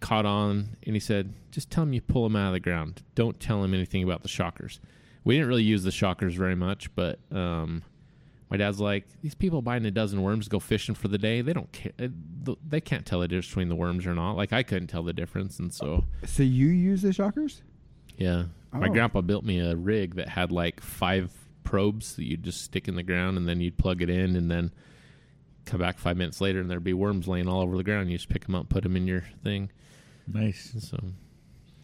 caught 0.00 0.26
on 0.26 0.76
and 0.84 0.94
he 0.94 1.00
said, 1.00 1.32
just 1.50 1.70
tell 1.70 1.84
him 1.84 1.94
you 1.94 2.02
pull 2.02 2.24
them 2.24 2.36
out 2.36 2.48
of 2.48 2.52
the 2.52 2.60
ground. 2.60 3.02
Don't 3.14 3.40
tell 3.40 3.64
him 3.64 3.72
anything 3.72 4.02
about 4.02 4.22
the 4.22 4.28
shockers. 4.28 4.80
We 5.24 5.36
didn't 5.36 5.48
really 5.48 5.62
use 5.62 5.82
the 5.82 5.90
shockers 5.90 6.34
very 6.34 6.54
much, 6.54 6.94
but 6.94 7.18
um, 7.32 7.82
my 8.50 8.56
dad's 8.56 8.80
like, 8.80 9.06
these 9.22 9.34
people 9.34 9.62
buying 9.62 9.84
a 9.86 9.90
dozen 9.90 10.22
worms 10.22 10.46
to 10.46 10.50
go 10.50 10.58
fishing 10.58 10.94
for 10.94 11.08
the 11.08 11.18
day, 11.18 11.40
they 11.40 11.52
don't 11.52 11.70
care. 11.72 11.92
Uh, 11.98 12.54
they 12.66 12.80
can't 12.80 13.06
tell 13.06 13.20
the 13.20 13.28
difference 13.28 13.46
between 13.48 13.68
the 13.68 13.76
worms 13.76 14.06
or 14.06 14.14
not. 14.14 14.32
Like 14.36 14.52
I 14.52 14.62
couldn't 14.62 14.88
tell 14.88 15.02
the 15.04 15.12
difference, 15.12 15.58
and 15.58 15.72
so 15.72 16.04
So 16.26 16.42
you 16.42 16.66
use 16.68 17.02
the 17.02 17.12
shockers? 17.12 17.62
yeah, 18.18 18.44
my 18.72 18.88
Oh. 18.88 18.92
grandpa 18.92 19.20
built 19.20 19.44
me 19.44 19.60
a 19.60 19.74
rig 19.76 20.16
that 20.16 20.28
had 20.30 20.50
like 20.52 20.80
five 20.80 21.32
probes 21.64 22.16
that 22.16 22.24
you'd 22.24 22.42
just 22.42 22.62
stick 22.62 22.88
in 22.88 22.96
the 22.96 23.02
ground, 23.02 23.36
and 23.38 23.48
then 23.48 23.60
you'd 23.60 23.76
plug 23.78 24.02
it 24.02 24.10
in, 24.10 24.34
and 24.36 24.50
then 24.50 24.72
come 25.66 25.78
back 25.80 25.98
five 25.98 26.16
minutes 26.16 26.40
later, 26.40 26.60
and 26.60 26.68
there'd 26.70 26.82
be 26.82 26.92
worms 26.94 27.28
laying 27.28 27.46
all 27.46 27.60
over 27.60 27.76
the 27.76 27.84
ground. 27.84 28.10
You 28.10 28.16
just 28.16 28.28
pick 28.28 28.46
them 28.46 28.54
up, 28.56 28.68
put 28.68 28.82
them 28.82 28.96
in 28.96 29.06
your 29.06 29.22
thing. 29.44 29.70
Nice. 30.26 30.74
So 30.80 30.98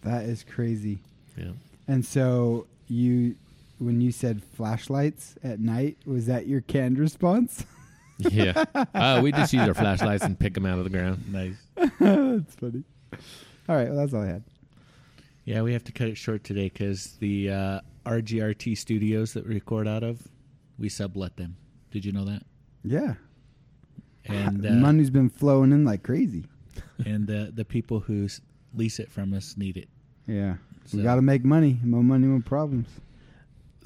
That 0.03 0.25
is 0.25 0.43
crazy. 0.45 0.99
yeah, 1.37 1.53
And 1.87 2.05
so 2.05 2.67
you, 2.89 3.37
when 3.79 4.01
you 4.01 4.11
said 4.13 4.43
flashlights 4.55 5.37
at 5.43 5.61
night, 5.61 5.99
was 6.07 6.27
that 6.27 6.47
your 6.47 6.61
canned 6.63 6.99
response? 6.99 7.65
yeah. 8.19 8.65
uh, 8.95 9.21
we 9.23 9.33
just 9.33 9.53
use 9.53 9.67
our 9.69 9.75
flashlights 9.75 10.25
and 10.25 10.39
pick 10.39 10.55
them 10.55 10.65
out 10.67 10.79
of 10.79 10.85
the 10.85 10.91
ground. 10.91 11.25
Nice. 11.31 11.57
that's 12.01 12.55
funny. 12.55 12.83
All 13.69 13.77
right, 13.77 13.89
well, 13.89 13.97
that's 13.99 14.15
all 14.15 14.23
I 14.23 14.27
had. 14.29 14.45
Yeah, 15.45 15.63
we 15.63 15.73
have 15.75 15.85
to 15.85 15.93
cut 15.93 16.09
it 16.09 16.17
short 16.17 16.43
today 16.43 16.69
because 16.69 17.17
the 17.21 17.51
uh, 17.51 17.81
RGRT 18.07 18.77
studios 18.79 19.33
that 19.35 19.47
we 19.47 19.55
record 19.55 19.87
out 19.87 20.03
of, 20.03 20.27
we 20.79 20.89
sublet 20.89 21.37
them. 21.37 21.57
Did 21.91 22.05
you 22.05 22.13
know 22.13 22.25
that? 22.25 22.43
Yeah, 22.85 23.15
And 24.27 24.65
uh, 24.67 24.71
money's 24.71 25.11
been 25.11 25.29
flowing 25.31 25.73
in 25.73 25.85
like 25.85 26.03
crazy. 26.03 26.47
and 27.05 27.27
the 27.27 27.51
the 27.55 27.65
people 27.65 28.01
who 28.01 28.29
lease 28.75 28.99
it 28.99 29.11
from 29.11 29.35
us 29.35 29.57
need 29.57 29.77
it. 29.77 29.89
Yeah, 30.27 30.57
So- 30.87 30.99
we 30.99 31.03
got 31.05 31.17
to 31.17 31.23
make 31.23 31.45
money. 31.45 31.79
More 31.83 32.03
money, 32.03 32.27
more 32.27 32.41
problems. 32.41 32.89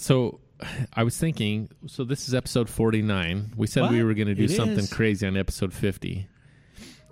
So 0.00 0.40
I 0.94 1.04
was 1.04 1.16
thinking, 1.16 1.68
so 1.86 2.04
this 2.04 2.26
is 2.28 2.34
episode 2.34 2.68
49. 2.68 3.52
We 3.56 3.66
said 3.66 3.90
we 3.90 4.02
were 4.02 4.14
going 4.14 4.28
to 4.28 4.34
do 4.34 4.44
It 4.44 4.50
something 4.50 4.78
is. 4.78 4.92
crazy 4.92 5.26
on 5.26 5.36
episode 5.36 5.72
50. 5.72 6.26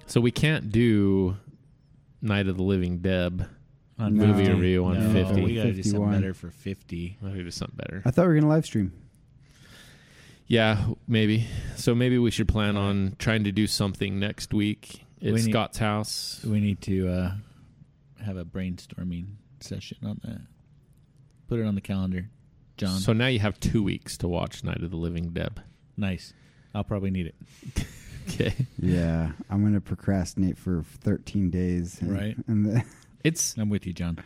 So 0.06 0.20
we 0.20 0.30
can't 0.30 0.70
do 0.72 1.36
Night 2.22 2.48
of 2.48 2.56
the 2.56 2.62
Living 2.62 2.98
Deb. 2.98 3.46
On 3.98 4.14
No. 4.14 4.26
Movie 4.28 4.48
review 4.48 4.84
on 4.84 5.12
no, 5.12 5.24
50. 5.24 5.42
We 5.42 5.54
got 5.56 5.64
to 5.64 5.72
do 5.72 5.82
something 5.82 6.10
better 6.12 6.32
for 6.32 6.50
50. 6.50 7.18
I'll 7.22 7.30
do 7.32 7.50
something 7.50 7.76
better. 7.76 8.00
I 8.04 8.10
thought 8.12 8.22
we 8.22 8.28
were 8.28 8.34
gonna 8.34 8.48
live 8.48 8.64
stream. 8.64 8.92
Yeah, 10.46 10.86
maybe. 11.08 11.46
So 11.76 11.94
maybe 11.96 12.16
we 12.16 12.30
should 12.30 12.46
plan 12.48 12.76
on 12.76 13.16
trying 13.18 13.42
to 13.44 13.52
do 13.52 13.66
something 13.66 14.18
next 14.20 14.54
week 14.54 15.04
at 15.20 15.32
We 15.32 15.42
need- 15.42 15.50
Scott's 15.50 15.78
house. 15.78 16.40
We 16.44 16.60
need 16.60 16.80
to 16.82 17.08
uh, 17.08 17.32
have 18.24 18.36
a 18.36 18.44
brainstorming 18.44 19.26
session 19.60 19.98
on 20.04 20.20
that. 20.24 20.40
Put 21.48 21.58
it 21.58 21.64
on 21.66 21.74
the 21.74 21.80
calendar, 21.80 22.30
Jon. 22.78 22.98
So 23.00 23.12
now 23.12 23.26
you 23.26 23.38
have 23.40 23.60
two 23.60 23.82
weeks 23.82 24.16
to 24.18 24.28
watch 24.28 24.64
Night 24.64 24.82
of 24.82 24.90
the 24.90 24.96
Living 24.96 25.30
Deb. 25.30 25.60
nice. 25.96 26.32
I'll 26.74 26.84
probably 26.84 27.10
need 27.10 27.26
it. 27.26 27.34
Okay. 28.28 28.54
Yeah, 28.78 29.32
I'm 29.48 29.64
gonna 29.64 29.80
procrastinate 29.80 30.58
for 30.58 30.84
13 31.00 31.48
days. 31.50 31.98
And, 32.02 32.12
Right. 32.12 32.36
And 32.46 32.66
the, 32.66 32.84
It's 33.24 33.56
I'm 33.56 33.70
with 33.70 33.86
you, 33.86 33.94
Jon. 33.94 34.18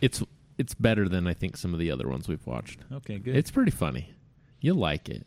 it's 0.00 0.22
it's 0.56 0.74
better 0.74 1.06
than 1.06 1.26
I 1.26 1.34
think 1.34 1.58
some 1.58 1.74
of 1.74 1.78
the 1.78 1.90
other 1.90 2.08
ones 2.08 2.28
we've 2.28 2.46
watched. 2.46 2.80
Okay, 2.90 3.18
good. 3.18 3.36
It's 3.36 3.50
pretty 3.50 3.70
funny. 3.70 4.08
You'll 4.62 4.78
like 4.78 5.10
it. 5.10 5.26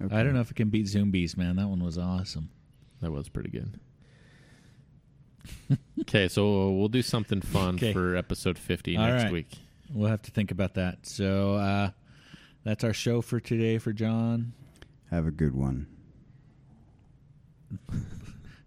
okay. 0.00 0.14
I 0.14 0.22
don't 0.22 0.32
know 0.34 0.40
if 0.40 0.52
it 0.52 0.54
can 0.54 0.68
beat 0.70 0.86
Zombies, 0.86 1.36
man. 1.36 1.56
That 1.56 1.66
one 1.66 1.82
was 1.82 1.98
awesome. 1.98 2.50
That 3.00 3.10
was 3.10 3.28
pretty 3.28 3.50
good. 3.50 3.80
okay, 6.02 6.28
so 6.28 6.70
we'll 6.70 6.88
do 6.88 7.02
something 7.02 7.40
fun 7.40 7.78
'Kay. 7.78 7.92
for 7.92 8.14
episode 8.16 8.58
50 8.58 8.96
All 8.96 9.06
next 9.08 9.24
right. 9.24 9.32
week. 9.32 9.58
We'll 9.92 10.08
have 10.10 10.22
to 10.22 10.30
think 10.30 10.50
about 10.50 10.74
that. 10.74 11.06
So 11.06 11.54
uh, 11.56 11.90
that's 12.64 12.84
our 12.84 12.92
show 12.92 13.20
for 13.20 13.40
today 13.40 13.78
for 13.78 13.92
Jon 13.92 14.52
Have 15.10 15.26
a 15.26 15.30
good 15.30 15.54
one. 15.54 15.86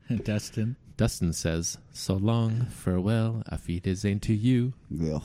and 0.10 0.24
Dustin. 0.24 0.76
Dustin 0.96 1.34
says, 1.34 1.78
So 1.94 2.16
long, 2.16 2.66
farewell, 2.68 3.44
auf 3.52 3.68
Wiedersehen 3.68 4.20
to 4.22 4.34
you. 4.34 4.74
Ugh. 5.14 5.22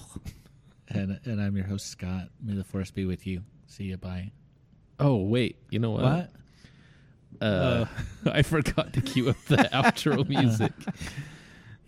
And, 0.88 1.18
and 1.24 1.40
I'm 1.40 1.56
your 1.56 1.66
host, 1.66 1.86
Scott. 1.86 2.28
May 2.42 2.54
the 2.54 2.64
force 2.64 2.90
be 2.90 3.06
with 3.06 3.26
you. 3.26 3.42
See 3.66 3.84
you. 3.84 3.96
Bye. 3.96 4.32
Oh, 5.00 5.16
wait, 5.16 5.56
you 5.70 5.78
know 5.78 5.92
what? 5.92 6.30
Uh, 7.40 7.86
I 8.26 8.42
forgot 8.42 8.92
to 8.92 9.00
cue 9.00 9.30
up 9.30 9.42
the 9.46 9.56
outro 9.72 10.28
music. 10.28 10.72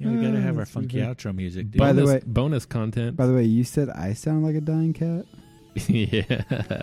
Yeah, 0.05 0.11
we 0.19 0.25
got 0.27 0.33
to 0.33 0.41
have 0.41 0.59
our 0.59 0.67
funky 0.67 1.01
pretty 1.01 1.07
outro 1.07 1.35
music, 1.35 1.71
dude. 1.71 1.79
By 1.79 1.93
the 1.93 2.03
bonus, 2.03 2.15
way- 2.15 2.23
bonus 2.27 2.67
content. 2.67 3.17
By 3.17 3.27
the 3.27 3.35
way, 3.35 3.45
you 3.45 3.65
said 3.65 3.89
I 3.91 4.13
sound 4.13 4.45
like 4.45 4.55
a 4.57 4.61
dying 4.61 4.93
cat. 4.93 5.25
yeah. 5.89 6.83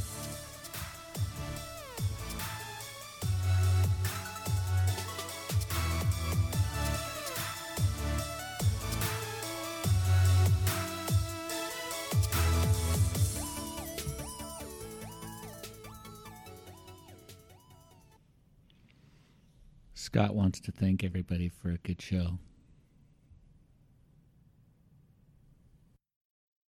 Scott 20.13 20.35
wants 20.35 20.59
to 20.59 20.73
thank 20.73 21.05
everybody 21.05 21.47
for 21.47 21.69
a 21.69 21.77
good 21.77 22.01
show. 22.01 22.37